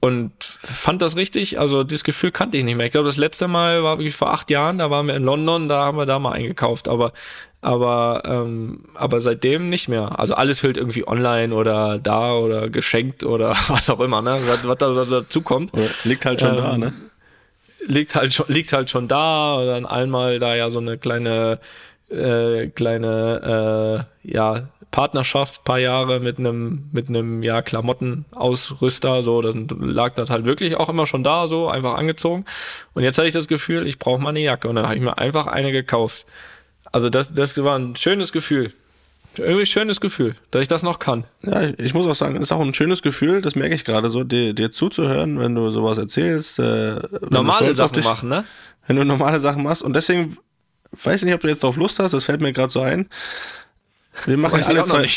und 0.00 0.32
fand 0.42 1.02
das 1.02 1.16
richtig. 1.16 1.58
Also 1.58 1.82
das 1.82 2.04
Gefühl 2.04 2.30
kannte 2.30 2.56
ich 2.56 2.64
nicht 2.64 2.76
mehr. 2.76 2.86
Ich 2.86 2.92
glaube, 2.92 3.06
das 3.06 3.16
letzte 3.16 3.48
Mal 3.48 3.82
war 3.82 3.98
wirklich 3.98 4.14
vor 4.14 4.30
acht 4.30 4.48
Jahren. 4.50 4.78
Da 4.78 4.90
waren 4.90 5.06
wir 5.06 5.16
in 5.16 5.24
London, 5.24 5.68
da 5.68 5.84
haben 5.84 5.98
wir 5.98 6.06
da 6.06 6.18
mal 6.18 6.32
eingekauft. 6.32 6.88
Aber 6.88 7.12
aber 7.60 8.22
ähm, 8.24 8.84
aber 8.94 9.20
seitdem 9.20 9.68
nicht 9.68 9.88
mehr. 9.88 10.20
Also 10.20 10.34
alles 10.34 10.62
hüllt 10.62 10.76
irgendwie 10.76 11.06
online 11.08 11.52
oder 11.52 11.98
da 11.98 12.34
oder 12.34 12.68
geschenkt 12.68 13.24
oder 13.24 13.50
was 13.68 13.90
auch 13.90 14.00
immer, 14.00 14.22
ne? 14.22 14.38
Was, 14.46 14.66
was 14.66 14.78
da 14.78 15.04
dazu 15.04 15.42
kommt. 15.42 15.72
Liegt 16.04 16.24
halt 16.24 16.40
schon 16.40 16.54
ähm, 16.54 16.56
da, 16.56 16.78
ne? 16.78 16.92
Liegt 17.86 18.14
halt 18.14 18.34
schon, 18.34 18.46
liegt 18.48 18.72
halt 18.72 18.90
schon 18.90 19.08
da. 19.08 19.54
Und 19.54 19.66
dann 19.66 19.86
einmal 19.86 20.38
da 20.38 20.54
ja 20.54 20.70
so 20.70 20.78
eine 20.78 20.98
kleine 20.98 21.58
äh, 22.08 22.68
kleine 22.68 24.06
äh, 24.24 24.30
ja 24.30 24.68
Partnerschaft, 24.90 25.64
paar 25.64 25.78
Jahre 25.78 26.20
mit 26.20 26.38
einem 26.38 26.88
mit 26.92 27.08
einem 27.08 27.42
ja 27.42 27.62
Klamottenausrüster, 27.62 29.22
so 29.22 29.42
dann 29.42 29.68
lag 29.80 30.14
das 30.14 30.30
halt 30.30 30.44
wirklich 30.44 30.76
auch 30.76 30.88
immer 30.88 31.06
schon 31.06 31.22
da, 31.22 31.46
so 31.46 31.68
einfach 31.68 31.94
angezogen. 31.94 32.44
Und 32.94 33.02
jetzt 33.02 33.18
hatte 33.18 33.28
ich 33.28 33.34
das 33.34 33.48
Gefühl, 33.48 33.86
ich 33.86 33.98
brauche 33.98 34.20
mal 34.20 34.30
eine 34.30 34.40
Jacke 34.40 34.68
und 34.68 34.76
dann 34.76 34.86
habe 34.86 34.96
ich 34.96 35.02
mir 35.02 35.18
einfach 35.18 35.46
eine 35.46 35.72
gekauft. 35.72 36.26
Also 36.90 37.10
das, 37.10 37.32
das 37.32 37.62
war 37.62 37.78
ein 37.78 37.96
schönes 37.96 38.32
Gefühl. 38.32 38.72
Irgendwie 39.36 39.66
schönes 39.66 40.00
Gefühl, 40.00 40.34
dass 40.50 40.62
ich 40.62 40.68
das 40.68 40.82
noch 40.82 40.98
kann. 40.98 41.24
Ja, 41.42 41.62
ich 41.76 41.94
muss 41.94 42.06
auch 42.06 42.14
sagen, 42.14 42.36
es 42.36 42.42
ist 42.42 42.52
auch 42.52 42.60
ein 42.60 42.74
schönes 42.74 43.02
Gefühl, 43.02 43.40
das 43.40 43.54
merke 43.54 43.74
ich 43.74 43.84
gerade 43.84 44.10
so, 44.10 44.24
dir, 44.24 44.52
dir 44.52 44.70
zuzuhören, 44.70 45.38
wenn 45.38 45.54
du 45.54 45.70
sowas 45.70 45.98
erzählst. 45.98 46.58
Äh, 46.58 46.98
normale 47.30 47.72
Sachen 47.74 47.94
dich, 47.94 48.04
machen, 48.04 48.28
ne? 48.28 48.44
Wenn 48.86 48.96
du 48.96 49.04
normale 49.04 49.38
Sachen 49.38 49.62
machst. 49.62 49.82
Und 49.82 49.94
deswegen, 49.94 50.38
weiß 50.90 51.20
ich 51.20 51.26
nicht, 51.26 51.34
ob 51.34 51.40
du 51.40 51.48
jetzt 51.48 51.62
drauf 51.62 51.76
Lust 51.76 51.98
hast, 52.00 52.12
das 52.12 52.24
fällt 52.24 52.40
mir 52.40 52.52
gerade 52.52 52.72
so 52.72 52.80
ein. 52.80 53.08
Wir 54.26 54.36
machen, 54.36 54.62
alle 54.62 54.82
zwei, 54.84 55.08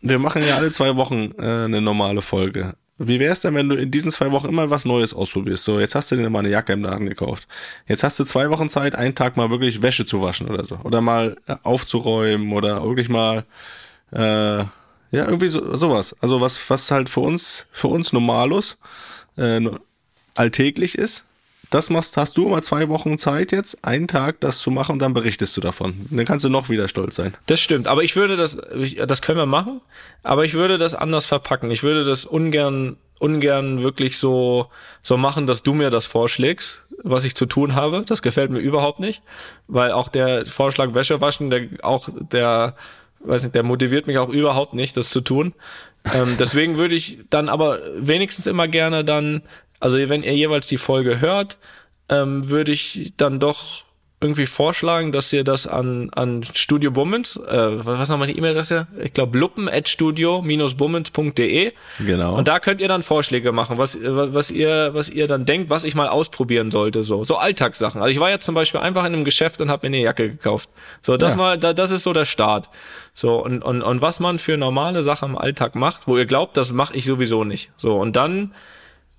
wir 0.00 0.18
machen 0.18 0.42
ja 0.46 0.56
alle 0.56 0.70
zwei 0.70 0.96
Wochen 0.96 1.32
äh, 1.38 1.64
eine 1.64 1.80
normale 1.80 2.22
Folge. 2.22 2.74
Wie 2.98 3.20
wär's 3.20 3.42
denn, 3.42 3.54
wenn 3.54 3.68
du 3.68 3.76
in 3.76 3.90
diesen 3.90 4.10
zwei 4.10 4.32
Wochen 4.32 4.48
immer 4.48 4.70
was 4.70 4.86
Neues 4.86 5.12
ausprobierst? 5.12 5.64
So, 5.64 5.78
jetzt 5.80 5.94
hast 5.94 6.10
du 6.10 6.16
dir 6.16 6.30
mal 6.30 6.38
eine 6.38 6.48
Jacke 6.48 6.72
im 6.72 6.82
Laden 6.82 7.06
gekauft. 7.06 7.46
Jetzt 7.86 8.02
hast 8.02 8.18
du 8.18 8.24
zwei 8.24 8.48
Wochen 8.48 8.70
Zeit, 8.70 8.94
einen 8.94 9.14
Tag 9.14 9.36
mal 9.36 9.50
wirklich 9.50 9.82
Wäsche 9.82 10.06
zu 10.06 10.22
waschen 10.22 10.48
oder 10.48 10.64
so. 10.64 10.78
Oder 10.82 11.02
mal 11.02 11.36
äh, 11.46 11.56
aufzuräumen 11.62 12.52
oder 12.52 12.82
wirklich 12.82 13.10
mal, 13.10 13.44
äh, 14.12 14.58
ja, 14.58 14.68
irgendwie 15.10 15.48
so, 15.48 15.76
sowas. 15.76 16.16
Also 16.20 16.40
was, 16.40 16.70
was 16.70 16.90
halt 16.90 17.10
für 17.10 17.20
uns, 17.20 17.66
für 17.70 17.88
uns 17.88 18.14
normalos, 18.14 18.78
äh, 19.36 19.60
alltäglich 20.34 20.96
ist 20.96 21.26
das 21.70 21.90
machst, 21.90 22.16
hast 22.16 22.36
du 22.36 22.46
immer 22.46 22.62
zwei 22.62 22.88
Wochen 22.88 23.18
Zeit 23.18 23.52
jetzt, 23.52 23.84
einen 23.84 24.08
Tag 24.08 24.40
das 24.40 24.58
zu 24.58 24.70
machen 24.70 24.92
und 24.92 24.98
dann 25.00 25.14
berichtest 25.14 25.56
du 25.56 25.60
davon. 25.60 26.06
Dann 26.10 26.24
kannst 26.24 26.44
du 26.44 26.48
noch 26.48 26.68
wieder 26.68 26.88
stolz 26.88 27.16
sein. 27.16 27.34
Das 27.46 27.60
stimmt, 27.60 27.88
aber 27.88 28.02
ich 28.02 28.16
würde 28.16 28.36
das, 28.36 28.56
das 29.06 29.22
können 29.22 29.38
wir 29.38 29.46
machen, 29.46 29.80
aber 30.22 30.44
ich 30.44 30.54
würde 30.54 30.78
das 30.78 30.94
anders 30.94 31.26
verpacken. 31.26 31.70
Ich 31.70 31.82
würde 31.82 32.04
das 32.04 32.24
ungern, 32.24 32.96
ungern 33.18 33.82
wirklich 33.82 34.18
so, 34.18 34.68
so 35.02 35.16
machen, 35.16 35.46
dass 35.46 35.62
du 35.62 35.74
mir 35.74 35.90
das 35.90 36.06
vorschlägst, 36.06 36.82
was 37.02 37.24
ich 37.24 37.34
zu 37.34 37.46
tun 37.46 37.74
habe. 37.74 38.04
Das 38.06 38.22
gefällt 38.22 38.50
mir 38.50 38.60
überhaupt 38.60 39.00
nicht, 39.00 39.22
weil 39.66 39.92
auch 39.92 40.08
der 40.08 40.46
Vorschlag 40.46 40.94
Wäsche 40.94 41.20
waschen, 41.20 41.50
der 41.50 41.68
auch 41.82 42.08
der, 42.30 42.76
weiß 43.20 43.42
nicht, 43.42 43.54
der 43.54 43.62
motiviert 43.62 44.06
mich 44.06 44.18
auch 44.18 44.28
überhaupt 44.28 44.74
nicht, 44.74 44.96
das 44.96 45.10
zu 45.10 45.20
tun. 45.20 45.54
ähm, 46.14 46.36
deswegen 46.38 46.78
würde 46.78 46.94
ich 46.94 47.18
dann 47.30 47.48
aber 47.48 47.80
wenigstens 47.96 48.46
immer 48.46 48.68
gerne 48.68 49.04
dann 49.04 49.42
also 49.80 49.96
wenn 49.96 50.22
ihr 50.22 50.34
jeweils 50.34 50.66
die 50.66 50.78
Folge 50.78 51.20
hört, 51.20 51.58
ähm, 52.08 52.48
würde 52.48 52.72
ich 52.72 53.14
dann 53.16 53.40
doch 53.40 53.86
irgendwie 54.18 54.46
vorschlagen, 54.46 55.12
dass 55.12 55.30
ihr 55.30 55.44
das 55.44 55.66
an, 55.66 56.08
an 56.14 56.42
Studio 56.54 56.90
Bummens, 56.90 57.36
äh, 57.36 57.84
was 57.84 58.08
nochmal 58.08 58.28
die 58.28 58.38
E-Mail-Adresse? 58.38 58.86
Ich 59.02 59.12
glaube 59.12 59.38
luppen 59.38 59.68
at 59.68 59.90
studio-bummens.de. 59.90 61.72
Genau. 61.98 62.34
Und 62.34 62.48
da 62.48 62.58
könnt 62.58 62.80
ihr 62.80 62.88
dann 62.88 63.02
Vorschläge 63.02 63.52
machen, 63.52 63.76
was, 63.76 63.98
was 64.00 64.50
ihr, 64.50 64.94
was 64.94 65.10
ihr 65.10 65.26
dann 65.26 65.44
denkt, 65.44 65.68
was 65.68 65.84
ich 65.84 65.94
mal 65.94 66.08
ausprobieren 66.08 66.70
sollte, 66.70 67.04
so. 67.04 67.24
So 67.24 67.36
Alltagssachen. 67.36 68.00
Also 68.00 68.10
ich 68.10 68.18
war 68.18 68.30
jetzt 68.30 68.46
zum 68.46 68.54
Beispiel 68.54 68.80
einfach 68.80 69.04
in 69.04 69.12
einem 69.12 69.24
Geschäft 69.24 69.60
und 69.60 69.70
habe 69.70 69.86
mir 69.86 69.96
eine 69.96 70.04
Jacke 70.04 70.30
gekauft. 70.30 70.70
So, 71.02 71.18
das 71.18 71.34
ja. 71.34 71.36
mal, 71.36 71.58
da, 71.58 71.74
das 71.74 71.90
ist 71.90 72.02
so 72.02 72.14
der 72.14 72.24
Start. 72.24 72.70
So, 73.12 73.44
und, 73.44 73.62
und, 73.62 73.82
und 73.82 74.00
was 74.00 74.18
man 74.18 74.38
für 74.38 74.56
normale 74.56 75.02
Sachen 75.02 75.30
im 75.30 75.38
Alltag 75.38 75.74
macht, 75.74 76.08
wo 76.08 76.16
ihr 76.16 76.26
glaubt, 76.26 76.56
das 76.56 76.72
mache 76.72 76.96
ich 76.96 77.04
sowieso 77.04 77.44
nicht. 77.44 77.70
So, 77.76 77.94
und 77.94 78.16
dann 78.16 78.54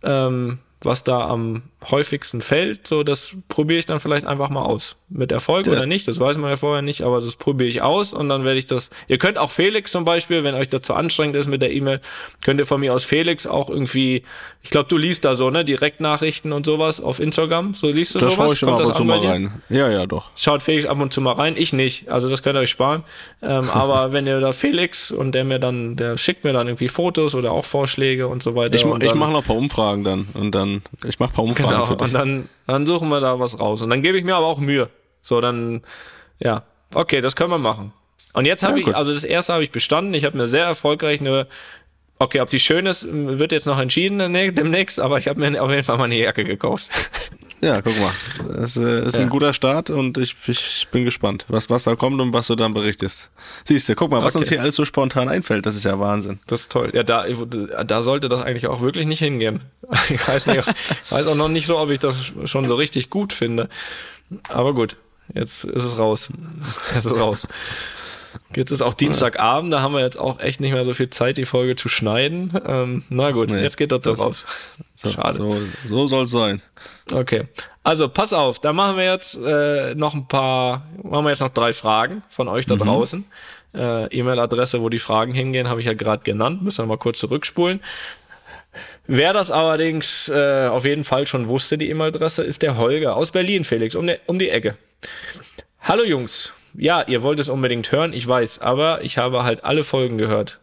ähm, 0.03 0.59
was 0.81 1.03
da 1.03 1.27
am 1.27 1.63
häufigsten 1.91 2.41
fällt, 2.41 2.88
so 2.88 3.03
das 3.03 3.36
probiere 3.49 3.80
ich 3.80 3.86
dann 3.86 3.99
vielleicht 3.99 4.25
einfach 4.25 4.49
mal 4.49 4.63
aus. 4.63 4.95
Mit 5.09 5.32
Erfolg 5.32 5.67
ja. 5.67 5.73
oder 5.73 5.86
nicht, 5.86 6.07
das 6.07 6.19
weiß 6.19 6.38
man 6.38 6.49
ja 6.49 6.57
vorher 6.57 6.82
nicht, 6.82 7.01
aber 7.01 7.21
das 7.21 7.36
probiere 7.36 7.69
ich 7.69 7.82
aus 7.82 8.13
und 8.13 8.28
dann 8.30 8.43
werde 8.43 8.59
ich 8.59 8.65
das. 8.65 8.89
Ihr 9.07 9.17
könnt 9.19 9.38
auch 9.38 9.51
Felix 9.51 9.91
zum 9.91 10.03
Beispiel, 10.03 10.43
wenn 10.43 10.55
euch 10.55 10.69
dazu 10.69 10.95
anstrengend 10.95 11.36
ist 11.36 11.47
mit 11.47 11.61
der 11.61 11.71
E-Mail, 11.71 12.01
könnt 12.41 12.59
ihr 12.59 12.65
von 12.65 12.82
mir 12.82 12.93
aus 12.93 13.05
Felix 13.05 13.45
auch 13.47 13.69
irgendwie, 13.69 14.23
ich 14.63 14.69
glaube, 14.69 14.89
du 14.89 14.97
liest 14.97 15.23
da 15.23 15.36
so, 15.36 15.49
ne, 15.49 15.63
Direktnachrichten 15.63 16.51
und 16.51 16.65
sowas 16.65 16.99
auf 16.99 17.19
Instagram, 17.19 17.73
so 17.73 17.89
liest 17.89 18.15
du 18.15 18.19
da 18.19 18.32
sowas? 18.32 18.36
Schau 18.36 18.53
ich 18.53 18.61
Kommt 18.61 18.82
ab 18.82 18.88
und 18.88 18.97
zu 18.97 19.03
mal 19.05 19.19
rein. 19.19 19.61
Ja, 19.69 19.89
ja, 19.89 20.07
doch. 20.07 20.32
Schaut 20.36 20.63
Felix 20.63 20.86
ab 20.86 20.99
und 20.99 21.13
zu 21.13 21.21
mal 21.21 21.34
rein, 21.34 21.55
ich 21.57 21.73
nicht, 21.73 22.11
also 22.11 22.30
das 22.30 22.43
könnt 22.43 22.57
ihr 22.57 22.61
euch 22.61 22.71
sparen. 22.71 23.03
Ähm, 23.41 23.69
aber 23.73 24.11
wenn 24.11 24.25
ihr 24.25 24.39
da 24.39 24.51
Felix 24.51 25.11
und 25.11 25.34
der 25.34 25.45
mir 25.45 25.59
dann, 25.59 25.95
der 25.95 26.17
schickt 26.17 26.43
mir 26.43 26.53
dann 26.53 26.67
irgendwie 26.67 26.89
Fotos 26.89 27.36
oder 27.36 27.51
auch 27.51 27.65
Vorschläge 27.65 28.28
und 28.28 28.43
so 28.43 28.55
weiter. 28.55 28.73
Ich, 28.73 28.84
ich 28.84 29.13
mache 29.13 29.32
noch 29.32 29.41
ein 29.41 29.43
paar 29.43 29.55
Umfragen 29.55 30.03
dann 30.03 30.28
und 30.34 30.53
dann, 30.53 30.82
ich 31.05 31.19
mache 31.19 31.32
ein 31.32 31.36
paar 31.36 31.45
Umfragen 31.45 31.66
genau. 31.68 31.89
Und 31.89 32.13
dann, 32.13 32.49
dann 32.65 32.86
suchen 32.86 33.09
wir 33.09 33.20
da 33.20 33.39
was 33.39 33.59
raus. 33.59 33.82
Und 33.82 33.89
dann 33.89 34.01
gebe 34.01 34.18
ich 34.18 34.24
mir 34.24 34.36
aber 34.36 34.45
auch 34.45 34.59
Mühe. 34.59 34.89
So, 35.22 35.41
dann, 35.41 35.82
ja, 36.39 36.63
okay, 36.93 37.22
das 37.22 37.36
können 37.36 37.51
wir 37.51 37.57
machen. 37.57 37.93
Und 38.34 38.45
jetzt 38.45 38.63
habe 38.63 38.80
ja, 38.80 38.88
ich, 38.88 38.95
also 38.95 39.13
das 39.13 39.24
erste 39.24 39.53
habe 39.53 39.63
ich 39.63 39.72
bestanden. 39.72 40.13
Ich 40.13 40.26
habe 40.26 40.38
mir 40.38 40.47
sehr 40.47 40.65
erfolgreich 40.65 41.20
eine, 41.20 41.47
okay, 42.20 42.41
ob 42.41 42.49
die 42.49 42.59
schön 42.59 42.86
ist, 42.86 43.07
wird 43.09 43.51
jetzt 43.51 43.65
noch 43.65 43.80
entschieden 43.80 44.20
demnächst, 44.20 44.99
aber 44.99 45.18
ich 45.18 45.28
habe 45.28 45.39
mir 45.39 45.61
auf 45.61 45.70
jeden 45.70 45.84
Fall 45.84 45.97
mal 45.97 46.05
eine 46.05 46.18
Jacke 46.18 46.43
gekauft. 46.43 46.89
Ja, 47.59 47.81
guck 47.81 47.99
mal. 47.99 48.11
Das 48.55 48.77
äh, 48.77 49.05
ist 49.05 49.15
ja. 49.15 49.21
ein 49.21 49.29
guter 49.29 49.51
Start 49.51 49.89
und 49.89 50.17
ich, 50.17 50.35
ich 50.47 50.87
bin 50.91 51.05
gespannt, 51.05 51.45
was, 51.47 51.69
was 51.69 51.85
da 51.85 51.95
kommt 51.95 52.21
und 52.21 52.31
was 52.31 52.47
du 52.47 52.55
dann 52.55 52.73
berichtest. 52.73 53.31
Siehst 53.63 53.89
du, 53.89 53.95
guck 53.95 54.11
mal, 54.11 54.23
was 54.23 54.35
okay. 54.35 54.43
uns 54.43 54.49
hier 54.49 54.61
alles 54.61 54.75
so 54.75 54.85
spontan 54.85 55.27
einfällt, 55.27 55.65
das 55.65 55.75
ist 55.75 55.83
ja 55.83 55.99
Wahnsinn. 55.99 56.39
Das 56.45 56.61
ist 56.61 56.71
toll. 56.71 56.91
Ja, 56.93 57.03
da, 57.03 57.25
da 57.83 58.01
sollte 58.03 58.29
das 58.29 58.41
eigentlich 58.41 58.67
auch 58.67 58.81
wirklich 58.81 59.05
nicht 59.05 59.19
hingehen. 59.19 59.61
Ich 60.09 60.27
weiß, 60.27 60.47
nicht, 60.47 60.59
ich 60.59 61.11
weiß 61.11 61.27
auch 61.27 61.35
noch 61.35 61.47
nicht 61.47 61.65
so, 61.65 61.77
ob 61.77 61.89
ich 61.89 61.99
das 61.99 62.31
schon 62.45 62.67
so 62.67 62.75
richtig 62.75 63.09
gut 63.09 63.33
finde. 63.33 63.69
Aber 64.49 64.73
gut, 64.73 64.95
jetzt 65.33 65.63
ist 65.63 65.83
es 65.83 65.97
raus. 65.97 66.29
Jetzt 66.93 67.05
ist 67.05 67.11
es 67.11 67.19
raus. 67.19 67.47
Jetzt 68.55 68.71
ist 68.71 68.81
auch 68.81 68.93
Dienstagabend, 68.93 69.71
da 69.71 69.81
haben 69.81 69.93
wir 69.93 70.01
jetzt 70.01 70.19
auch 70.19 70.39
echt 70.39 70.59
nicht 70.59 70.71
mehr 70.71 70.85
so 70.85 70.93
viel 70.93 71.09
Zeit, 71.09 71.38
die 71.38 71.45
Folge 71.45 71.75
zu 71.75 71.89
schneiden. 71.89 72.53
Ähm, 72.65 73.03
na 73.09 73.31
gut, 73.31 73.49
nee, 73.51 73.61
jetzt 73.61 73.77
geht 73.77 73.91
das, 73.91 74.01
das 74.01 74.19
raus. 74.19 74.45
So, 74.99 75.11
Schade. 75.11 75.35
So, 75.35 75.55
so 75.85 76.07
soll 76.07 76.25
es 76.25 76.31
sein. 76.31 76.59
Okay. 77.11 77.43
Also 77.83 78.09
pass 78.09 78.33
auf, 78.33 78.59
da 78.59 78.73
machen 78.73 78.97
wir 78.97 79.05
jetzt 79.05 79.38
äh, 79.38 79.93
noch 79.93 80.15
ein 80.15 80.27
paar, 80.27 80.88
machen 81.03 81.25
wir 81.25 81.29
jetzt 81.29 81.39
noch 81.39 81.53
drei 81.53 81.71
Fragen 81.71 82.23
von 82.29 82.47
euch 82.47 82.65
da 82.65 82.73
mhm. 82.73 82.79
draußen. 82.79 83.25
Äh, 83.75 84.07
E-Mail-Adresse, 84.07 84.81
wo 84.81 84.89
die 84.89 84.97
Fragen 84.97 85.35
hingehen, 85.35 85.69
habe 85.69 85.79
ich 85.81 85.85
ja 85.85 85.93
gerade 85.93 86.23
genannt. 86.23 86.63
Müssen 86.63 86.79
wir 86.83 86.88
mal 86.88 86.97
kurz 86.97 87.19
zurückspulen. 87.19 87.79
Wer 89.05 89.33
das 89.33 89.51
allerdings 89.51 90.29
äh, 90.29 90.67
auf 90.67 90.83
jeden 90.83 91.03
Fall 91.03 91.27
schon 91.27 91.47
wusste, 91.47 91.77
die 91.77 91.89
E-Mail-Adresse, 91.89 92.43
ist 92.43 92.61
der 92.61 92.77
Holger 92.77 93.15
aus 93.15 93.31
Berlin, 93.31 93.63
Felix, 93.63 93.95
um, 93.95 94.07
die, 94.07 94.17
um 94.25 94.39
die 94.39 94.49
Ecke. 94.49 94.77
Hallo 95.79 96.03
Jungs, 96.03 96.53
ja, 96.74 97.01
ihr 97.03 97.24
wollt 97.24 97.39
es 97.39 97.49
unbedingt 97.49 97.91
hören, 97.91 98.13
ich 98.13 98.28
weiß, 98.28 98.59
aber 98.59 99.03
ich 99.03 99.18
habe 99.18 99.43
halt 99.43 99.63
alle 99.63 99.84
Folgen 99.84 100.18
gehört. 100.18 100.59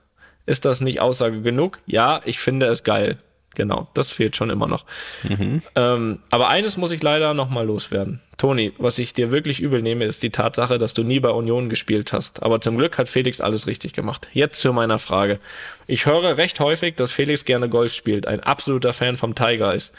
Ist 0.46 0.64
das 0.64 0.80
nicht 0.80 1.00
Aussage 1.00 1.40
genug? 1.40 1.80
Ja, 1.86 2.20
ich 2.24 2.38
finde 2.38 2.66
es 2.66 2.84
geil. 2.84 3.18
Genau, 3.54 3.88
das 3.94 4.10
fehlt 4.10 4.36
schon 4.36 4.50
immer 4.50 4.66
noch. 4.66 4.84
Mhm. 5.22 5.62
Ähm, 5.76 6.20
aber 6.30 6.48
eines 6.48 6.76
muss 6.76 6.90
ich 6.90 7.02
leider 7.02 7.34
nochmal 7.34 7.66
loswerden. 7.66 8.20
Toni, 8.36 8.72
was 8.78 8.98
ich 8.98 9.12
dir 9.12 9.30
wirklich 9.30 9.60
übel 9.60 9.80
nehme, 9.80 10.04
ist 10.04 10.22
die 10.22 10.30
Tatsache, 10.30 10.76
dass 10.78 10.92
du 10.92 11.04
nie 11.04 11.20
bei 11.20 11.30
Union 11.30 11.68
gespielt 11.68 12.12
hast. 12.12 12.42
Aber 12.42 12.60
zum 12.60 12.76
Glück 12.76 12.98
hat 12.98 13.08
Felix 13.08 13.40
alles 13.40 13.66
richtig 13.66 13.92
gemacht. 13.92 14.28
Jetzt 14.32 14.60
zu 14.60 14.72
meiner 14.72 14.98
Frage. 14.98 15.38
Ich 15.86 16.06
höre 16.06 16.36
recht 16.36 16.58
häufig, 16.60 16.96
dass 16.96 17.12
Felix 17.12 17.44
gerne 17.44 17.68
Golf 17.68 17.92
spielt, 17.92 18.26
ein 18.26 18.40
absoluter 18.40 18.92
Fan 18.92 19.16
vom 19.16 19.34
Tiger 19.34 19.72
ist. 19.72 19.94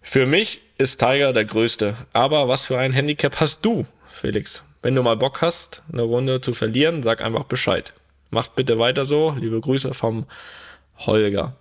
Für 0.00 0.26
mich 0.26 0.60
ist 0.78 0.98
Tiger 0.98 1.32
der 1.32 1.44
Größte. 1.44 1.94
Aber 2.12 2.46
was 2.46 2.66
für 2.66 2.78
ein 2.78 2.92
Handicap 2.92 3.40
hast 3.40 3.64
du, 3.64 3.86
Felix? 4.10 4.63
Wenn 4.84 4.94
du 4.94 5.02
mal 5.02 5.16
Bock 5.16 5.40
hast, 5.40 5.82
eine 5.90 6.02
Runde 6.02 6.42
zu 6.42 6.52
verlieren, 6.52 7.02
sag 7.02 7.22
einfach 7.22 7.44
Bescheid. 7.44 7.94
Macht 8.30 8.54
bitte 8.54 8.78
weiter 8.78 9.06
so. 9.06 9.34
Liebe 9.40 9.58
Grüße 9.58 9.94
vom 9.94 10.26
Holger. 10.98 11.54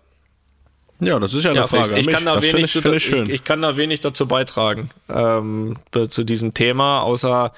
Ja, 0.99 1.17
das 1.19 1.33
ist 1.33 1.45
ja 1.45 1.51
eine 1.51 1.61
ja, 1.61 1.67
Frage. 1.67 1.97
Ich, 1.97 2.07
kann 2.07 2.25
da 2.25 2.41
wenig 2.41 2.75
ich, 2.75 2.85
ich, 2.85 3.29
ich, 3.29 3.43
kann 3.45 3.61
da 3.61 3.77
wenig 3.77 4.01
dazu 4.01 4.27
beitragen 4.27 4.89
ähm, 5.07 5.77
zu 6.09 6.25
diesem 6.25 6.53
Thema, 6.53 7.01
außer 7.03 7.53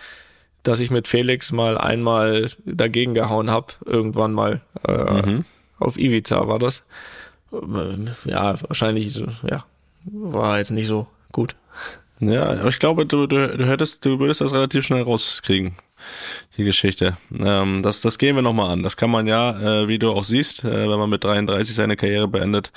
dass 0.61 0.79
ich 0.79 0.91
mit 0.91 1.07
Felix 1.07 1.51
mal 1.51 1.79
einmal 1.79 2.47
dagegen 2.65 3.15
gehauen 3.15 3.49
habe, 3.49 3.73
irgendwann 3.85 4.33
mal 4.33 4.61
äh, 4.87 4.91
mhm. 4.91 5.45
auf 5.79 5.97
Ivica 5.97 6.47
war 6.47 6.59
das. 6.59 6.83
Äh, 7.51 8.29
ja, 8.29 8.55
wahrscheinlich 8.67 9.15
ja, 9.49 9.65
war 10.05 10.59
jetzt 10.59 10.69
nicht 10.69 10.87
so 10.87 11.07
gut. 11.31 11.55
Ja, 12.19 12.49
aber 12.49 12.69
ich 12.69 12.79
glaube, 12.79 13.05
du, 13.05 13.27
du, 13.27 13.57
du 13.57 13.67
hättest, 13.67 14.05
du 14.05 14.19
würdest 14.19 14.41
das 14.41 14.53
relativ 14.53 14.85
schnell 14.85 15.01
rauskriegen 15.01 15.75
die 16.57 16.63
Geschichte. 16.63 17.17
Ähm, 17.37 17.81
das, 17.81 18.01
das 18.01 18.17
gehen 18.17 18.35
wir 18.35 18.41
nochmal 18.41 18.71
an. 18.71 18.83
Das 18.83 18.97
kann 18.97 19.09
man 19.09 19.27
ja, 19.27 19.83
äh, 19.83 19.87
wie 19.87 19.99
du 19.99 20.11
auch 20.11 20.23
siehst, 20.23 20.63
äh, 20.63 20.89
wenn 20.89 20.99
man 20.99 21.09
mit 21.09 21.23
33 21.23 21.75
seine 21.75 21.95
Karriere 21.95 22.27
beendet, 22.27 22.71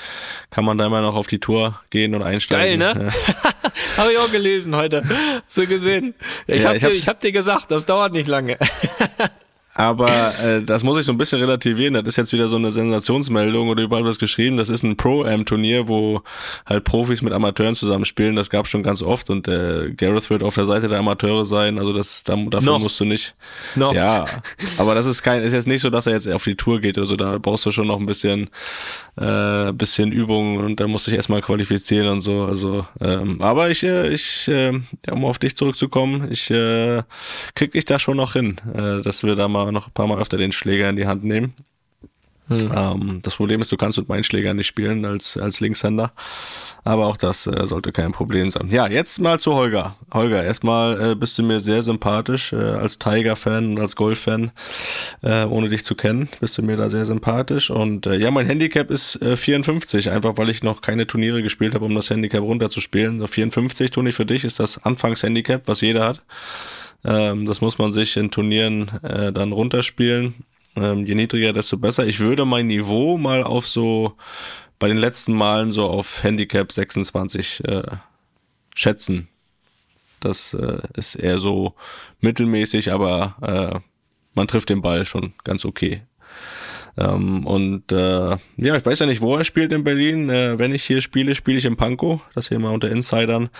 kann 0.50 0.64
man 0.64 0.78
da 0.78 0.86
immer 0.86 1.00
noch 1.00 1.14
auf 1.14 1.26
die 1.26 1.38
Tour 1.38 1.80
gehen 1.90 2.14
und 2.14 2.22
einsteigen. 2.22 2.80
Geil, 2.80 2.94
ne? 2.94 3.08
Ja. 3.08 3.72
habe 3.96 4.12
ich 4.12 4.18
auch 4.18 4.30
gelesen 4.30 4.74
heute. 4.74 5.02
So 5.46 5.64
gesehen. 5.66 6.14
Ich 6.46 6.62
ja, 6.62 6.70
habe 6.70 6.78
dir, 6.78 6.88
hab 6.88 7.20
dir 7.20 7.32
gesagt, 7.32 7.70
das 7.70 7.86
dauert 7.86 8.12
nicht 8.12 8.28
lange. 8.28 8.58
Aber 9.78 10.34
äh, 10.44 10.60
das 10.64 10.82
muss 10.82 10.98
ich 10.98 11.04
so 11.04 11.12
ein 11.12 11.18
bisschen 11.18 11.38
relativieren. 11.38 11.94
Das 11.94 12.04
ist 12.04 12.16
jetzt 12.16 12.32
wieder 12.32 12.48
so 12.48 12.56
eine 12.56 12.72
Sensationsmeldung 12.72 13.68
oder 13.68 13.84
überall 13.84 14.04
was 14.04 14.18
geschrieben. 14.18 14.56
Das 14.56 14.70
ist 14.70 14.82
ein 14.82 14.96
Pro-Am-Turnier, 14.96 15.86
wo 15.86 16.22
halt 16.66 16.82
Profis 16.82 17.22
mit 17.22 17.32
Amateuren 17.32 17.76
zusammenspielen. 17.76 18.34
Das 18.34 18.50
gab 18.50 18.66
schon 18.66 18.82
ganz 18.82 19.02
oft 19.02 19.30
und 19.30 19.46
äh, 19.46 19.92
Gareth 19.96 20.30
wird 20.30 20.42
auf 20.42 20.56
der 20.56 20.64
Seite 20.64 20.88
der 20.88 20.98
Amateure 20.98 21.46
sein. 21.46 21.78
Also 21.78 21.92
das 21.92 22.24
da, 22.24 22.34
dafür 22.34 22.72
Noch. 22.72 22.80
musst 22.80 22.98
du 22.98 23.04
nicht. 23.04 23.36
Noch. 23.76 23.94
Ja, 23.94 24.26
aber 24.78 24.96
das 24.96 25.06
ist 25.06 25.22
kein, 25.22 25.44
ist 25.44 25.52
jetzt 25.52 25.68
nicht 25.68 25.80
so, 25.80 25.90
dass 25.90 26.08
er 26.08 26.14
jetzt 26.14 26.28
auf 26.28 26.42
die 26.42 26.56
Tour 26.56 26.80
geht. 26.80 26.98
Also 26.98 27.14
da 27.14 27.38
brauchst 27.38 27.64
du 27.64 27.70
schon 27.70 27.86
noch 27.86 28.00
ein 28.00 28.06
bisschen, 28.06 28.50
äh, 29.16 29.72
bisschen 29.72 30.10
Übung 30.10 30.56
und 30.56 30.80
da 30.80 30.88
musst 30.88 31.06
du 31.06 31.12
dich 31.12 31.18
erstmal 31.18 31.40
qualifizieren 31.40 32.08
und 32.08 32.20
so. 32.20 32.42
Also, 32.42 32.84
ähm, 33.00 33.40
aber 33.40 33.70
ich, 33.70 33.84
äh, 33.84 34.08
ich, 34.08 34.48
äh, 34.48 34.72
um 35.08 35.24
auf 35.24 35.38
dich 35.38 35.56
zurückzukommen, 35.56 36.26
ich 36.32 36.50
äh, 36.50 37.04
krieg 37.54 37.70
dich 37.70 37.84
da 37.84 38.00
schon 38.00 38.16
noch 38.16 38.32
hin, 38.32 38.56
äh, 38.74 39.02
dass 39.02 39.22
wir 39.22 39.36
da 39.36 39.46
mal 39.46 39.67
noch 39.72 39.88
ein 39.88 39.92
paar 39.92 40.06
Mal 40.06 40.18
öfter 40.18 40.36
den 40.36 40.52
Schläger 40.52 40.88
in 40.88 40.96
die 40.96 41.06
Hand 41.06 41.24
nehmen. 41.24 41.54
Hm. 42.48 42.72
Ähm, 42.74 43.20
das 43.22 43.36
Problem 43.36 43.60
ist, 43.60 43.70
du 43.70 43.76
kannst 43.76 43.98
mit 43.98 44.08
meinen 44.08 44.24
Schlägern 44.24 44.56
nicht 44.56 44.66
spielen 44.66 45.04
als, 45.04 45.36
als 45.36 45.60
Linkshänder. 45.60 46.12
Aber 46.84 47.06
auch 47.06 47.18
das 47.18 47.46
äh, 47.46 47.66
sollte 47.66 47.92
kein 47.92 48.12
Problem 48.12 48.50
sein. 48.50 48.68
Ja, 48.70 48.88
jetzt 48.88 49.20
mal 49.20 49.38
zu 49.38 49.54
Holger. 49.54 49.96
Holger, 50.12 50.42
erstmal 50.42 51.10
äh, 51.10 51.14
bist 51.14 51.36
du 51.38 51.42
mir 51.42 51.60
sehr 51.60 51.82
sympathisch. 51.82 52.54
Äh, 52.54 52.56
als 52.56 52.98
Tiger-Fan 52.98 53.72
und 53.72 53.80
als 53.80 53.96
Golf-Fan, 53.96 54.52
äh, 55.22 55.44
ohne 55.44 55.68
dich 55.68 55.84
zu 55.84 55.94
kennen, 55.94 56.28
bist 56.40 56.56
du 56.56 56.62
mir 56.62 56.78
da 56.78 56.88
sehr 56.88 57.04
sympathisch. 57.04 57.68
Und 57.68 58.06
äh, 58.06 58.16
ja, 58.16 58.30
mein 58.30 58.46
Handicap 58.46 58.90
ist 58.90 59.20
äh, 59.20 59.36
54, 59.36 60.10
einfach 60.10 60.38
weil 60.38 60.48
ich 60.48 60.62
noch 60.62 60.80
keine 60.80 61.06
Turniere 61.06 61.42
gespielt 61.42 61.74
habe, 61.74 61.84
um 61.84 61.94
das 61.94 62.08
Handicap 62.08 62.40
runterzuspielen. 62.42 63.20
So 63.20 63.26
54, 63.26 63.90
Toni, 63.90 64.12
für 64.12 64.24
dich 64.24 64.44
ist 64.44 64.58
das 64.58 64.82
Anfangshandicap, 64.82 65.62
was 65.66 65.82
jeder 65.82 66.06
hat. 66.06 66.22
Ähm, 67.04 67.46
das 67.46 67.60
muss 67.60 67.78
man 67.78 67.92
sich 67.92 68.16
in 68.16 68.30
Turnieren 68.30 68.88
äh, 69.02 69.32
dann 69.32 69.52
runterspielen. 69.52 70.34
Ähm, 70.76 71.06
je 71.06 71.14
niedriger, 71.14 71.52
desto 71.52 71.76
besser. 71.76 72.06
Ich 72.06 72.20
würde 72.20 72.44
mein 72.44 72.66
Niveau 72.66 73.16
mal 73.18 73.42
auf 73.42 73.66
so 73.66 74.14
bei 74.78 74.88
den 74.88 74.98
letzten 74.98 75.32
Malen 75.32 75.72
so 75.72 75.84
auf 75.84 76.22
Handicap 76.22 76.70
26 76.70 77.64
äh, 77.64 77.82
schätzen. 78.74 79.28
Das 80.20 80.54
äh, 80.54 80.80
ist 80.94 81.14
eher 81.14 81.38
so 81.38 81.74
mittelmäßig, 82.20 82.92
aber 82.92 83.36
äh, 83.42 83.80
man 84.34 84.48
trifft 84.48 84.68
den 84.68 84.82
Ball 84.82 85.04
schon 85.04 85.32
ganz 85.44 85.64
okay. 85.64 86.02
Ähm, 86.98 87.46
und 87.46 87.92
äh, 87.92 88.36
ja, 88.56 88.76
ich 88.76 88.84
weiß 88.84 88.98
ja 88.98 89.06
nicht, 89.06 89.20
wo 89.20 89.36
er 89.36 89.44
spielt 89.44 89.72
in 89.72 89.84
Berlin. 89.84 90.28
Äh, 90.28 90.58
wenn 90.58 90.74
ich 90.74 90.82
hier 90.84 91.00
spiele, 91.00 91.34
spiele 91.34 91.58
ich 91.58 91.64
in 91.64 91.76
Pankow. 91.76 92.20
Das 92.34 92.48
hier 92.48 92.58
mal 92.58 92.70
unter 92.70 92.90
Insidern. 92.90 93.50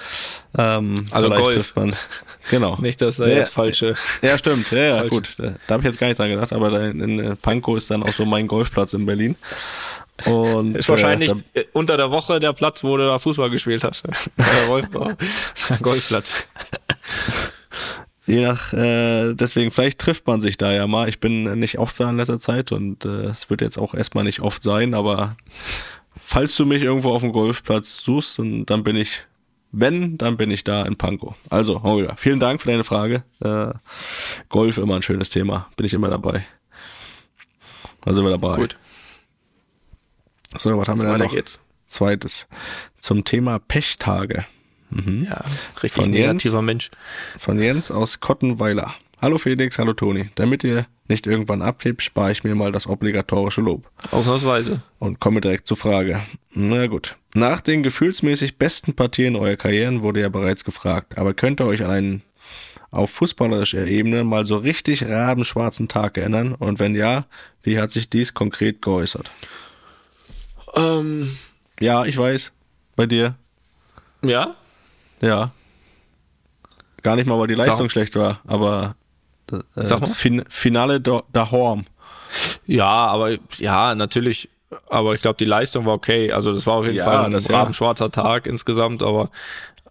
Ähm, 0.57 1.07
also 1.12 1.30
Golf. 1.30 1.76
Man, 1.76 1.95
genau. 2.51 2.76
Nicht, 2.80 3.01
dass 3.01 3.16
da 3.16 3.26
ja, 3.26 3.36
jetzt 3.36 3.51
falsche. 3.51 3.95
Ja, 4.22 4.36
stimmt. 4.36 4.70
Ja, 4.72 4.78
ja 4.78 5.05
gut. 5.05 5.34
Da, 5.39 5.55
da 5.66 5.74
habe 5.74 5.82
ich 5.82 5.86
jetzt 5.86 6.01
gar 6.01 6.09
nicht 6.09 6.18
dran 6.18 6.30
gedacht, 6.30 6.53
aber 6.53 6.82
in, 6.82 7.18
in 7.20 7.36
Pankow 7.36 7.76
ist 7.76 7.91
dann 7.91 8.03
auch 8.03 8.12
so 8.12 8.24
mein 8.24 8.49
Golfplatz 8.49 8.93
in 8.95 9.07
Berlin. 9.07 9.36
Und, 10.24 10.76
ist 10.76 10.89
wahrscheinlich 10.89 11.30
äh, 11.30 11.34
da, 11.55 11.61
unter 11.74 11.97
der 11.97 12.11
Woche 12.11 12.41
der 12.41 12.53
Platz, 12.53 12.82
wo 12.82 12.97
du 12.97 13.07
da 13.07 13.20
Fußball 13.20 13.51
gespielt 13.51 13.84
hast. 13.84 14.03
der 14.36 15.76
Golfplatz. 15.80 16.34
Je 18.29 18.43
nach, 18.43 18.74
äh, 18.74 19.33
deswegen, 19.33 19.70
vielleicht 19.70 19.99
trifft 19.99 20.26
man 20.26 20.43
sich 20.43 20.59
da 20.59 20.70
ja 20.70 20.87
mal. 20.87 21.09
Ich 21.09 21.18
bin 21.18 21.59
nicht 21.59 21.79
oft 21.79 21.99
da 21.99 22.11
in 22.11 22.18
letzter 22.18 22.39
Zeit 22.39 22.72
und 22.72 23.07
äh, 23.07 23.24
es 23.24 23.49
wird 23.49 23.62
jetzt 23.62 23.79
auch 23.79 23.95
erstmal 23.95 24.22
nicht 24.22 24.41
oft 24.41 24.62
sein, 24.62 24.93
aber 24.93 25.37
falls 26.20 26.55
du 26.57 26.66
mich 26.66 26.83
irgendwo 26.83 27.11
auf 27.11 27.22
dem 27.22 27.33
Golfplatz 27.33 28.03
suchst, 28.05 28.39
und 28.39 28.66
dann 28.66 28.85
bin 28.85 28.97
ich, 28.97 29.22
wenn, 29.72 30.18
dann 30.18 30.37
bin 30.37 30.51
ich 30.51 30.62
da 30.62 30.85
in 30.85 30.97
Pankow. 30.97 31.37
Also, 31.49 31.83
Holger, 31.83 32.16
vielen 32.18 32.39
Dank 32.39 32.61
für 32.61 32.70
deine 32.70 32.85
Frage. 32.85 33.24
Äh, 33.41 33.72
Golf 34.51 34.76
immer 34.76 34.97
ein 34.97 35.03
schönes 35.03 35.31
Thema. 35.31 35.68
Bin 35.76 35.87
ich 35.87 35.95
immer 35.95 36.09
dabei. 36.09 36.47
Also 38.03 38.22
wir 38.22 38.31
dabei. 38.31 38.57
Gut. 38.57 38.76
So, 40.59 40.76
was 40.76 40.87
haben 40.87 41.01
wir 41.01 41.09
denn 41.12 41.26
noch? 41.26 41.33
Geht's. 41.33 41.61
Zweites. 41.89 42.47
Zum 42.99 43.24
Thema 43.24 43.59
Pechtage. 43.59 44.45
Mhm. 44.91 45.24
Ja, 45.28 45.45
richtig 45.82 46.03
von 46.05 46.11
negativer 46.11 46.57
Jens, 46.57 46.66
Mensch. 46.66 46.91
Von 47.39 47.61
Jens 47.61 47.91
aus 47.91 48.20
Kottenweiler. 48.20 48.95
Hallo 49.20 49.39
Felix, 49.39 49.78
hallo 49.78 49.95
Toni. 49.95 50.30
Damit 50.36 50.62
ihr 50.64 50.86
nicht 51.09 51.26
irgendwann 51.26 51.62
abhebt, 51.62 52.03
spare 52.03 52.30
ich 52.30 52.45
mir 52.45 52.55
mal 52.55 52.70
das 52.70 52.86
obligatorische 52.86 53.61
Lob. 53.61 53.91
Ausnahmsweise. 54.11 54.82
Und 54.99 55.20
komme 55.20 55.41
direkt 55.41 55.66
zur 55.66 55.76
Frage. 55.76 56.22
Na 56.55 56.86
gut. 56.86 57.16
Nach 57.34 57.61
den 57.61 57.82
gefühlsmäßig 57.82 58.59
besten 58.59 58.95
Partien 58.95 59.34
eurer 59.34 59.57
Karrieren 59.57 60.03
wurde 60.03 60.20
ja 60.20 60.28
bereits 60.28 60.64
gefragt, 60.64 61.18
aber 61.18 61.34
könnt 61.34 61.61
ihr 61.61 61.66
euch 61.66 61.82
an 61.82 61.91
einen 61.91 62.22
auf 62.91 63.11
fußballerischer 63.11 63.86
Ebene 63.86 64.24
mal 64.24 64.47
so 64.47 64.57
richtig 64.57 65.05
rabenschwarzen 65.07 65.89
Tag 65.89 66.16
erinnern? 66.16 66.55
Und 66.55 66.78
wenn 66.78 66.95
ja, 66.95 67.26
wie 67.62 67.78
hat 67.78 67.91
sich 67.91 68.09
dies 68.09 68.34
konkret 68.34 68.82
geäußert? 68.82 69.30
Ähm, 70.74 71.36
ja, 71.80 72.05
ich 72.05 72.16
weiß. 72.16 72.53
Bei 72.97 73.07
dir. 73.07 73.36
Ja? 74.22 74.55
Ja. 75.21 75.53
Gar 77.03 77.16
nicht 77.16 77.27
mal, 77.27 77.39
weil 77.39 77.47
die 77.47 77.55
Leistung 77.55 77.87
Sag. 77.87 77.93
schlecht 77.93 78.16
war, 78.16 78.41
aber 78.47 78.97
äh, 79.77 80.07
fin 80.07 80.45
Finale 80.49 81.01
da, 81.01 81.51
Horm. 81.51 81.85
Ja, 82.66 82.87
aber 82.87 83.37
ja, 83.57 83.95
natürlich. 83.95 84.49
Aber 84.91 85.14
ich 85.14 85.23
glaube, 85.23 85.39
die 85.39 85.47
Leistung 85.47 85.87
war 85.87 85.95
okay. 85.95 86.33
Also 86.33 86.53
das 86.53 86.66
war 86.66 86.75
auf 86.75 86.85
jeden 86.85 86.99
ja, 86.99 87.05
Fall 87.05 87.25
ein 87.25 87.33
das, 87.33 87.49
ja. 87.49 87.73
schwarzer 87.73 88.11
Tag 88.11 88.47
insgesamt, 88.47 89.03
aber 89.03 89.31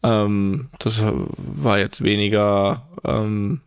ähm, 0.04 0.70
das 0.78 1.02
war 1.02 1.80
jetzt 1.80 2.04
weniger, 2.04 2.84
ähm, 3.04 3.62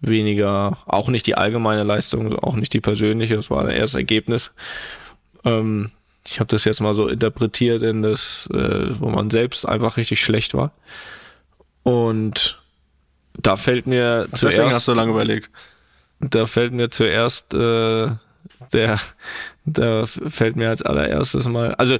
weniger, 0.00 0.78
auch 0.86 1.08
nicht 1.08 1.26
die 1.26 1.36
allgemeine 1.36 1.82
Leistung, 1.82 2.38
auch 2.38 2.54
nicht 2.54 2.72
die 2.72 2.80
persönliche, 2.80 3.34
das 3.34 3.50
war 3.50 3.68
eher 3.68 3.80
das 3.80 3.94
Ergebnis. 3.94 4.52
Ähm, 5.44 5.90
ich 6.26 6.40
habe 6.40 6.48
das 6.48 6.64
jetzt 6.64 6.80
mal 6.80 6.94
so 6.94 7.08
interpretiert 7.08 7.82
in 7.82 8.02
das, 8.02 8.48
äh, 8.52 8.98
wo 9.00 9.08
man 9.08 9.30
selbst 9.30 9.66
einfach 9.66 9.96
richtig 9.96 10.20
schlecht 10.20 10.54
war. 10.54 10.72
Und 11.82 12.62
da 13.34 13.56
fällt 13.56 13.86
mir 13.86 14.26
Ach, 14.26 14.38
zuerst. 14.38 14.58
Deswegen 14.58 14.74
hast 14.74 14.88
du 14.88 14.92
lange 14.92 15.12
überlegt. 15.12 15.50
Da 16.20 16.46
fällt 16.46 16.72
mir 16.72 16.90
zuerst 16.90 17.52
äh, 17.54 18.10
der, 18.72 18.98
da 19.64 20.06
fällt 20.06 20.56
mir 20.56 20.68
als 20.68 20.82
allererstes 20.82 21.48
mal, 21.48 21.74
also 21.74 21.98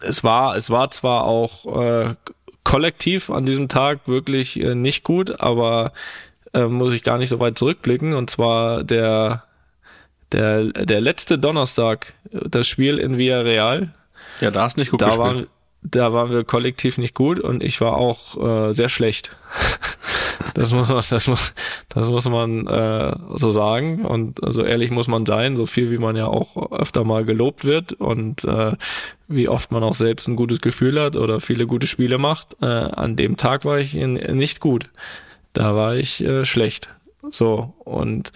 es 0.00 0.24
war, 0.24 0.56
es 0.56 0.70
war 0.70 0.90
zwar 0.90 1.24
auch 1.24 1.80
äh, 1.80 2.14
kollektiv 2.64 3.30
an 3.30 3.46
diesem 3.46 3.68
Tag 3.68 4.08
wirklich 4.08 4.58
äh, 4.60 4.74
nicht 4.74 5.04
gut, 5.04 5.40
aber 5.40 5.92
äh, 6.54 6.66
muss 6.66 6.92
ich 6.92 7.02
gar 7.02 7.18
nicht 7.18 7.28
so 7.28 7.40
weit 7.40 7.58
zurückblicken. 7.58 8.14
Und 8.14 8.30
zwar 8.30 8.82
der 8.84 9.44
der, 10.34 10.64
der 10.72 11.00
letzte 11.00 11.38
Donnerstag, 11.38 12.14
das 12.30 12.66
Spiel 12.66 12.98
in 12.98 13.18
Villarreal. 13.18 13.94
Ja, 14.40 14.50
da 14.50 14.62
hast 14.62 14.76
nicht 14.76 14.90
gut 14.90 15.00
da 15.00 15.06
gespielt. 15.06 15.26
Waren, 15.26 15.46
da 15.82 16.12
waren 16.12 16.30
wir 16.30 16.44
kollektiv 16.44 16.98
nicht 16.98 17.14
gut 17.14 17.38
und 17.38 17.62
ich 17.62 17.80
war 17.80 17.94
auch 17.94 18.68
äh, 18.68 18.72
sehr 18.72 18.88
schlecht. 18.88 19.36
das 20.54 20.72
muss 20.72 20.88
man, 20.88 21.02
das 21.08 21.26
muss, 21.28 21.54
das 21.88 22.08
muss 22.08 22.28
man 22.28 22.66
äh, 22.66 23.14
so 23.36 23.50
sagen 23.50 24.04
und 24.04 24.40
so 24.42 24.64
ehrlich 24.64 24.90
muss 24.90 25.06
man 25.06 25.24
sein, 25.24 25.56
so 25.56 25.66
viel 25.66 25.90
wie 25.90 25.98
man 25.98 26.16
ja 26.16 26.26
auch 26.26 26.72
öfter 26.72 27.04
mal 27.04 27.24
gelobt 27.24 27.64
wird 27.64 27.92
und 27.92 28.44
äh, 28.44 28.72
wie 29.28 29.48
oft 29.48 29.70
man 29.70 29.84
auch 29.84 29.94
selbst 29.94 30.26
ein 30.26 30.36
gutes 30.36 30.60
Gefühl 30.60 31.00
hat 31.00 31.16
oder 31.16 31.40
viele 31.40 31.66
gute 31.66 31.86
Spiele 31.86 32.18
macht. 32.18 32.56
Äh, 32.60 32.66
an 32.66 33.14
dem 33.14 33.36
Tag 33.36 33.64
war 33.64 33.78
ich 33.78 33.94
in, 33.94 34.14
nicht 34.14 34.60
gut. 34.60 34.90
Da 35.52 35.76
war 35.76 35.94
ich 35.94 36.24
äh, 36.24 36.44
schlecht. 36.44 36.88
So 37.30 37.74
und 37.84 38.32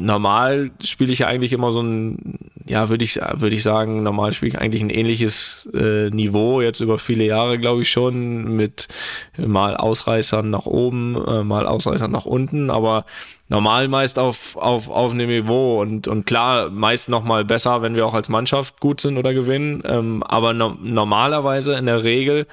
normal 0.00 0.70
spiele 0.82 1.12
ich 1.12 1.20
ja 1.20 1.26
eigentlich 1.26 1.52
immer 1.52 1.72
so 1.72 1.80
ein, 1.80 2.38
ja, 2.66 2.88
würde 2.88 3.04
ich, 3.04 3.16
würde 3.16 3.54
ich 3.54 3.62
sagen, 3.62 4.02
normal 4.02 4.32
spiele 4.32 4.50
ich 4.50 4.58
eigentlich 4.58 4.82
ein 4.82 4.90
ähnliches 4.90 5.68
äh, 5.74 6.10
Niveau, 6.10 6.60
jetzt 6.60 6.80
über 6.80 6.98
viele 6.98 7.24
Jahre, 7.24 7.58
glaube 7.58 7.82
ich 7.82 7.90
schon, 7.90 8.56
mit 8.56 8.88
mal 9.36 9.76
Ausreißern 9.76 10.48
nach 10.50 10.66
oben, 10.66 11.16
äh, 11.26 11.44
mal 11.44 11.66
Ausreißern 11.66 12.10
nach 12.10 12.26
unten, 12.26 12.70
aber 12.70 13.04
normal 13.48 13.88
meist 13.88 14.18
auf, 14.18 14.56
auf, 14.56 14.88
auf 14.88 15.12
einem 15.12 15.28
Niveau 15.28 15.80
und, 15.80 16.08
und 16.08 16.26
klar, 16.26 16.70
meist 16.70 17.08
nochmal 17.08 17.44
besser, 17.44 17.82
wenn 17.82 17.94
wir 17.94 18.06
auch 18.06 18.14
als 18.14 18.28
Mannschaft 18.28 18.80
gut 18.80 19.00
sind 19.00 19.18
oder 19.18 19.34
gewinnen, 19.34 19.82
ähm, 19.84 20.22
aber 20.22 20.52
no 20.52 20.76
normalerweise 20.80 21.74
in 21.74 21.86
der 21.86 22.02
Regel 22.02 22.46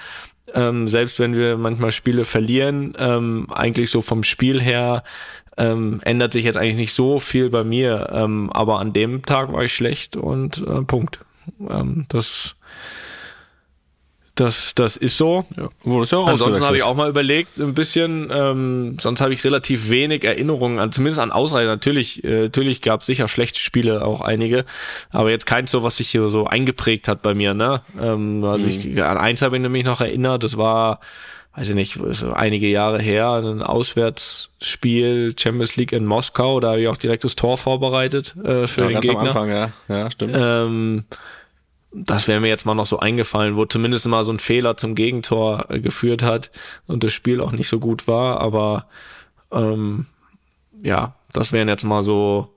ähm, 0.54 0.88
selbst 0.88 1.20
wenn 1.20 1.36
wir 1.36 1.58
manchmal 1.58 1.92
Spiele 1.92 2.26
verlieren, 2.26 2.94
ähm, 2.98 3.48
eigentlich 3.52 3.90
so 3.90 4.02
vom 4.02 4.24
Spiel 4.24 4.62
her 4.62 5.04
ähm, 5.58 6.00
ändert 6.04 6.34
sich 6.34 6.46
jetzt 6.46 6.58
eigentlich 6.58 6.78
nicht 6.78 6.94
so 6.94 7.20
viel 7.20 7.50
bei 7.50 7.64
mir. 7.64 8.10
Ähm, 8.12 8.50
aber 8.52 8.80
an 8.80 8.94
dem 8.94 9.24
Tag 9.24 9.52
war 9.54 9.64
ich 9.64 9.76
schlecht 9.76 10.16
und 10.16 10.66
äh, 10.68 10.82
Punkt. 10.82 11.20
Ähm, 11.70 12.06
das 12.10 12.56
das, 14.36 14.74
das 14.74 14.98
ist 14.98 15.18
so. 15.18 15.46
Ja, 15.56 15.70
ja 15.86 16.24
Ansonsten 16.26 16.66
habe 16.66 16.76
ich 16.76 16.82
auch 16.82 16.96
mal 16.96 17.08
überlegt, 17.08 17.60
ein 17.60 17.76
bisschen, 17.76 18.32
ähm, 18.34 18.98
sonst 19.00 19.22
habe 19.22 19.32
ich 19.32 19.44
relativ 19.44 19.92
wenig 19.92 20.24
Erinnerungen 20.24 20.80
an, 20.80 20.92
zumindest 20.92 21.20
an 21.20 21.32
Ausreißer. 21.32 21.68
Natürlich, 21.68 22.24
äh, 22.24 22.44
natürlich 22.44 22.82
gab 22.82 23.02
es 23.02 23.06
sicher 23.06 23.28
schlechte 23.28 23.60
Spiele, 23.60 24.04
auch 24.04 24.22
einige, 24.22 24.66
aber 25.12 25.30
jetzt 25.30 25.46
keins 25.46 25.70
so, 25.70 25.84
was 25.84 25.98
sich 25.98 26.10
hier 26.10 26.30
so 26.30 26.48
eingeprägt 26.48 27.08
hat 27.08 27.22
bei 27.22 27.36
mir, 27.36 27.54
ne? 27.54 27.82
Ähm, 28.02 28.44
also 28.44 28.66
ich, 28.66 29.04
an 29.04 29.20
eins 29.20 29.44
habe 29.44 29.56
ich 29.58 29.62
nämlich 29.62 29.86
noch 29.86 30.02
erinnert, 30.02 30.44
das 30.44 30.58
war, 30.58 31.00
weiß 31.56 31.70
ich 31.70 31.76
nicht, 31.76 32.00
so 32.12 32.34
einige 32.34 32.68
Jahre 32.68 33.00
her, 33.00 33.34
ein 33.34 33.62
Auswärtsspiel, 33.62 35.36
Champions 35.38 35.76
League 35.76 35.92
in 35.92 36.06
Moskau, 36.06 36.60
da 36.60 36.70
habe 36.70 36.82
ich 36.82 36.88
auch 36.88 36.98
direkt 36.98 37.24
das 37.24 37.36
Tor 37.36 37.58
vorbereitet 37.58 38.36
äh, 38.38 38.68
für 38.68 38.82
ja, 38.82 38.88
den 38.88 38.94
ganz 38.94 39.06
Gegner. 39.06 39.20
am 39.20 39.28
Anfang, 39.28 39.50
ja. 39.50 39.70
Ja, 39.88 40.10
stimmt. 40.10 40.34
Ähm, 40.36 41.06
das 41.92 42.28
wäre 42.28 42.40
mir 42.40 42.48
jetzt 42.48 42.66
mal 42.66 42.74
noch 42.74 42.88
so 42.88 43.00
eingefallen, 43.00 43.56
wo 43.56 43.66
zumindest 43.66 44.08
mal 44.08 44.26
so 44.26 44.32
ein 44.32 44.40
Fehler 44.40 44.78
zum 44.78 44.96
Gegentor 44.96 45.68
äh, 45.70 45.80
geführt 45.80 46.24
hat 46.24 46.50
und 46.88 47.04
das 47.04 47.14
Spiel 47.14 47.40
auch 47.40 47.52
nicht 47.52 47.68
so 47.68 47.80
gut 47.80 48.08
war. 48.08 48.40
Aber 48.40 48.88
ähm, 49.52 50.08
ja, 50.82 51.14
das 51.34 51.54
wären 51.54 51.70
jetzt 51.70 51.84
mal 51.84 52.04
so 52.04 52.50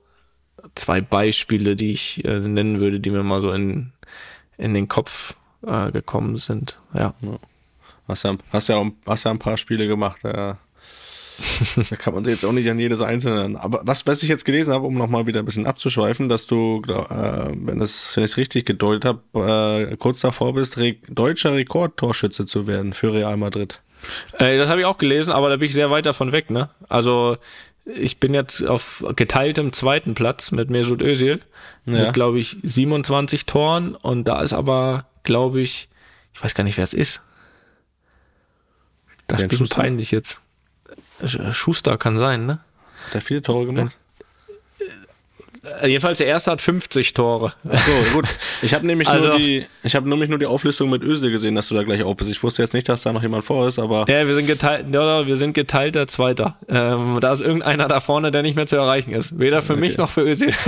zwei 0.73 1.01
Beispiele, 1.01 1.75
die 1.75 1.91
ich 1.91 2.25
äh, 2.25 2.39
nennen 2.39 2.79
würde, 2.79 2.99
die 2.99 3.11
mir 3.11 3.21
mal 3.21 3.41
so 3.41 3.51
in, 3.51 3.91
in 4.57 4.73
den 4.73 4.87
Kopf 4.87 5.35
äh, 5.65 5.91
gekommen 5.91 6.37
sind. 6.37 6.79
Ja. 6.95 7.13
Hast 8.07 8.23
ja, 8.23 8.35
hast 8.51 8.69
ja, 8.69 8.83
hast 9.05 9.23
ja 9.25 9.31
ein 9.31 9.39
paar 9.39 9.57
Spiele 9.57 9.87
gemacht. 9.87 10.21
Ja. 10.23 10.57
da 11.89 11.95
kann 11.95 12.13
man 12.15 12.23
sich 12.23 12.31
jetzt 12.31 12.45
auch 12.45 12.51
nicht 12.51 12.69
an 12.69 12.79
jedes 12.79 13.01
einzelne. 13.01 13.59
Aber 13.61 13.81
was, 13.83 14.07
was 14.07 14.23
ich 14.23 14.29
jetzt 14.29 14.43
gelesen 14.45 14.73
habe, 14.73 14.87
um 14.87 14.95
nochmal 14.95 15.27
wieder 15.27 15.39
ein 15.39 15.45
bisschen 15.45 15.67
abzuschweifen, 15.67 16.29
dass 16.29 16.47
du, 16.47 16.81
äh, 16.87 16.93
wenn, 17.53 17.79
das, 17.79 18.15
wenn 18.15 18.23
ich 18.23 18.31
es 18.31 18.37
richtig 18.37 18.65
gedeutet 18.65 19.05
habe, 19.05 19.89
äh, 19.91 19.95
kurz 19.97 20.21
davor 20.21 20.53
bist, 20.53 20.77
re 20.77 20.95
deutscher 21.09 21.53
Rekordtorschütze 21.53 22.45
zu 22.45 22.65
werden 22.65 22.93
für 22.93 23.13
Real 23.13 23.37
Madrid. 23.37 23.81
Äh, 24.39 24.57
das 24.57 24.69
habe 24.69 24.81
ich 24.81 24.85
auch 24.85 24.97
gelesen, 24.97 25.31
aber 25.31 25.49
da 25.49 25.57
bin 25.57 25.67
ich 25.67 25.73
sehr 25.73 25.91
weit 25.91 26.05
davon 26.05 26.31
weg. 26.31 26.49
Ne? 26.49 26.69
Also 26.89 27.37
ich 27.85 28.19
bin 28.19 28.33
jetzt 28.33 28.63
auf 28.65 29.03
geteiltem 29.15 29.73
zweiten 29.73 30.13
Platz 30.13 30.51
mit 30.51 30.69
Mesut 30.69 31.01
Özil 31.01 31.41
Ja. 31.85 32.05
mit, 32.05 32.13
glaube 32.13 32.39
ich, 32.39 32.57
27 32.63 33.45
Toren 33.45 33.95
und 33.95 34.25
da 34.27 34.41
ist 34.41 34.53
aber, 34.53 35.05
glaube 35.23 35.61
ich, 35.61 35.87
ich 36.33 36.43
weiß 36.43 36.53
gar 36.55 36.63
nicht, 36.63 36.77
wer 36.77 36.83
es 36.83 36.93
ist. 36.93 37.21
Das 39.27 39.41
ist 39.41 39.47
bisschen 39.49 39.65
Schuster? 39.67 39.81
peinlich 39.81 40.11
jetzt. 40.11 40.39
Sch- 41.23 41.53
Schuster 41.53 41.97
kann 41.97 42.17
sein, 42.17 42.45
ne? 42.45 42.59
Hat 43.07 43.15
er 43.15 43.21
viele 43.21 43.41
Tore 43.41 43.65
gemacht? 43.65 43.95
Äh, 45.81 45.87
Jedenfalls 45.87 46.19
der 46.19 46.27
erste 46.27 46.51
hat 46.51 46.61
50 46.61 47.13
Tore. 47.13 47.53
So, 47.63 48.13
gut. 48.13 48.25
Ich 48.61 48.73
habe 48.73 48.85
nämlich 48.87 49.07
Also- 49.09 49.29
nur 49.29 49.37
die, 49.37 49.65
ich 49.83 49.95
habe 49.95 50.07
nämlich 50.07 50.29
nur 50.29 50.39
die 50.39 50.45
Auflistung 50.45 50.89
mit 50.89 51.03
Özil 51.03 51.29
gesehen, 51.31 51.55
dass 51.55 51.67
du 51.67 51.75
da 51.75 51.83
gleich 51.83 52.03
auch 52.03 52.15
bist. 52.15 52.29
Ich 52.29 52.41
wusste 52.41 52.61
jetzt 52.61 52.73
nicht, 52.73 52.87
dass 52.87 53.01
da 53.03 53.11
noch 53.11 53.21
jemand 53.23 53.43
vor 53.43 53.67
ist, 53.67 53.79
aber 53.79 54.05
Ja, 54.07 54.25
wir 54.27 54.35
sind 54.35 54.47
geteilt, 54.47 54.85
ja, 54.93 55.27
wir 55.27 55.35
sind 55.35 55.53
geteilter 55.53 56.07
Zweiter. 56.07 56.55
Ähm, 56.69 57.17
da 57.19 57.33
ist 57.33 57.41
irgendeiner 57.41 57.87
da 57.87 57.99
vorne, 57.99 58.31
der 58.31 58.43
nicht 58.43 58.55
mehr 58.55 58.67
zu 58.67 58.77
erreichen 58.77 59.11
ist. 59.13 59.37
Weder 59.39 59.61
für 59.61 59.75
mich 59.75 59.97
noch 59.97 60.09
für 60.09 60.21
Özil. 60.21 60.53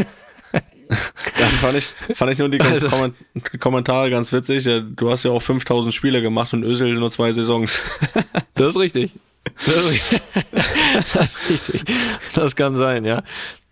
Dann 0.52 1.50
fand 1.62 1.78
ich, 1.78 1.86
fand 2.16 2.32
ich 2.32 2.38
nur 2.40 2.50
die 2.50 2.58
ganzen 2.58 2.74
Also- 2.86 2.90
Komment 2.90 3.16
Kommentare 3.60 4.10
ganz 4.10 4.34
witzig. 4.34 4.68
Du 4.96 5.12
hast 5.12 5.24
ja 5.24 5.32
auch 5.32 5.42
5000 5.42 5.94
Spiele 5.94 6.22
gemacht 6.22 6.52
und 6.54 6.64
Özil 6.64 6.94
nur 6.96 7.10
zwei 7.12 7.32
Saisons. 7.32 7.82
Das 8.56 8.76
ist 8.76 8.80
richtig. 8.82 9.14
Das 9.56 9.68
ist 9.78 9.90
richtig. 9.92 10.22
Das 11.14 11.16
ist 11.16 11.50
richtig. 11.50 11.96
Das 12.34 12.56
kann 12.56 12.76
sein, 12.76 13.06
ja. 13.06 13.24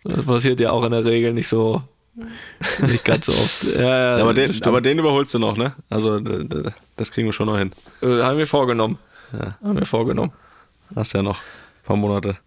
Das 0.04 0.24
passiert 0.24 0.60
ja 0.60 0.70
auch 0.70 0.82
in 0.84 0.92
der 0.92 1.04
Regel 1.04 1.32
nicht 1.34 1.48
so, 1.48 1.82
nicht 2.86 3.04
ganz 3.04 3.26
so 3.26 3.32
oft. 3.32 3.64
Ja, 3.64 4.16
ja, 4.16 4.22
aber, 4.22 4.32
den, 4.32 4.48
stimmt. 4.52 4.66
aber 4.66 4.80
den 4.80 4.98
überholst 4.98 5.34
du 5.34 5.38
noch, 5.38 5.56
ne? 5.56 5.74
Also 5.90 6.20
das 6.96 7.10
kriegen 7.10 7.26
wir 7.28 7.32
schon 7.34 7.46
noch 7.46 7.58
hin. 7.58 7.72
Äh, 8.00 8.22
haben 8.22 8.38
wir 8.38 8.46
vorgenommen. 8.46 8.98
Ja. 9.32 9.58
Haben 9.62 9.78
wir 9.78 9.86
vorgenommen. 9.86 10.32
Hast 10.96 11.12
ja 11.12 11.22
noch 11.22 11.36
ein 11.38 11.84
paar 11.84 11.96
Monate. 11.96 12.38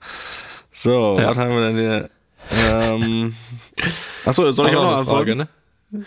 So, 0.71 1.17
Ja. 1.19 1.29
was 1.29 1.37
haben 1.37 1.51
wir 1.51 1.61
denn 1.67 1.77
hier? 1.77 2.09
Ähm, 2.51 3.33
achso, 4.25 4.51
soll 4.51 4.69
ich 4.69 4.75
auch 4.75 4.83
noch 4.83 4.89
eine 4.89 4.97
antworten? 4.99 5.25
Frage, 5.27 5.35
ne? 5.35 6.05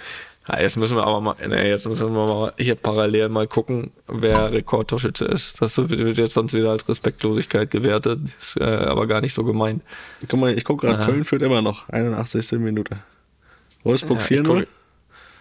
Ja, 0.48 0.60
jetzt 0.60 0.76
müssen 0.76 0.96
wir 0.96 1.04
aber 1.06 1.20
mal, 1.22 1.36
nee, 1.46 1.70
jetzt 1.70 1.88
müssen 1.88 2.14
wir 2.14 2.26
mal 2.26 2.52
hier 2.58 2.74
parallel 2.74 3.30
mal 3.30 3.46
gucken, 3.46 3.92
wer 4.08 4.52
Rekordtorschütze 4.52 5.24
ist. 5.24 5.62
Das 5.62 5.78
wird 5.78 6.18
jetzt 6.18 6.34
sonst 6.34 6.52
wieder 6.52 6.70
als 6.70 6.86
Respektlosigkeit 6.86 7.70
gewertet. 7.70 8.20
Ist 8.38 8.58
äh, 8.60 8.64
aber 8.64 9.06
gar 9.06 9.22
nicht 9.22 9.32
so 9.32 9.42
gemeint. 9.44 9.82
Guck 10.28 10.38
mal, 10.40 10.56
ich 10.56 10.64
gucke 10.64 10.86
gerade. 10.86 11.04
Köln 11.06 11.24
führt 11.24 11.40
immer 11.40 11.62
noch. 11.62 11.88
81. 11.88 12.52
Minute. 12.58 12.98
Wolfsburg 13.84 14.18
Ja, 14.18 14.24
ich 14.36 14.40
4-0. 14.40 14.44
gucke- 14.46 14.66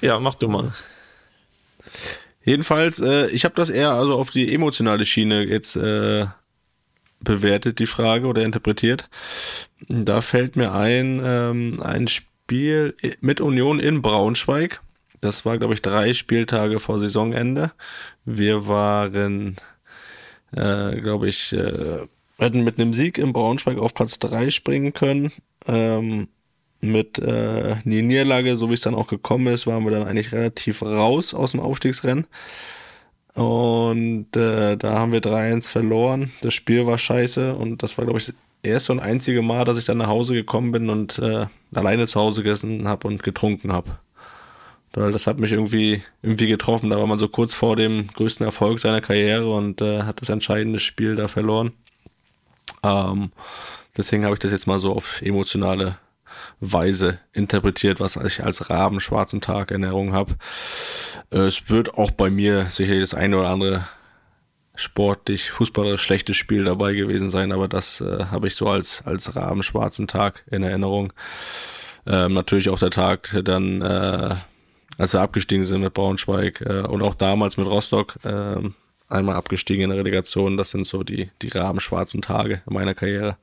Ja, 0.01 0.19
mach 0.19 0.35
du 0.35 0.47
mal. 0.47 0.71
Jedenfalls, 2.45 2.99
äh, 2.99 3.27
ich 3.27 3.45
habe 3.45 3.55
das 3.55 3.69
eher 3.69 3.91
also 3.91 4.15
auf 4.17 4.29
die 4.29 4.53
emotionale 4.53 5.05
Schiene 5.05 5.43
jetzt 5.45 5.75
äh, 5.75 6.25
bewertet, 7.23 7.79
die 7.79 7.85
Frage 7.85 8.27
oder 8.27 8.43
interpretiert. 8.43 9.09
Da 9.87 10.21
fällt 10.21 10.55
mir 10.55 10.73
ein, 10.73 11.21
ähm, 11.23 11.81
ein 11.81 12.07
Spiel 12.07 12.95
mit 13.21 13.41
Union 13.41 13.79
in 13.79 14.01
Braunschweig. 14.01 14.81
Das 15.21 15.45
war, 15.45 15.57
glaube 15.57 15.73
ich, 15.73 15.81
drei 15.81 16.13
Spieltage 16.13 16.79
vor 16.79 16.99
Saisonende. 16.99 17.71
Wir 18.25 18.67
waren, 18.67 19.55
äh, 20.51 20.99
glaube 20.99 21.29
ich, 21.29 21.53
äh, 21.53 22.07
hätten 22.37 22.63
mit 22.63 22.79
einem 22.79 22.93
Sieg 22.93 23.17
in 23.17 23.33
Braunschweig 23.33 23.77
auf 23.77 23.93
Platz 23.93 24.19
drei 24.19 24.49
springen 24.49 24.93
können. 24.93 25.31
Ähm, 25.65 26.27
mit 26.81 27.17
äh, 27.19 27.77
Niederlage, 27.85 28.57
so 28.57 28.69
wie 28.69 28.73
es 28.73 28.81
dann 28.81 28.95
auch 28.95 29.07
gekommen 29.07 29.47
ist, 29.47 29.65
waren 29.65 29.85
wir 29.85 29.91
dann 29.91 30.05
eigentlich 30.05 30.33
relativ 30.33 30.81
raus 30.81 31.33
aus 31.33 31.51
dem 31.51 31.61
Aufstiegsrennen. 31.61 32.27
Und 33.35 34.35
äh, 34.35 34.77
da 34.77 34.99
haben 34.99 35.11
wir 35.11 35.21
3-1 35.21 35.69
verloren. 35.69 36.31
Das 36.41 36.53
Spiel 36.53 36.85
war 36.85 36.97
scheiße 36.97 37.55
und 37.55 37.81
das 37.81 37.97
war, 37.97 38.05
glaube 38.05 38.19
ich, 38.19 38.27
das 38.27 38.35
erste 38.61 38.91
und 38.91 38.99
einzige 38.99 39.41
Mal, 39.41 39.65
dass 39.65 39.77
ich 39.77 39.85
dann 39.85 39.97
nach 39.97 40.07
Hause 40.07 40.35
gekommen 40.35 40.71
bin 40.71 40.89
und 40.89 41.17
äh, 41.19 41.47
alleine 41.73 42.07
zu 42.07 42.19
Hause 42.19 42.43
gegessen 42.43 42.87
habe 42.87 43.07
und 43.07 43.23
getrunken 43.23 43.73
habe. 43.73 43.97
Das 44.93 45.25
hat 45.25 45.39
mich 45.39 45.51
irgendwie, 45.51 46.03
irgendwie 46.21 46.47
getroffen. 46.47 46.91
Da 46.91 46.97
war 46.97 47.07
man 47.07 47.17
so 47.17 47.27
kurz 47.27 47.55
vor 47.55 47.75
dem 47.75 48.07
größten 48.13 48.45
Erfolg 48.45 48.77
seiner 48.77 49.01
Karriere 49.01 49.51
und 49.51 49.81
äh, 49.81 50.03
hat 50.03 50.21
das 50.21 50.29
entscheidende 50.29 50.77
Spiel 50.77 51.15
da 51.15 51.27
verloren. 51.27 51.71
Ähm, 52.83 53.31
deswegen 53.97 54.23
habe 54.23 54.35
ich 54.35 54.39
das 54.39 54.51
jetzt 54.51 54.67
mal 54.67 54.79
so 54.79 54.93
auf 54.93 55.19
emotionale 55.23 55.97
Weise 56.59 57.19
interpretiert, 57.31 57.99
was 57.99 58.15
ich 58.15 58.43
als 58.43 58.69
rabenschwarzen 58.69 59.41
Tag 59.41 59.71
in 59.71 59.83
Erinnerung 59.83 60.13
habe. 60.13 60.35
Äh, 61.31 61.39
Es 61.39 61.69
wird 61.69 61.95
auch 61.95 62.11
bei 62.11 62.29
mir 62.29 62.65
sicherlich 62.69 63.01
das 63.01 63.13
eine 63.13 63.37
oder 63.37 63.49
andere 63.49 63.87
sportlich, 64.75 65.51
fußballerisch 65.51 66.01
schlechtes 66.01 66.35
Spiel 66.35 66.63
dabei 66.63 66.93
gewesen 66.93 67.29
sein, 67.29 67.51
aber 67.51 67.67
das 67.67 68.01
äh, 68.01 68.25
habe 68.31 68.47
ich 68.47 68.55
so 68.55 68.67
als, 68.67 69.03
als 69.05 69.35
rabenschwarzen 69.35 70.07
Tag 70.07 70.43
in 70.49 70.63
Erinnerung. 70.63 71.13
Ähm, 72.05 72.33
natürlich 72.33 72.69
auch 72.69 72.79
der 72.79 72.89
Tag 72.89 73.39
dann, 73.43 73.81
äh, 73.81 74.35
als 74.97 75.13
wir 75.13 75.21
abgestiegen 75.21 75.65
sind 75.65 75.81
mit 75.81 75.93
Braunschweig 75.93 76.61
äh, 76.61 76.81
und 76.81 77.01
auch 77.03 77.13
damals 77.13 77.57
mit 77.57 77.67
Rostock, 77.67 78.17
ähm, 78.25 78.73
einmal 79.09 79.35
abgestiegen 79.35 79.83
in 79.83 79.89
der 79.91 79.99
Relegation. 79.99 80.57
Das 80.57 80.71
sind 80.71 80.85
so 80.87 81.03
die, 81.03 81.29
die 81.41 81.49
rabenschwarzen 81.49 82.21
Tage 82.21 82.61
in 82.67 82.73
meiner 82.73 82.95
Karriere. 82.95 83.37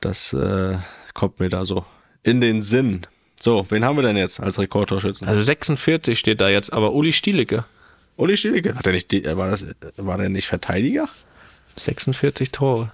Das 0.00 0.32
äh, 0.32 0.76
kommt 1.14 1.40
mir 1.40 1.48
da 1.48 1.64
so 1.64 1.84
in 2.22 2.40
den 2.40 2.62
Sinn. 2.62 3.02
So, 3.38 3.66
wen 3.70 3.84
haben 3.84 3.96
wir 3.96 4.02
denn 4.02 4.16
jetzt 4.16 4.40
als 4.40 4.58
Rekordtorschützen? 4.58 5.26
Also 5.26 5.42
46 5.42 6.18
steht 6.18 6.40
da 6.40 6.48
jetzt, 6.48 6.72
aber 6.72 6.92
Uli 6.92 7.12
Stielicke. 7.12 7.64
Uli 8.16 8.36
Stielicke. 8.36 8.74
Hat 8.74 8.86
er 8.86 8.92
nicht, 8.92 9.10
die, 9.12 9.24
war 9.24 9.50
das, 9.50 9.64
war 9.96 10.18
der 10.18 10.28
nicht 10.28 10.46
Verteidiger? 10.46 11.08
46 11.76 12.50
Tore. 12.52 12.92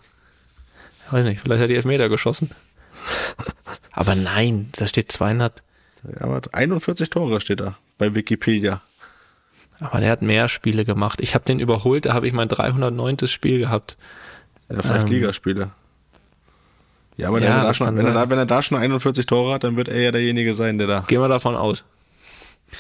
Ich 1.07 1.13
weiß 1.13 1.27
nicht, 1.27 1.41
vielleicht 1.41 1.63
hat 1.63 1.71
die 1.71 1.75
Elfmeter 1.75 2.09
geschossen. 2.09 2.51
Aber 3.93 4.15
nein, 4.15 4.69
da 4.77 4.87
steht 4.87 5.11
200. 5.11 5.63
Aber 6.21 6.41
41 6.53 7.11
Tore 7.11 7.41
steht 7.41 7.61
da 7.61 7.77
bei 7.99 8.15
Wikipedia. 8.15 8.83
Aber 9.81 10.01
der 10.01 10.11
hat 10.11 10.23
mehr 10.23 10.49
Spiele 10.49 10.85
gemacht. 10.85 11.21
Ich 11.21 11.35
habe 11.35 11.45
den 11.45 11.59
überholt, 11.59 12.07
da 12.07 12.15
habe 12.15 12.27
ich 12.27 12.33
mein 12.33 12.49
309. 12.49 13.27
Spiel 13.27 13.59
gehabt. 13.59 13.97
Ja, 14.69 14.83
vielleicht 14.83 15.07
Ähm. 15.09 15.13
Ligaspiele. 15.13 15.71
Ja, 17.17 17.29
aber 17.29 17.41
Ja, 17.41 17.45
wenn, 17.47 17.53
er 17.53 17.63
da 17.65 17.75
schon, 17.75 17.97
wenn, 17.97 18.07
er 18.07 18.13
da, 18.13 18.31
wenn 18.31 18.39
er 18.39 18.47
da 18.47 18.63
schon 18.63 18.77
41 18.79 19.27
Tore 19.27 19.55
hat, 19.55 19.65
dann 19.65 19.77
wird 19.77 19.89
er 19.89 20.01
ja 20.01 20.11
derjenige 20.13 20.55
sein, 20.55 20.79
der 20.79 20.87
da. 20.87 21.05
Gehen 21.07 21.21
wir 21.21 21.29
davon 21.29 21.57
aus. 21.57 21.85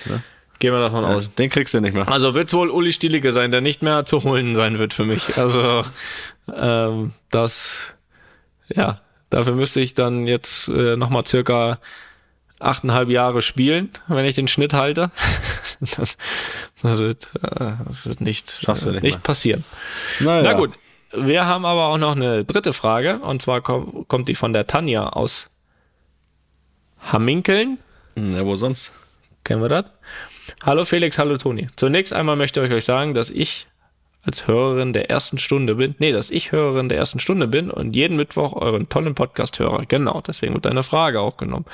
Ne? 0.07 0.22
Gehen 0.59 0.72
wir 0.72 0.80
davon 0.80 1.05
aus. 1.05 1.34
Den 1.34 1.51
kriegst 1.51 1.74
du 1.74 1.80
nicht 1.80 1.95
mehr. 1.95 2.09
Also 2.09 2.34
wird 2.34 2.53
wohl 2.53 2.70
Uli 2.70 2.93
Stielicke 2.93 3.32
sein, 3.32 3.51
der 3.51 3.61
nicht 3.61 3.82
mehr 3.82 4.05
zu 4.05 4.22
holen 4.24 4.57
sein 4.57 4.78
wird 4.78 4.95
für 4.95 5.05
mich. 5.05 5.37
Also 5.37 5.84
ähm, 6.55 7.12
das, 7.30 7.89
ja, 8.68 9.01
dafür 9.30 9.55
müsste 9.55 9.80
ich 9.80 9.95
dann 9.95 10.26
jetzt 10.26 10.68
äh, 10.68 10.97
nochmal 10.97 11.26
circa 11.26 11.78
achteinhalb 12.59 13.11
Jahre 13.11 13.43
spielen, 13.43 13.91
wenn 14.09 14.24
ich 14.24 14.34
den 14.34 14.49
Schnitt 14.49 14.72
halte. 14.72 15.11
das, 15.99 16.16
das, 16.82 16.99
wird, 17.01 17.28
äh, 17.43 17.72
das 17.87 18.07
wird 18.07 18.22
nicht, 18.22 18.51
Schaffst 18.62 18.87
du 18.87 18.93
nicht 18.93 19.03
nicht 19.03 19.16
mehr. 19.16 19.22
passieren. 19.22 19.64
Naja. 20.20 20.43
Na 20.43 20.53
gut, 20.55 20.72
wir 21.18 21.46
haben 21.46 21.64
aber 21.64 21.86
auch 21.86 21.98
noch 21.98 22.16
eine 22.16 22.44
dritte 22.44 22.72
Frage 22.72 23.18
und 23.18 23.42
zwar 23.42 23.60
kom 23.60 24.06
kommt 24.08 24.28
die 24.28 24.34
von 24.34 24.52
der 24.52 24.66
Tanja 24.66 25.08
aus 25.08 25.48
Hamminkeln. 27.00 27.78
Ja, 28.16 28.44
wo 28.44 28.56
sonst? 28.56 28.92
Kennen 29.44 29.62
wir 29.62 29.68
das? 29.68 29.86
Hallo 30.64 30.84
Felix, 30.84 31.18
hallo 31.18 31.36
Toni. 31.36 31.68
Zunächst 31.76 32.12
einmal 32.12 32.36
möchte 32.36 32.64
ich 32.64 32.72
euch 32.72 32.84
sagen, 32.84 33.14
dass 33.14 33.30
ich 33.30 33.66
als 34.26 34.48
Hörerin 34.48 34.92
der 34.92 35.08
ersten 35.08 35.38
Stunde 35.38 35.76
bin. 35.76 35.94
Nee, 35.98 36.10
dass 36.10 36.30
ich 36.30 36.50
Hörerin 36.50 36.88
der 36.88 36.98
ersten 36.98 37.20
Stunde 37.20 37.46
bin 37.46 37.70
und 37.70 37.94
jeden 37.94 38.16
Mittwoch 38.16 38.54
euren 38.54 38.88
tollen 38.88 39.14
Podcast 39.14 39.60
höre. 39.60 39.84
Genau, 39.86 40.20
deswegen 40.20 40.54
wird 40.54 40.64
deine 40.64 40.82
Frage 40.82 41.20
auch 41.20 41.36
genommen. 41.36 41.64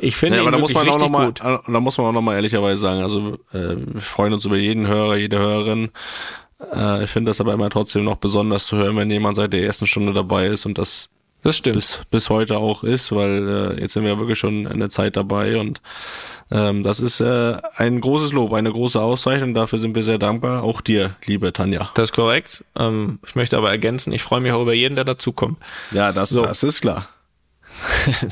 Ich 0.00 0.16
finde 0.16 0.38
Ja, 0.38 0.42
aber 0.42 0.50
da 0.50 0.58
muss 0.58 0.74
man 0.74 0.88
auch 0.88 0.98
noch 0.98 1.08
mal, 1.08 1.26
gut. 1.26 1.40
da 1.40 1.80
muss 1.80 1.96
man 1.98 2.08
auch 2.08 2.12
noch 2.12 2.22
mal 2.22 2.34
ehrlicherweise 2.34 2.80
sagen, 2.80 3.02
also 3.02 3.34
äh, 3.52 3.76
wir 3.76 4.00
freuen 4.00 4.32
uns 4.32 4.44
über 4.44 4.56
jeden 4.56 4.88
Hörer, 4.88 5.16
jede 5.16 5.38
Hörerin. 5.38 5.90
Äh, 6.74 7.04
ich 7.04 7.10
finde 7.10 7.30
das 7.30 7.40
aber 7.40 7.52
immer 7.54 7.70
trotzdem 7.70 8.04
noch 8.04 8.16
besonders 8.16 8.66
zu 8.66 8.76
hören, 8.76 8.96
wenn 8.96 9.10
jemand 9.10 9.36
seit 9.36 9.52
der 9.52 9.62
ersten 9.62 9.86
Stunde 9.86 10.12
dabei 10.12 10.46
ist 10.46 10.66
und 10.66 10.78
das 10.78 11.08
Das 11.42 11.56
stimmt. 11.56 11.76
bis, 11.76 12.00
bis 12.10 12.30
heute 12.30 12.58
auch 12.58 12.84
ist, 12.84 13.12
weil 13.12 13.74
äh, 13.76 13.80
jetzt 13.80 13.94
sind 13.94 14.04
wir 14.04 14.18
wirklich 14.18 14.38
schon 14.38 14.66
eine 14.66 14.88
Zeit 14.88 15.16
dabei 15.16 15.58
und 15.58 15.80
ähm, 16.50 16.82
das 16.82 17.00
ist 17.00 17.20
äh, 17.20 17.56
ein 17.76 18.00
großes 18.00 18.32
Lob, 18.32 18.52
eine 18.52 18.70
große 18.70 19.00
Auszeichnung. 19.00 19.54
Dafür 19.54 19.78
sind 19.78 19.94
wir 19.94 20.02
sehr 20.02 20.18
dankbar. 20.18 20.62
Auch 20.62 20.82
dir, 20.82 21.16
liebe 21.24 21.50
Tanja. 21.52 21.90
Das 21.94 22.10
ist 22.10 22.12
korrekt. 22.14 22.62
Ähm, 22.78 23.20
ich 23.26 23.34
möchte 23.34 23.56
aber 23.56 23.70
ergänzen, 23.70 24.12
ich 24.12 24.22
freue 24.22 24.40
mich 24.40 24.52
auch 24.52 24.60
über 24.62 24.74
jeden, 24.74 24.94
der 24.94 25.04
dazukommt. 25.06 25.58
Ja, 25.92 26.12
das, 26.12 26.28
So. 26.30 26.42
das 26.42 26.62
ist 26.62 26.80
klar. 26.82 27.08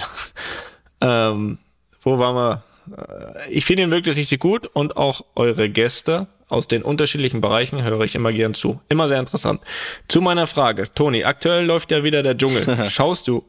Ähm, 1.01 1.59
wo 2.03 2.19
waren 2.19 2.35
wir? 2.37 2.63
Äh, 2.97 3.51
Ich 3.51 3.65
finde 3.65 3.83
ihn 3.85 3.91
wirklich 3.91 4.17
richtig 4.17 4.41
gut 4.41 4.67
und 4.73 4.97
auch 4.97 5.25
eure 5.35 5.69
Gäste 5.69 6.27
aus 6.49 6.67
den 6.67 6.83
unterschiedlichen 6.83 7.41
Bereichen 7.41 7.83
höre 7.83 8.01
ich 8.01 8.15
immer 8.17 8.33
gern 8.33 8.55
zu. 8.55 8.81
Immer 8.89 9.09
sehr 9.09 9.21
interessant. 9.21 9.61
Zu 10.09 10.21
meiner 10.21 10.47
Frage. 10.47 10.93
Toni, 10.93 11.25
aktuell 11.25 11.65
läuft 11.65 11.93
ja 11.93 12.03
wieder 12.03 12.23
der 12.23 12.37
Dschungel. 12.37 12.87
Schaust 12.91 13.29
du, 13.29 13.45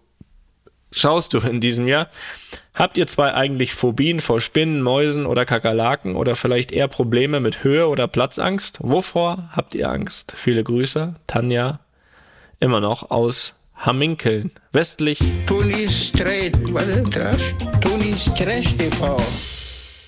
schaust 0.92 1.34
du 1.34 1.40
in 1.40 1.60
diesem 1.60 1.88
Jahr? 1.88 2.10
Habt 2.76 2.98
ihr 2.98 3.08
zwei 3.08 3.34
eigentlich 3.34 3.74
Phobien 3.74 4.20
vor 4.20 4.40
Spinnen, 4.40 4.82
Mäusen 4.82 5.26
oder 5.26 5.46
Kakerlaken 5.46 6.16
oder 6.16 6.36
vielleicht 6.36 6.72
eher 6.72 6.88
Probleme 6.88 7.40
mit 7.40 7.64
Höhe 7.64 7.88
oder 7.88 8.08
Platzangst? 8.08 8.78
Wovor 8.82 9.50
habt 9.52 9.76
ihr 9.76 9.90
Angst? 9.90 10.34
Viele 10.38 10.64
Grüße. 10.64 11.16
Tanja, 11.28 11.80
immer 12.60 12.80
noch 12.80 13.10
aus 13.12 13.54
Hamminkeln, 13.82 14.52
westlich 14.74 15.20
Tony's 15.48 16.12
Trade, 16.12 16.52
was 16.72 16.88
ist 16.88 17.16
das? 17.16 17.38
Tony's 17.82 18.26
Trash 18.36 18.76
TV. 18.78 19.18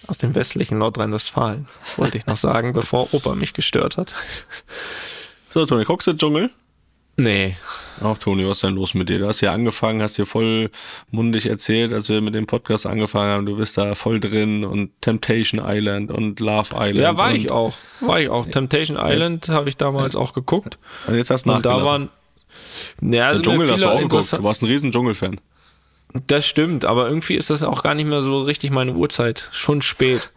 aus 0.07 0.17
dem 0.19 0.35
westlichen 0.35 0.77
Nordrhein-Westfalen, 0.77 1.67
wollte 1.97 2.19
ich 2.19 2.27
noch 2.27 2.37
sagen, 2.37 2.73
bevor 2.73 3.11
Opa 3.13 3.33
mich 3.33 3.53
gestört 3.53 3.97
hat. 3.97 4.13
So, 5.49 5.65
Toni, 5.65 5.85
guckst 5.85 6.07
du 6.07 6.13
Dschungel? 6.13 6.51
Nee. 7.15 7.55
Auch 8.01 8.17
Toni, 8.19 8.45
was 8.45 8.57
ist 8.57 8.63
denn 8.63 8.75
los 8.75 8.93
mit 8.95 9.09
dir? 9.09 9.19
Du 9.19 9.27
hast 9.27 9.41
ja 9.41 9.53
angefangen, 9.53 10.01
hast 10.01 10.15
hier 10.17 10.25
voll 10.25 10.69
mundig 11.11 11.45
erzählt, 11.47 11.93
als 11.93 12.09
wir 12.09 12.21
mit 12.21 12.33
dem 12.35 12.47
Podcast 12.47 12.85
angefangen 12.87 13.31
haben. 13.31 13.45
Du 13.45 13.55
bist 13.55 13.77
da 13.77 13.93
voll 13.95 14.19
drin 14.19 14.65
und 14.65 14.91
Temptation 15.01 15.61
Island 15.63 16.11
und 16.11 16.39
Love 16.39 16.73
Island. 16.73 16.95
Ja, 16.95 17.17
war 17.17 17.33
ich 17.33 17.51
auch. 17.51 17.73
War 18.01 18.19
ich 18.19 18.29
auch. 18.29 18.47
Temptation 18.47 18.97
Island 18.99 19.49
habe 19.49 19.69
ich 19.69 19.77
damals 19.77 20.15
auch 20.15 20.33
geguckt. 20.33 20.79
Und 21.07 21.15
jetzt 21.15 21.29
hast 21.29 21.45
du 21.45 21.51
Und 21.53 21.63
da 21.65 21.69
nachgelassen. 21.77 21.91
waren. 21.91 22.09
Ja, 23.01 23.27
also 23.29 23.41
Dschungel 23.41 23.71
hast 23.71 23.83
du 23.83 23.89
auch 23.89 23.99
geguckt. 23.99 24.33
Du 24.33 24.43
warst 24.43 24.61
ein 24.61 24.67
riesen 24.67 24.91
Dschungelfan. 24.91 25.39
Das 26.27 26.45
stimmt, 26.45 26.85
aber 26.85 27.07
irgendwie 27.07 27.35
ist 27.35 27.49
das 27.49 27.63
auch 27.63 27.81
gar 27.81 27.95
nicht 27.95 28.07
mehr 28.07 28.21
so 28.21 28.43
richtig 28.43 28.71
meine 28.71 28.93
Uhrzeit. 28.93 29.49
Schon 29.51 29.81
spät. 29.81 30.31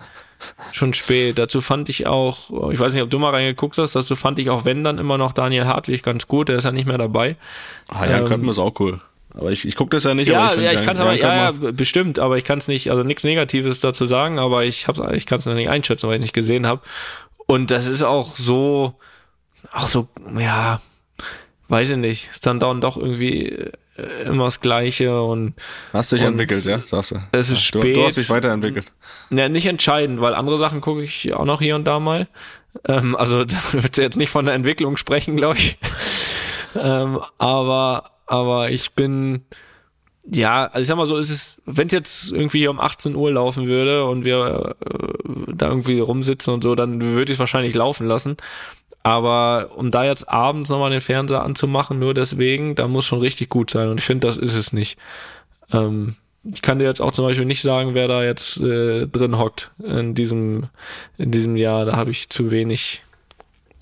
Schon 0.72 0.94
spät. 0.94 1.38
Dazu 1.38 1.60
fand 1.60 1.88
ich 1.88 2.06
auch, 2.06 2.70
ich 2.70 2.78
weiß 2.78 2.94
nicht, 2.94 3.02
ob 3.02 3.10
du 3.10 3.18
mal 3.18 3.30
reingeguckt 3.30 3.76
hast, 3.78 3.94
dazu 3.94 4.16
fand 4.16 4.38
ich 4.38 4.50
auch, 4.50 4.64
wenn 4.64 4.84
dann 4.84 4.98
immer 4.98 5.18
noch 5.18 5.32
Daniel 5.32 5.66
Hartwig 5.66 6.02
ganz 6.02 6.28
gut, 6.28 6.48
der 6.48 6.56
ist 6.56 6.64
ja 6.64 6.72
nicht 6.72 6.86
mehr 6.86 6.98
dabei. 6.98 7.36
Ah 7.88 8.06
ja, 8.06 8.18
Ähm, 8.18 8.26
könnten 8.26 8.46
wir 8.46 8.52
es 8.52 8.58
auch 8.58 8.78
cool. 8.80 9.00
Aber 9.34 9.50
ich, 9.52 9.66
ich 9.66 9.76
gucke 9.76 9.90
das 9.90 10.04
ja 10.04 10.14
nicht. 10.14 10.28
Ja, 10.28 10.40
aber 10.40 10.50
find 10.52 10.62
ja, 10.64 10.72
ich 10.72 10.82
kann 10.82 10.94
es 10.94 11.00
aber, 11.00 11.12
ja, 11.12 11.50
ja, 11.50 11.72
bestimmt, 11.72 12.18
aber 12.18 12.38
ich 12.38 12.44
kann 12.44 12.58
es 12.58 12.68
nicht, 12.68 12.90
also 12.90 13.02
nichts 13.02 13.22
Negatives 13.22 13.80
dazu 13.80 14.06
sagen, 14.06 14.38
aber 14.38 14.64
ich 14.64 14.88
hab's, 14.88 15.00
ich 15.12 15.26
kann 15.26 15.38
es 15.40 15.46
noch 15.46 15.54
nicht 15.54 15.68
einschätzen, 15.68 16.08
weil 16.08 16.16
ich 16.16 16.22
nicht 16.22 16.32
gesehen 16.32 16.66
habe. 16.66 16.80
Und 17.46 17.70
das 17.70 17.86
ist 17.86 18.02
auch 18.02 18.34
so, 18.34 18.94
auch 19.72 19.88
so, 19.88 20.08
ja, 20.38 20.80
weiß 21.68 21.90
ich 21.90 21.96
nicht, 21.96 22.30
ist 22.30 22.46
dann 22.46 22.60
dann 22.60 22.80
doch 22.80 22.96
irgendwie 22.96 23.46
äh, 23.96 24.24
immer 24.24 24.44
das 24.44 24.60
Gleiche 24.60 25.22
und 25.22 25.54
Hast 25.92 26.12
dich 26.12 26.22
und 26.22 26.28
entwickelt, 26.28 26.64
ja, 26.64 26.78
sagst 26.78 27.12
du. 27.12 27.16
es 27.32 27.50
ist 27.50 27.74
du, 27.74 27.80
spät. 27.80 27.96
du 27.96 28.04
hast 28.04 28.16
dich 28.16 28.30
weiterentwickelt. 28.30 28.92
Ja, 29.30 29.48
nicht 29.48 29.66
entscheidend, 29.66 30.20
weil 30.20 30.34
andere 30.34 30.58
Sachen 30.58 30.80
gucke 30.80 31.02
ich 31.02 31.32
auch 31.34 31.44
noch 31.44 31.60
hier 31.60 31.74
und 31.74 31.84
da 31.84 31.98
mal. 31.98 32.28
Ähm, 32.86 33.16
also 33.16 33.44
da 33.44 33.56
wird 33.72 33.96
jetzt 33.96 34.16
nicht 34.16 34.30
von 34.30 34.44
der 34.44 34.54
Entwicklung 34.54 34.96
sprechen, 34.96 35.36
glaube 35.36 35.58
ich. 35.58 35.78
ähm, 36.80 37.20
aber, 37.38 38.10
aber 38.26 38.70
ich 38.70 38.92
bin, 38.92 39.44
ja, 40.24 40.66
also 40.66 40.80
ich 40.80 40.86
sag 40.86 40.96
mal 40.96 41.06
so, 41.06 41.16
ist 41.16 41.30
es, 41.30 41.62
wenn 41.64 41.86
es 41.86 41.92
jetzt 41.92 42.32
irgendwie 42.32 42.58
hier 42.58 42.70
um 42.70 42.80
18 42.80 43.14
Uhr 43.14 43.32
laufen 43.32 43.66
würde 43.66 44.04
und 44.04 44.24
wir 44.24 44.76
äh, 44.80 45.52
da 45.54 45.68
irgendwie 45.68 46.00
rumsitzen 46.00 46.52
und 46.54 46.62
so, 46.62 46.74
dann 46.74 47.00
würde 47.00 47.32
ich 47.32 47.36
es 47.36 47.40
wahrscheinlich 47.40 47.74
laufen 47.74 48.06
lassen. 48.06 48.36
Aber 49.06 49.70
um 49.76 49.92
da 49.92 50.04
jetzt 50.04 50.28
abends 50.28 50.68
nochmal 50.68 50.90
den 50.90 51.00
Fernseher 51.00 51.44
anzumachen, 51.44 52.00
nur 52.00 52.12
deswegen, 52.12 52.74
da 52.74 52.88
muss 52.88 53.06
schon 53.06 53.20
richtig 53.20 53.48
gut 53.48 53.70
sein. 53.70 53.88
Und 53.88 54.00
ich 54.00 54.04
finde, 54.04 54.26
das 54.26 54.36
ist 54.36 54.56
es 54.56 54.72
nicht. 54.72 54.98
Ähm, 55.72 56.16
ich 56.42 56.60
kann 56.60 56.80
dir 56.80 56.86
jetzt 56.86 57.00
auch 57.00 57.12
zum 57.12 57.24
Beispiel 57.24 57.44
nicht 57.44 57.62
sagen, 57.62 57.94
wer 57.94 58.08
da 58.08 58.24
jetzt 58.24 58.58
äh, 58.58 59.06
drin 59.06 59.38
hockt 59.38 59.70
in 59.80 60.16
diesem, 60.16 60.66
in 61.18 61.30
diesem 61.30 61.54
Jahr. 61.54 61.84
Da 61.84 61.94
habe 61.94 62.10
ich 62.10 62.30
zu 62.30 62.50
wenig. 62.50 63.04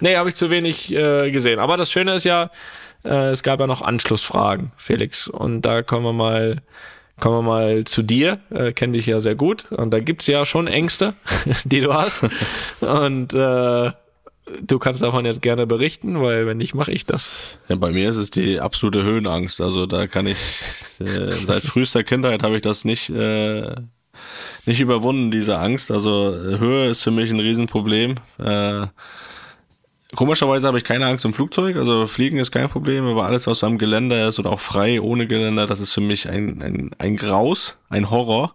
Nee, 0.02 0.14
habe 0.16 0.28
ich 0.28 0.34
zu 0.34 0.50
wenig 0.50 0.92
äh, 0.92 1.30
gesehen. 1.30 1.58
Aber 1.58 1.78
das 1.78 1.90
Schöne 1.90 2.16
ist 2.16 2.24
ja, 2.24 2.50
äh, 3.02 3.30
es 3.30 3.42
gab 3.42 3.60
ja 3.60 3.66
noch 3.66 3.80
Anschlussfragen, 3.80 4.72
Felix. 4.76 5.26
Und 5.26 5.62
da 5.62 5.80
kommen 5.80 6.04
wir 6.04 6.12
mal, 6.12 6.58
kommen 7.18 7.38
wir 7.38 7.50
mal 7.50 7.84
zu 7.84 8.02
dir. 8.02 8.40
Äh, 8.50 8.72
Kenne 8.72 8.92
dich 8.92 9.06
ja 9.06 9.22
sehr 9.22 9.36
gut. 9.36 9.72
Und 9.72 9.90
da 9.90 10.00
gibt's 10.00 10.26
ja 10.26 10.44
schon 10.44 10.66
Ängste, 10.66 11.14
die 11.64 11.80
du 11.80 11.94
hast. 11.94 12.24
Und 12.82 13.32
äh, 13.32 13.90
du 14.62 14.78
kannst 14.78 15.02
davon 15.02 15.24
jetzt 15.24 15.42
gerne 15.42 15.66
berichten, 15.66 16.20
weil 16.20 16.46
wenn 16.46 16.58
nicht, 16.58 16.74
mache 16.74 16.92
ich 16.92 17.06
das. 17.06 17.30
Ja, 17.68 17.76
bei 17.76 17.90
mir 17.90 18.08
ist 18.08 18.16
es 18.16 18.30
die 18.30 18.60
absolute 18.60 19.02
Höhenangst. 19.02 19.60
Also 19.60 19.86
da 19.86 20.06
kann 20.06 20.26
ich 20.26 20.38
äh, 21.00 21.30
seit 21.32 21.62
frühester 21.62 22.04
Kindheit 22.04 22.42
habe 22.42 22.56
ich 22.56 22.62
das 22.62 22.84
nicht 22.84 23.10
äh, 23.10 23.74
nicht 24.66 24.80
überwunden, 24.80 25.30
diese 25.30 25.58
Angst. 25.58 25.90
Also 25.90 26.34
Höhe 26.34 26.90
ist 26.90 27.02
für 27.02 27.10
mich 27.10 27.30
ein 27.30 27.40
Riesenproblem. 27.40 28.14
Äh, 28.38 28.86
komischerweise 30.14 30.66
habe 30.66 30.78
ich 30.78 30.84
keine 30.84 31.06
Angst 31.06 31.24
im 31.24 31.34
Flugzeug. 31.34 31.76
Also 31.76 32.06
Fliegen 32.06 32.38
ist 32.38 32.50
kein 32.50 32.68
Problem, 32.68 33.06
aber 33.06 33.24
alles, 33.24 33.46
was 33.46 33.64
am 33.64 33.78
Geländer 33.78 34.28
ist 34.28 34.38
oder 34.38 34.50
auch 34.50 34.60
frei 34.60 35.00
ohne 35.00 35.26
Geländer, 35.26 35.66
das 35.66 35.80
ist 35.80 35.92
für 35.92 36.00
mich 36.00 36.28
ein, 36.28 36.62
ein, 36.62 36.90
ein 36.98 37.16
Graus, 37.16 37.76
ein 37.88 38.10
Horror. 38.10 38.54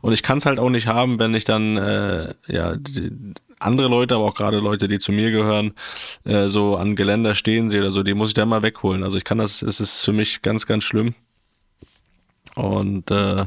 Und 0.00 0.12
ich 0.12 0.22
kann 0.22 0.38
es 0.38 0.46
halt 0.46 0.58
auch 0.58 0.70
nicht 0.70 0.86
haben, 0.86 1.18
wenn 1.18 1.34
ich 1.34 1.44
dann 1.44 1.76
äh, 1.76 2.34
ja 2.46 2.76
die, 2.76 3.34
andere 3.60 3.88
Leute, 3.88 4.14
aber 4.14 4.24
auch 4.24 4.34
gerade 4.34 4.58
Leute, 4.58 4.88
die 4.88 4.98
zu 4.98 5.12
mir 5.12 5.30
gehören, 5.30 5.72
äh, 6.24 6.48
so 6.48 6.76
an 6.76 6.96
Geländer 6.96 7.34
stehen 7.34 7.70
sehe 7.70 7.80
oder 7.80 7.92
so, 7.92 8.02
die 8.02 8.14
muss 8.14 8.30
ich 8.30 8.34
dann 8.34 8.48
mal 8.48 8.62
wegholen. 8.62 9.02
Also 9.02 9.16
ich 9.16 9.24
kann 9.24 9.38
das, 9.38 9.62
es 9.62 9.80
ist 9.80 10.04
für 10.04 10.12
mich 10.12 10.42
ganz, 10.42 10.66
ganz 10.66 10.84
schlimm. 10.84 11.14
Und 12.54 13.10
äh, 13.10 13.46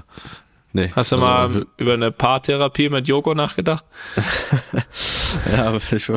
nee. 0.73 0.91
Hast 0.95 1.11
du 1.11 1.17
also, 1.17 1.25
mal 1.25 1.65
über 1.77 1.93
eine 1.93 2.11
Paartherapie 2.11 2.89
mit 2.89 3.07
Joko 3.07 3.33
nachgedacht? 3.33 3.85
Ja, 5.51 5.75
ich, 5.75 6.09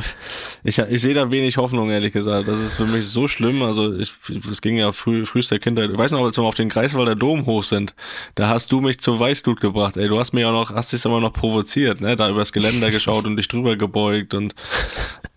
ich, 0.64 0.78
ich 0.78 1.00
sehe 1.00 1.14
da 1.14 1.30
wenig 1.30 1.56
Hoffnung, 1.56 1.90
ehrlich 1.90 2.12
gesagt. 2.12 2.48
Das 2.48 2.58
ist 2.58 2.76
für 2.76 2.86
mich 2.86 3.06
so 3.06 3.28
schlimm. 3.28 3.62
Also 3.62 3.94
ich, 3.94 4.12
es 4.50 4.60
ging 4.60 4.76
ja 4.76 4.92
früh, 4.92 5.24
frühester 5.24 5.58
Kindheit. 5.58 5.90
Ich 5.90 5.98
weiß 5.98 6.10
noch, 6.12 6.24
als 6.24 6.36
wir 6.36 6.44
auf 6.44 6.54
den 6.54 6.68
Greifswalder 6.68 7.14
Dom 7.14 7.46
hoch 7.46 7.64
sind, 7.64 7.94
da 8.34 8.48
hast 8.48 8.72
du 8.72 8.80
mich 8.80 9.00
zur 9.00 9.18
Weißglut 9.18 9.60
gebracht. 9.60 9.96
Ey, 9.96 10.08
du 10.08 10.18
hast 10.18 10.32
mich 10.32 10.44
auch 10.44 10.52
noch, 10.52 10.74
hast 10.74 10.92
dich 10.92 11.04
aber 11.06 11.20
noch 11.20 11.32
provoziert, 11.32 12.00
ne? 12.00 12.16
Da 12.16 12.28
übers 12.28 12.52
Geländer 12.52 12.90
geschaut 12.90 13.26
und 13.26 13.36
dich 13.36 13.48
drüber 13.48 13.76
gebeugt 13.76 14.34
und 14.34 14.54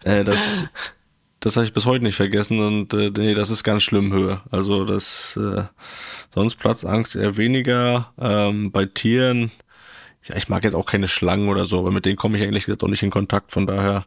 äh, 0.03 0.23
das, 0.23 0.65
das 1.39 1.55
habe 1.55 1.65
ich 1.65 1.73
bis 1.73 1.85
heute 1.85 2.03
nicht 2.03 2.15
vergessen 2.15 2.59
und 2.59 2.93
äh, 2.93 3.11
nee, 3.15 3.33
das 3.33 3.49
ist 3.49 3.63
ganz 3.63 3.83
schlimm 3.83 4.11
Höhe. 4.11 4.41
Also 4.51 4.85
das 4.85 5.37
äh, 5.37 5.63
sonst 6.37 6.55
Platzangst 6.55 7.15
eher 7.15 7.35
weniger. 7.35 8.13
Ähm, 8.19 8.71
bei 8.71 8.85
Tieren, 8.85 9.51
ja, 10.23 10.35
ich 10.35 10.49
mag 10.49 10.63
jetzt 10.63 10.75
auch 10.75 10.85
keine 10.85 11.07
Schlangen 11.07 11.49
oder 11.49 11.65
so, 11.65 11.79
aber 11.79 11.91
mit 11.91 12.05
denen 12.05 12.15
komme 12.15 12.37
ich 12.37 12.43
eigentlich 12.43 12.67
jetzt 12.67 12.83
auch 12.83 12.87
nicht 12.89 13.03
in 13.03 13.09
Kontakt, 13.09 13.51
von 13.51 13.65
daher 13.65 14.05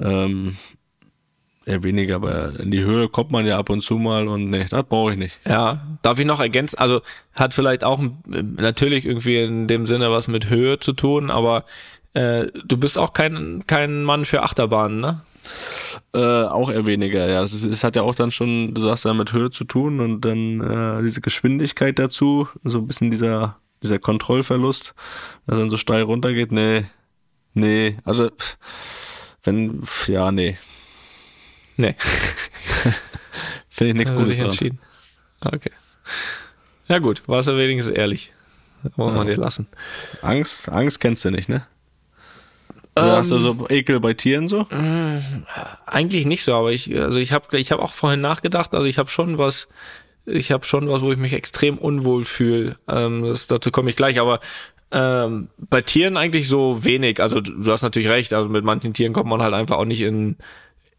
ähm, 0.00 0.56
eher 1.66 1.82
weniger, 1.82 2.16
aber 2.16 2.58
in 2.58 2.70
die 2.70 2.82
Höhe 2.82 3.08
kommt 3.08 3.30
man 3.30 3.46
ja 3.46 3.58
ab 3.58 3.68
und 3.68 3.82
zu 3.82 3.96
mal 3.98 4.26
und 4.26 4.48
nee, 4.50 4.66
das 4.68 4.84
brauche 4.84 5.12
ich 5.12 5.18
nicht. 5.18 5.38
Ja, 5.46 5.80
darf 6.02 6.18
ich 6.18 6.26
noch 6.26 6.40
ergänzen? 6.40 6.78
Also 6.78 7.02
hat 7.34 7.52
vielleicht 7.52 7.84
auch 7.84 7.98
ein- 8.00 8.18
natürlich 8.56 9.04
irgendwie 9.04 9.42
in 9.42 9.66
dem 9.68 9.86
Sinne 9.86 10.10
was 10.10 10.28
mit 10.28 10.48
Höhe 10.48 10.78
zu 10.78 10.92
tun, 10.94 11.30
aber 11.30 11.64
äh, 12.14 12.46
du 12.64 12.76
bist 12.76 12.96
auch 12.98 13.12
kein, 13.12 13.64
kein 13.66 14.02
Mann 14.02 14.24
für 14.24 14.42
Achterbahnen, 14.42 15.00
ne? 15.00 15.20
Äh, 16.14 16.18
auch 16.18 16.70
eher 16.70 16.86
weniger, 16.86 17.28
ja. 17.28 17.42
Es, 17.42 17.52
es 17.64 17.84
hat 17.84 17.96
ja 17.96 18.02
auch 18.02 18.14
dann 18.14 18.30
schon, 18.30 18.74
du 18.74 18.80
sagst 18.80 19.04
ja 19.04 19.14
mit 19.14 19.32
Höhe 19.32 19.50
zu 19.50 19.64
tun 19.64 20.00
und 20.00 20.20
dann 20.24 20.60
äh, 20.60 21.02
diese 21.02 21.20
Geschwindigkeit 21.20 21.98
dazu, 21.98 22.48
so 22.64 22.78
ein 22.78 22.86
bisschen 22.86 23.10
dieser 23.10 23.56
dieser 23.82 23.98
Kontrollverlust, 23.98 24.94
dass 25.46 25.56
er 25.56 25.60
dann 25.60 25.70
so 25.70 25.78
steil 25.78 26.02
runtergeht. 26.02 26.52
Nee, 26.52 26.84
nee, 27.54 27.96
also 28.04 28.30
wenn, 29.42 29.82
ja, 30.06 30.30
nee. 30.30 30.58
Nee. 31.78 31.96
Finde 33.70 33.90
ich 33.92 33.96
nichts 33.96 34.10
Also 34.10 34.22
Gutes 34.22 34.36
dran. 34.38 34.48
entschieden. 34.48 34.78
Okay. 35.40 35.70
Ja 36.88 36.98
gut, 36.98 37.22
warst 37.26 37.48
du 37.48 37.56
wenigstens 37.56 37.94
ehrlich. 37.96 38.32
Wollen 38.96 39.14
wir 39.14 39.22
Ja. 39.24 39.30
dir 39.34 39.36
lassen. 39.40 39.66
Angst, 40.22 40.68
Angst 40.68 41.00
kennst 41.00 41.24
du 41.24 41.30
nicht, 41.30 41.48
ne? 41.48 41.66
Oder 43.04 43.16
hast 43.16 43.30
du 43.30 43.36
Ähm, 43.36 43.42
so 43.42 43.66
Ekel 43.68 44.00
bei 44.00 44.14
Tieren 44.14 44.46
so? 44.46 44.66
Eigentlich 45.86 46.26
nicht 46.26 46.44
so, 46.44 46.54
aber 46.54 46.72
ich, 46.72 46.94
also 46.98 47.18
ich 47.18 47.32
habe 47.32 47.58
ich 47.58 47.72
hab 47.72 47.80
auch 47.80 47.94
vorhin 47.94 48.20
nachgedacht, 48.20 48.74
also 48.74 48.86
ich 48.86 48.98
habe 48.98 49.10
schon 49.10 49.38
was, 49.38 49.68
ich 50.26 50.52
habe 50.52 50.64
schon 50.64 50.88
was, 50.88 51.02
wo 51.02 51.12
ich 51.12 51.18
mich 51.18 51.32
extrem 51.32 51.78
unwohl 51.78 52.24
fühle. 52.24 52.76
Ähm, 52.88 53.24
das, 53.24 53.46
dazu 53.46 53.70
komme 53.70 53.90
ich 53.90 53.96
gleich, 53.96 54.20
aber 54.20 54.40
ähm, 54.92 55.50
bei 55.58 55.82
Tieren 55.82 56.16
eigentlich 56.16 56.48
so 56.48 56.84
wenig. 56.84 57.20
Also 57.20 57.40
du 57.40 57.70
hast 57.70 57.82
natürlich 57.82 58.08
recht, 58.08 58.32
also 58.32 58.48
mit 58.48 58.64
manchen 58.64 58.92
Tieren 58.92 59.12
kommt 59.12 59.28
man 59.28 59.42
halt 59.42 59.54
einfach 59.54 59.76
auch 59.76 59.84
nicht 59.84 60.00
in 60.00 60.36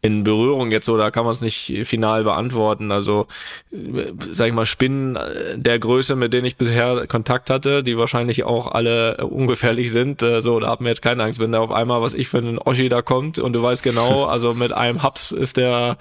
in 0.02 0.24
Berührung 0.24 0.72
jetzt 0.72 0.86
so, 0.86 0.96
da 0.96 1.12
kann 1.12 1.24
man 1.24 1.32
es 1.32 1.40
nicht 1.40 1.72
final 1.84 2.24
beantworten. 2.24 2.90
Also, 2.90 3.28
äh, 3.70 4.12
sag 4.32 4.48
ich 4.48 4.52
mal, 4.52 4.66
Spinnen 4.66 5.14
äh, 5.14 5.56
der 5.56 5.78
Größe, 5.78 6.16
mit 6.16 6.32
denen 6.32 6.44
ich 6.44 6.56
bisher 6.56 7.06
Kontakt 7.06 7.50
hatte, 7.50 7.84
die 7.84 7.96
wahrscheinlich 7.96 8.42
auch 8.42 8.66
alle 8.72 9.18
äh, 9.18 9.22
ungefährlich 9.22 9.92
sind, 9.92 10.20
so, 10.40 10.60
da 10.60 10.68
hat 10.68 10.80
mir 10.80 10.88
jetzt 10.88 11.02
keine 11.02 11.22
Angst, 11.22 11.38
wenn 11.38 11.52
da 11.52 11.60
auf 11.60 11.70
einmal, 11.70 12.02
was 12.02 12.14
ich 12.14 12.28
für 12.28 12.38
einen 12.38 12.58
Oschi 12.58 12.88
da 12.88 13.00
kommt 13.00 13.38
und 13.38 13.52
du 13.52 13.62
weißt 13.62 13.82
genau, 13.82 14.24
also 14.26 14.54
mit 14.54 14.72
einem 14.72 15.02
Haps 15.02 15.30
ist 15.30 15.56
der, 15.56 15.96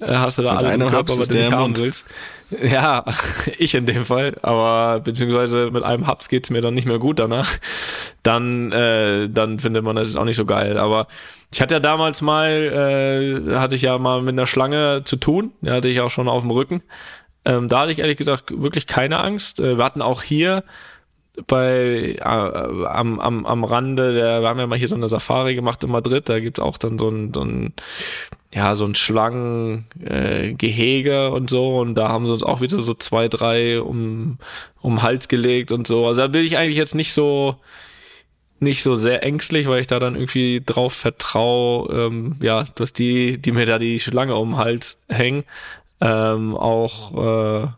äh, 0.00 0.06
hast 0.12 0.38
du 0.38 0.42
da 0.42 0.54
Mit 0.54 0.64
alle 0.64 0.74
im 0.74 0.90
Körper, 0.90 1.18
was 1.18 1.28
du 1.28 1.38
nicht 1.38 1.52
haben 1.52 1.76
willst. 1.76 2.06
Ja, 2.50 3.04
ich 3.58 3.76
in 3.76 3.86
dem 3.86 4.04
Fall, 4.04 4.36
aber 4.42 4.98
beziehungsweise 4.98 5.70
mit 5.70 5.84
einem 5.84 6.08
Haps 6.08 6.28
geht's 6.28 6.50
mir 6.50 6.60
dann 6.60 6.74
nicht 6.74 6.86
mehr 6.86 6.98
gut 6.98 7.20
danach. 7.20 7.48
Dann, 8.24 8.72
äh, 8.72 9.28
dann 9.28 9.60
findet 9.60 9.84
man 9.84 9.94
das 9.94 10.08
ist 10.08 10.16
auch 10.16 10.24
nicht 10.24 10.36
so 10.36 10.44
geil. 10.44 10.76
Aber 10.76 11.06
ich 11.52 11.60
hatte 11.60 11.74
ja 11.74 11.80
damals 11.80 12.22
mal, 12.22 12.50
äh, 12.50 13.56
hatte 13.56 13.74
ich 13.74 13.82
ja 13.82 13.98
mal 13.98 14.22
mit 14.22 14.34
einer 14.34 14.46
Schlange 14.46 15.02
zu 15.04 15.16
tun. 15.16 15.52
Die 15.60 15.70
hatte 15.70 15.88
ich 15.88 16.00
auch 16.00 16.10
schon 16.10 16.28
auf 16.28 16.42
dem 16.42 16.50
Rücken. 16.50 16.82
Ähm, 17.44 17.68
da 17.68 17.80
hatte 17.80 17.92
ich 17.92 17.98
ehrlich 17.98 18.18
gesagt 18.18 18.62
wirklich 18.62 18.86
keine 18.86 19.20
Angst. 19.20 19.60
Äh, 19.60 19.76
wir 19.76 19.84
hatten 19.84 20.02
auch 20.02 20.22
hier 20.22 20.64
bei 21.46 22.16
äh, 22.18 22.22
am, 22.22 23.20
am, 23.20 23.46
am 23.46 23.64
Rande 23.64 24.14
der, 24.14 24.42
wir 24.42 24.48
haben 24.48 24.58
ja 24.58 24.66
mal 24.66 24.78
hier 24.78 24.88
so 24.88 24.94
eine 24.94 25.08
Safari 25.08 25.54
gemacht 25.54 25.82
in 25.84 25.90
Madrid, 25.90 26.28
da 26.28 26.38
gibt's 26.40 26.60
auch 26.60 26.76
dann 26.76 26.98
so 26.98 27.08
ein, 27.08 27.32
so 27.32 27.42
ein 27.42 27.72
ja, 28.52 28.74
so 28.74 28.84
ein 28.84 28.96
Schlangengehege 28.96 31.12
äh, 31.12 31.28
und 31.28 31.48
so 31.48 31.78
und 31.78 31.94
da 31.94 32.08
haben 32.08 32.26
sie 32.26 32.32
uns 32.32 32.42
auch 32.42 32.60
wieder 32.60 32.82
so 32.82 32.94
zwei, 32.94 33.28
drei 33.28 33.80
um, 33.80 34.38
um 34.80 35.02
Hals 35.02 35.28
gelegt 35.28 35.70
und 35.72 35.86
so. 35.86 36.06
Also 36.06 36.22
da 36.22 36.28
bin 36.28 36.44
ich 36.44 36.58
eigentlich 36.58 36.76
jetzt 36.76 36.96
nicht 36.96 37.12
so 37.12 37.56
nicht 38.60 38.82
so 38.82 38.94
sehr 38.94 39.22
ängstlich, 39.22 39.66
weil 39.66 39.80
ich 39.80 39.86
da 39.86 39.98
dann 39.98 40.14
irgendwie 40.14 40.62
drauf 40.64 40.92
vertraue, 40.92 41.90
ähm, 41.92 42.36
ja, 42.40 42.64
dass 42.74 42.92
die, 42.92 43.38
die 43.38 43.52
mir 43.52 43.66
da 43.66 43.78
die 43.78 43.98
Schlange 43.98 44.36
um 44.36 44.50
den 44.50 44.58
Hals 44.58 44.98
hängen, 45.08 45.44
ähm, 46.00 46.56
auch 46.56 47.64
äh, 47.64 47.68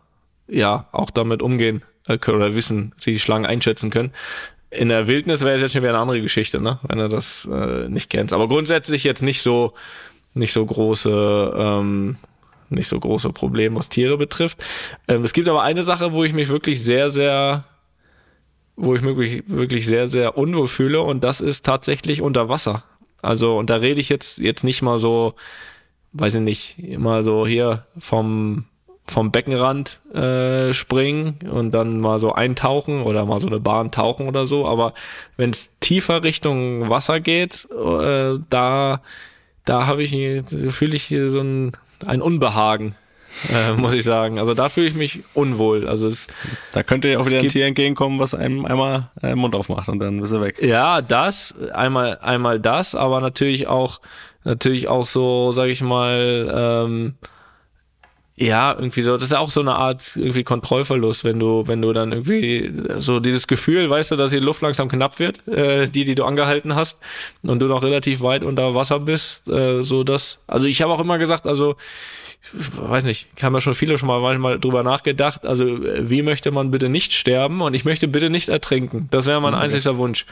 ja, 0.47 0.87
auch 0.91 1.09
damit 1.09 1.41
umgehen 1.41 1.81
äh, 2.07 2.17
können 2.17 2.37
oder 2.37 2.55
wissen, 2.55 2.93
sie 2.99 3.13
die 3.13 3.19
Schlangen 3.19 3.45
einschätzen 3.45 3.89
können. 3.89 4.11
In 4.69 4.89
der 4.89 5.07
Wildnis 5.07 5.41
wäre 5.41 5.55
es 5.55 5.61
jetzt 5.61 5.73
schon 5.73 5.83
wieder 5.83 5.91
eine 5.91 6.01
andere 6.01 6.21
Geschichte, 6.21 6.59
ne? 6.59 6.79
Wenn 6.83 6.97
du 6.97 7.07
das 7.07 7.47
äh, 7.51 7.87
nicht 7.89 8.09
kennst. 8.09 8.33
Aber 8.33 8.47
grundsätzlich 8.47 9.03
jetzt 9.03 9.21
nicht 9.21 9.41
so, 9.41 9.73
nicht 10.33 10.51
so 10.51 10.65
große, 10.65 11.53
ähm, 11.55 12.17
nicht 12.69 12.87
so 12.87 12.99
große 12.99 13.31
Probleme, 13.31 13.75
was 13.75 13.89
Tiere 13.89 14.17
betrifft. 14.17 14.63
Ähm, 15.07 15.23
es 15.23 15.33
gibt 15.33 15.47
aber 15.47 15.61
eine 15.61 15.83
Sache, 15.83 16.13
wo 16.13 16.23
ich 16.23 16.33
mich 16.33 16.49
wirklich 16.49 16.83
sehr, 16.83 17.09
sehr, 17.09 17.65
wo 18.75 18.95
ich 18.95 19.01
mich 19.01 19.43
wirklich, 19.47 19.85
sehr, 19.85 20.07
sehr 20.07 20.37
unwohl 20.37 20.67
fühle 20.67 21.01
und 21.01 21.23
das 21.23 21.41
ist 21.41 21.65
tatsächlich 21.65 22.21
unter 22.21 22.49
Wasser. 22.49 22.83
Also, 23.21 23.57
und 23.57 23.69
da 23.69 23.77
rede 23.77 24.01
ich 24.01 24.09
jetzt, 24.09 24.39
jetzt 24.39 24.63
nicht 24.63 24.81
mal 24.81 24.97
so, 24.97 25.35
weiß 26.13 26.35
ich 26.35 26.41
nicht, 26.41 26.79
immer 26.79 27.23
so 27.23 27.47
hier 27.47 27.85
vom, 27.97 28.65
vom 29.07 29.31
Beckenrand 29.31 30.01
äh, 30.13 30.73
springen 30.73 31.39
und 31.49 31.71
dann 31.71 31.99
mal 31.99 32.19
so 32.19 32.33
eintauchen 32.33 33.03
oder 33.03 33.25
mal 33.25 33.39
so 33.39 33.47
eine 33.47 33.59
Bahn 33.59 33.91
tauchen 33.91 34.27
oder 34.27 34.45
so. 34.45 34.67
Aber 34.67 34.93
wenn 35.37 35.51
es 35.51 35.77
tiefer 35.79 36.23
Richtung 36.23 36.89
Wasser 36.89 37.19
geht, 37.19 37.67
äh, 37.71 38.39
da, 38.49 39.01
da 39.65 39.87
habe 39.87 40.03
ich, 40.03 40.11
fühle 40.69 40.95
ich 40.95 41.07
so 41.07 41.39
ein, 41.39 41.71
ein 42.05 42.21
Unbehagen, 42.21 42.95
äh, 43.51 43.73
muss 43.73 43.93
ich 43.93 44.03
sagen. 44.03 44.39
Also 44.39 44.53
da 44.53 44.69
fühle 44.69 44.87
ich 44.87 44.95
mich 44.95 45.23
unwohl. 45.33 45.87
Also 45.87 46.07
es, 46.07 46.27
Da 46.71 46.83
könnte 46.83 47.07
ja 47.07 47.19
auch 47.19 47.25
wieder 47.25 47.39
ein 47.39 47.49
Tier 47.49 47.65
entgegenkommen, 47.65 48.19
was 48.19 48.33
einem 48.33 48.65
einmal 48.65 49.09
äh, 49.21 49.35
Mund 49.35 49.55
aufmacht 49.55 49.89
und 49.89 49.99
dann 49.99 50.21
bist 50.21 50.33
du 50.33 50.41
weg. 50.41 50.61
Ja, 50.61 51.01
das, 51.01 51.55
einmal, 51.73 52.19
einmal 52.21 52.59
das, 52.59 52.95
aber 52.95 53.21
natürlich 53.21 53.67
auch, 53.67 54.01
natürlich 54.43 54.87
auch 54.87 55.05
so, 55.05 55.51
sag 55.51 55.67
ich 55.67 55.81
mal, 55.81 56.51
ähm, 56.85 57.15
ja, 58.35 58.73
irgendwie 58.73 59.01
so, 59.01 59.13
das 59.13 59.25
ist 59.25 59.31
ja 59.31 59.39
auch 59.39 59.51
so 59.51 59.61
eine 59.61 59.75
Art 59.75 60.15
irgendwie 60.15 60.43
Kontrollverlust, 60.43 61.23
wenn 61.23 61.39
du, 61.39 61.67
wenn 61.67 61.83
du 61.83 61.93
dann 61.93 62.11
irgendwie 62.11 62.71
so 62.97 63.19
dieses 63.19 63.45
Gefühl, 63.47 63.89
weißt 63.89 64.11
du, 64.11 64.15
dass 64.15 64.31
die 64.31 64.39
Luft 64.39 64.63
langsam 64.63 64.89
knapp 64.89 65.19
wird, 65.19 65.47
äh, 65.47 65.85
die, 65.85 66.03
die 66.03 66.15
du 66.15 66.23
angehalten 66.23 66.75
hast, 66.75 66.99
und 67.43 67.59
du 67.59 67.67
noch 67.67 67.83
relativ 67.83 68.21
weit 68.21 68.43
unter 68.43 68.73
Wasser 68.73 68.99
bist, 68.99 69.49
äh, 69.49 69.83
so 69.83 70.03
das, 70.03 70.43
also 70.47 70.65
ich 70.65 70.81
habe 70.81 70.91
auch 70.91 70.99
immer 70.99 71.19
gesagt, 71.19 71.45
also 71.45 71.75
ich 72.51 72.77
weiß 72.77 73.05
nicht, 73.05 73.29
haben 73.41 73.53
ja 73.53 73.61
schon 73.61 73.73
viele 73.73 73.97
schon 73.97 74.07
mal 74.07 74.19
manchmal 74.19 74.59
drüber 74.59 74.83
nachgedacht, 74.83 75.45
also 75.45 75.65
äh, 75.65 76.09
wie 76.09 76.21
möchte 76.21 76.51
man 76.51 76.71
bitte 76.71 76.89
nicht 76.89 77.13
sterben 77.13 77.61
und 77.61 77.73
ich 77.73 77.85
möchte 77.85 78.07
bitte 78.07 78.29
nicht 78.29 78.49
ertrinken. 78.49 79.07
Das 79.11 79.25
wäre 79.25 79.41
mein 79.41 79.55
einzigster 79.55 79.97
Wunsch. 79.97 80.25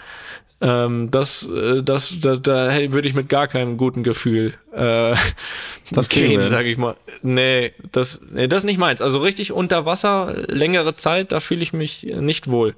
Ähm, 0.60 1.10
das, 1.10 1.48
äh, 1.48 1.82
das, 1.82 2.20
da, 2.20 2.36
da 2.36 2.92
würde 2.92 3.08
ich 3.08 3.16
mit 3.16 3.30
gar 3.30 3.48
keinem 3.48 3.78
guten 3.78 4.04
Gefühl 4.04 4.54
äh, 4.74 5.16
Das 5.92 6.08
gehen, 6.08 6.40
wir. 6.40 6.50
sag 6.50 6.66
ich 6.66 6.78
mal. 6.78 6.96
Nee, 7.22 7.74
das, 7.92 8.22
nee, 8.32 8.48
das 8.48 8.60
ist 8.60 8.66
nicht 8.66 8.78
meins. 8.78 9.02
Also 9.02 9.20
richtig 9.20 9.52
unter 9.52 9.86
Wasser, 9.86 10.34
längere 10.48 10.96
Zeit, 10.96 11.32
da 11.32 11.40
fühle 11.40 11.64
ich 11.64 11.74
mich 11.74 12.04
nicht 12.04 12.50
wohl. 12.50 12.76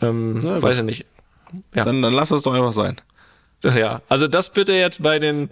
Ähm, 0.00 0.40
gut. 0.40 0.62
weiß 0.62 0.78
ich 0.78 0.84
nicht. 0.84 1.06
Ja. 1.74 1.84
Dann, 1.84 2.00
dann 2.00 2.14
lass 2.14 2.30
das 2.30 2.42
doch 2.42 2.54
einfach 2.54 2.72
sein. 2.72 2.96
Ja, 3.62 4.00
also 4.08 4.26
das 4.26 4.50
bitte 4.50 4.72
jetzt 4.72 5.02
bei 5.02 5.18
den 5.18 5.50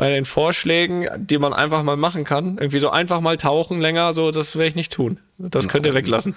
bei 0.00 0.08
den 0.08 0.24
Vorschlägen, 0.24 1.06
die 1.18 1.36
man 1.36 1.52
einfach 1.52 1.82
mal 1.82 1.94
machen 1.98 2.24
kann, 2.24 2.56
irgendwie 2.56 2.78
so 2.78 2.88
einfach 2.88 3.20
mal 3.20 3.36
tauchen 3.36 3.82
länger, 3.82 4.14
so 4.14 4.30
das 4.30 4.56
werde 4.56 4.68
ich 4.68 4.74
nicht 4.74 4.92
tun. 4.94 5.20
Das 5.36 5.68
könnt 5.68 5.84
ihr 5.84 5.92
weglassen. 5.92 6.34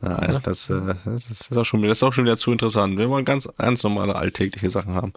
Nein, 0.00 0.38
das, 0.44 0.70
äh, 0.70 0.94
das 1.04 1.48
ist 1.50 1.56
auch 1.56 1.64
schon 1.64 1.80
wieder, 1.80 1.88
das 1.88 1.98
ist 1.98 2.02
auch 2.04 2.12
schon 2.12 2.24
wieder 2.24 2.36
zu 2.36 2.52
interessant. 2.52 2.98
Wir 2.98 3.08
wollen 3.10 3.24
ganz, 3.24 3.48
ganz 3.58 3.82
normale 3.82 4.14
alltägliche 4.14 4.70
Sachen 4.70 4.94
haben. 4.94 5.14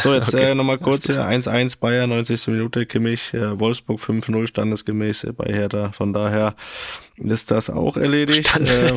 So, 0.00 0.14
jetzt 0.14 0.28
Okay, 0.34 0.52
äh, 0.52 0.54
nochmal 0.54 0.78
kurz 0.78 1.06
hier 1.06 1.24
1-1 1.26 1.80
Bayern, 1.80 2.10
90. 2.10 2.46
Minute, 2.46 2.86
Kimmich, 2.86 3.34
äh, 3.34 3.58
Wolfsburg 3.58 3.98
5-0 4.00 4.46
standesgemäß 4.46 5.24
äh, 5.24 5.32
bei 5.32 5.52
Hertha. 5.52 5.90
Von 5.90 6.12
daher 6.12 6.54
ist 7.16 7.50
das 7.50 7.68
auch 7.68 7.96
erledigt. 7.96 8.46
Stand- 8.48 8.68
Äh, 8.70 8.92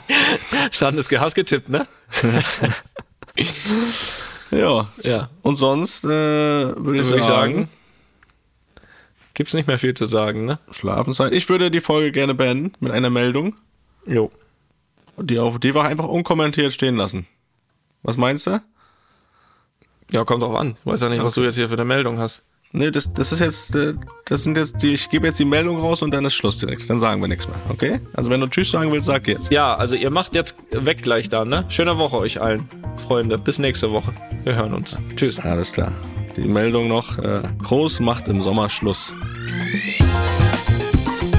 Stand 0.70 0.98
ist 0.98 1.10
Gehas 1.10 1.34
getippt, 1.34 1.68
ne? 1.68 1.86
ja. 4.50 4.88
Ja. 5.02 5.30
Und 5.42 5.56
sonst 5.56 6.04
äh, 6.04 6.08
würde 6.08 7.00
ich, 7.00 7.06
sagen, 7.06 7.22
sagen. 7.22 7.68
Gibt's 9.34 9.54
nicht 9.54 9.68
mehr 9.68 9.78
viel 9.78 9.94
zu 9.94 10.06
sagen, 10.06 10.46
ne? 10.46 10.58
Schlafenszeit. 10.70 11.32
Ich 11.32 11.48
würde 11.48 11.70
die 11.70 11.80
Folge 11.80 12.10
gerne 12.12 12.34
beenden 12.34 12.72
mit 12.80 12.92
einer 12.92 13.10
Meldung, 13.10 13.54
Jo. 14.06 14.32
die 15.16 15.38
auf 15.38 15.58
die 15.60 15.74
wir 15.74 15.84
einfach 15.84 16.08
unkommentiert 16.08 16.72
stehen 16.72 16.96
lassen. 16.96 17.26
Was 18.02 18.16
meinst 18.16 18.46
du? 18.46 18.60
Ja, 20.10 20.24
kommt 20.24 20.42
drauf 20.42 20.56
an. 20.56 20.76
Ich 20.80 20.86
weiß 20.86 21.02
ja 21.02 21.08
nicht, 21.08 21.22
was 21.22 21.34
du 21.34 21.42
jetzt 21.42 21.56
hier 21.56 21.68
für 21.68 21.74
eine 21.74 21.84
Meldung 21.84 22.18
hast. 22.18 22.42
Nee, 22.72 22.90
das, 22.90 23.12
das 23.12 23.32
ist 23.32 23.40
jetzt, 23.40 23.74
äh, 23.76 23.94
das 24.26 24.44
sind 24.44 24.58
jetzt 24.58 24.82
die, 24.82 24.92
ich 24.92 25.08
gebe 25.08 25.26
jetzt 25.26 25.38
die 25.38 25.46
Meldung 25.46 25.78
raus 25.80 26.02
und 26.02 26.10
dann 26.10 26.24
ist 26.26 26.34
Schluss 26.34 26.58
direkt. 26.58 26.88
Dann 26.90 26.98
sagen 26.98 27.20
wir 27.20 27.28
nichts 27.28 27.48
mehr, 27.48 27.56
okay? 27.70 28.00
Also 28.12 28.28
wenn 28.28 28.40
du 28.40 28.46
Tschüss 28.46 28.70
sagen 28.70 28.92
willst, 28.92 29.06
sag 29.06 29.26
jetzt. 29.26 29.50
Ja, 29.50 29.74
also 29.74 29.94
ihr 29.94 30.10
macht 30.10 30.34
jetzt 30.34 30.54
weg 30.70 31.02
gleich 31.02 31.30
da, 31.30 31.46
ne? 31.46 31.64
Schöne 31.68 31.96
Woche 31.96 32.18
euch 32.18 32.42
allen, 32.42 32.68
Freunde. 32.98 33.38
Bis 33.38 33.58
nächste 33.58 33.90
Woche. 33.90 34.12
Wir 34.44 34.54
hören 34.54 34.74
uns. 34.74 34.98
Tschüss. 35.16 35.38
Alles 35.40 35.72
klar. 35.72 35.92
Die 36.36 36.42
Meldung 36.42 36.88
noch, 36.88 37.18
äh, 37.18 37.40
Groß 37.62 38.00
macht 38.00 38.28
im 38.28 38.42
Sommer 38.42 38.68
Schluss. 38.68 39.14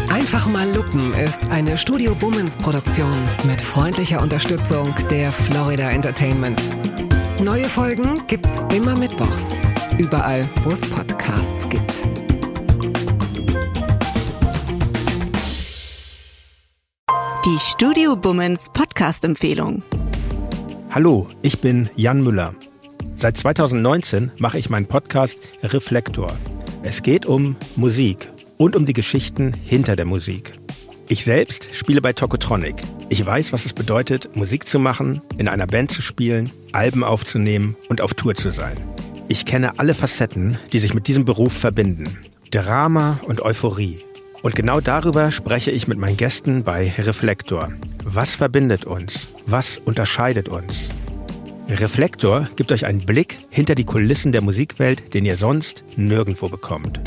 Einfach 0.09 0.47
mal 0.47 0.69
lupen 0.75 1.13
ist 1.13 1.47
eine 1.49 1.77
Studio 1.77 2.15
Bummens 2.15 2.57
Produktion 2.57 3.13
mit 3.43 3.61
freundlicher 3.61 4.21
Unterstützung 4.21 4.93
der 5.09 5.31
Florida 5.31 5.91
Entertainment. 5.91 6.59
Neue 7.41 7.69
Folgen 7.69 8.27
gibt's 8.27 8.61
immer 8.75 8.97
mittwochs. 8.97 9.55
Überall, 9.97 10.45
wo 10.65 10.71
es 10.71 10.81
Podcasts 10.81 11.69
gibt. 11.69 12.03
Die 17.45 17.59
Studio 17.59 18.17
Bummens 18.17 18.67
Podcast-Empfehlung. 18.73 19.83
Hallo, 20.91 21.29
ich 21.41 21.61
bin 21.61 21.89
Jan 21.95 22.21
Müller. 22.21 22.53
Seit 23.15 23.37
2019 23.37 24.33
mache 24.37 24.59
ich 24.59 24.69
meinen 24.69 24.87
Podcast 24.87 25.39
Reflektor. 25.63 26.37
Es 26.83 27.03
geht 27.03 27.25
um 27.25 27.55
Musik 27.77 28.29
und 28.57 28.75
um 28.75 28.85
die 28.85 28.91
Geschichten 28.91 29.53
hinter 29.53 29.95
der 29.95 30.05
Musik. 30.05 30.51
Ich 31.07 31.23
selbst 31.23 31.69
spiele 31.71 32.01
bei 32.01 32.11
Tokotronic. 32.11 32.75
Ich 33.07 33.25
weiß, 33.25 33.53
was 33.53 33.65
es 33.65 33.71
bedeutet, 33.71 34.35
Musik 34.35 34.67
zu 34.67 34.77
machen, 34.77 35.21
in 35.37 35.47
einer 35.47 35.67
Band 35.67 35.89
zu 35.89 36.01
spielen, 36.01 36.51
Alben 36.73 37.03
aufzunehmen 37.03 37.75
und 37.89 38.01
auf 38.01 38.13
Tour 38.13 38.35
zu 38.35 38.51
sein. 38.51 38.75
Ich 39.27 39.45
kenne 39.45 39.77
alle 39.79 39.93
Facetten, 39.93 40.57
die 40.73 40.79
sich 40.79 40.93
mit 40.93 41.07
diesem 41.07 41.25
Beruf 41.25 41.53
verbinden. 41.53 42.17
Drama 42.51 43.19
und 43.25 43.41
Euphorie. 43.41 43.99
Und 44.41 44.55
genau 44.55 44.81
darüber 44.81 45.31
spreche 45.31 45.71
ich 45.71 45.87
mit 45.87 45.99
meinen 45.99 46.17
Gästen 46.17 46.63
bei 46.63 46.93
Reflektor. 46.97 47.69
Was 48.03 48.35
verbindet 48.35 48.85
uns? 48.85 49.27
Was 49.45 49.77
unterscheidet 49.77 50.49
uns? 50.49 50.89
Reflektor 51.67 52.47
gibt 52.55 52.71
euch 52.71 52.85
einen 52.85 53.05
Blick 53.05 53.37
hinter 53.49 53.75
die 53.75 53.83
Kulissen 53.83 54.31
der 54.31 54.41
Musikwelt, 54.41 55.13
den 55.13 55.25
ihr 55.25 55.37
sonst 55.37 55.83
nirgendwo 55.95 56.49
bekommt. 56.49 56.99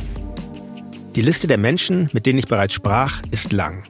Die 1.17 1.23
Liste 1.23 1.47
der 1.47 1.59
Menschen, 1.59 2.09
mit 2.13 2.27
denen 2.27 2.39
ich 2.39 2.47
bereits 2.47 2.75
sprach, 2.75 3.21
ist 3.33 3.53
lang. 3.53 3.85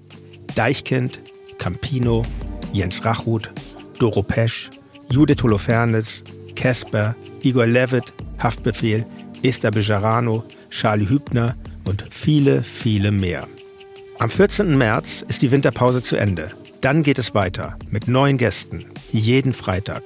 Deichkind, 0.54 1.20
Campino, 1.58 2.24
Jens 2.72 3.04
Rachut, 3.04 3.52
Doro 3.98 4.22
Pesch, 4.22 4.70
Judith 5.12 5.42
Holofernes, 5.42 6.24
Casper, 6.56 7.14
Igor 7.42 7.66
Levitt, 7.66 8.14
Haftbefehl, 8.38 9.04
Esther 9.42 9.70
Bejarano, 9.70 10.42
Charlie 10.70 11.06
Hübner 11.06 11.54
und 11.84 12.06
viele, 12.08 12.62
viele 12.62 13.10
mehr. 13.10 13.46
Am 14.18 14.30
14. 14.30 14.78
März 14.78 15.22
ist 15.28 15.42
die 15.42 15.50
Winterpause 15.50 16.00
zu 16.00 16.16
Ende. 16.16 16.52
Dann 16.80 17.02
geht 17.02 17.18
es 17.18 17.34
weiter 17.34 17.76
mit 17.90 18.08
neuen 18.08 18.38
Gästen, 18.38 18.86
jeden 19.10 19.52
Freitag. 19.52 20.02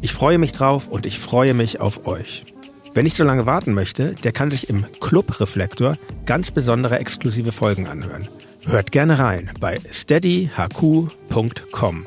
Ich 0.00 0.14
freue 0.14 0.38
mich 0.38 0.54
drauf 0.54 0.88
und 0.88 1.04
ich 1.04 1.18
freue 1.18 1.52
mich 1.52 1.80
auf 1.80 2.06
euch. 2.06 2.46
Wer 2.94 3.02
nicht 3.02 3.16
so 3.16 3.24
lange 3.24 3.44
warten 3.44 3.74
möchte, 3.74 4.14
der 4.14 4.32
kann 4.32 4.50
sich 4.50 4.70
im 4.70 4.86
Club 5.00 5.38
Reflektor 5.38 5.98
ganz 6.24 6.50
besondere 6.50 6.98
exklusive 6.98 7.52
Folgen 7.52 7.86
anhören. 7.86 8.26
Hört 8.64 8.90
gerne 8.90 9.18
rein 9.18 9.50
bei 9.60 9.80
steadyhq.com. 9.92 12.06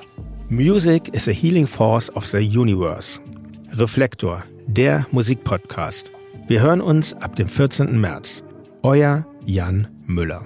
Music 0.52 1.14
is 1.14 1.28
a 1.28 1.32
healing 1.32 1.68
force 1.68 2.10
of 2.16 2.26
the 2.32 2.42
universe. 2.42 3.20
Reflektor, 3.78 4.44
der 4.66 5.06
Musikpodcast. 5.12 6.12
Wir 6.48 6.62
hören 6.64 6.82
uns 6.82 7.14
ab 7.14 7.36
dem 7.36 7.48
14. 7.48 8.02
März. 8.02 8.44
Euer 8.82 9.28
Jan 9.46 9.88
Müller. 10.08 10.44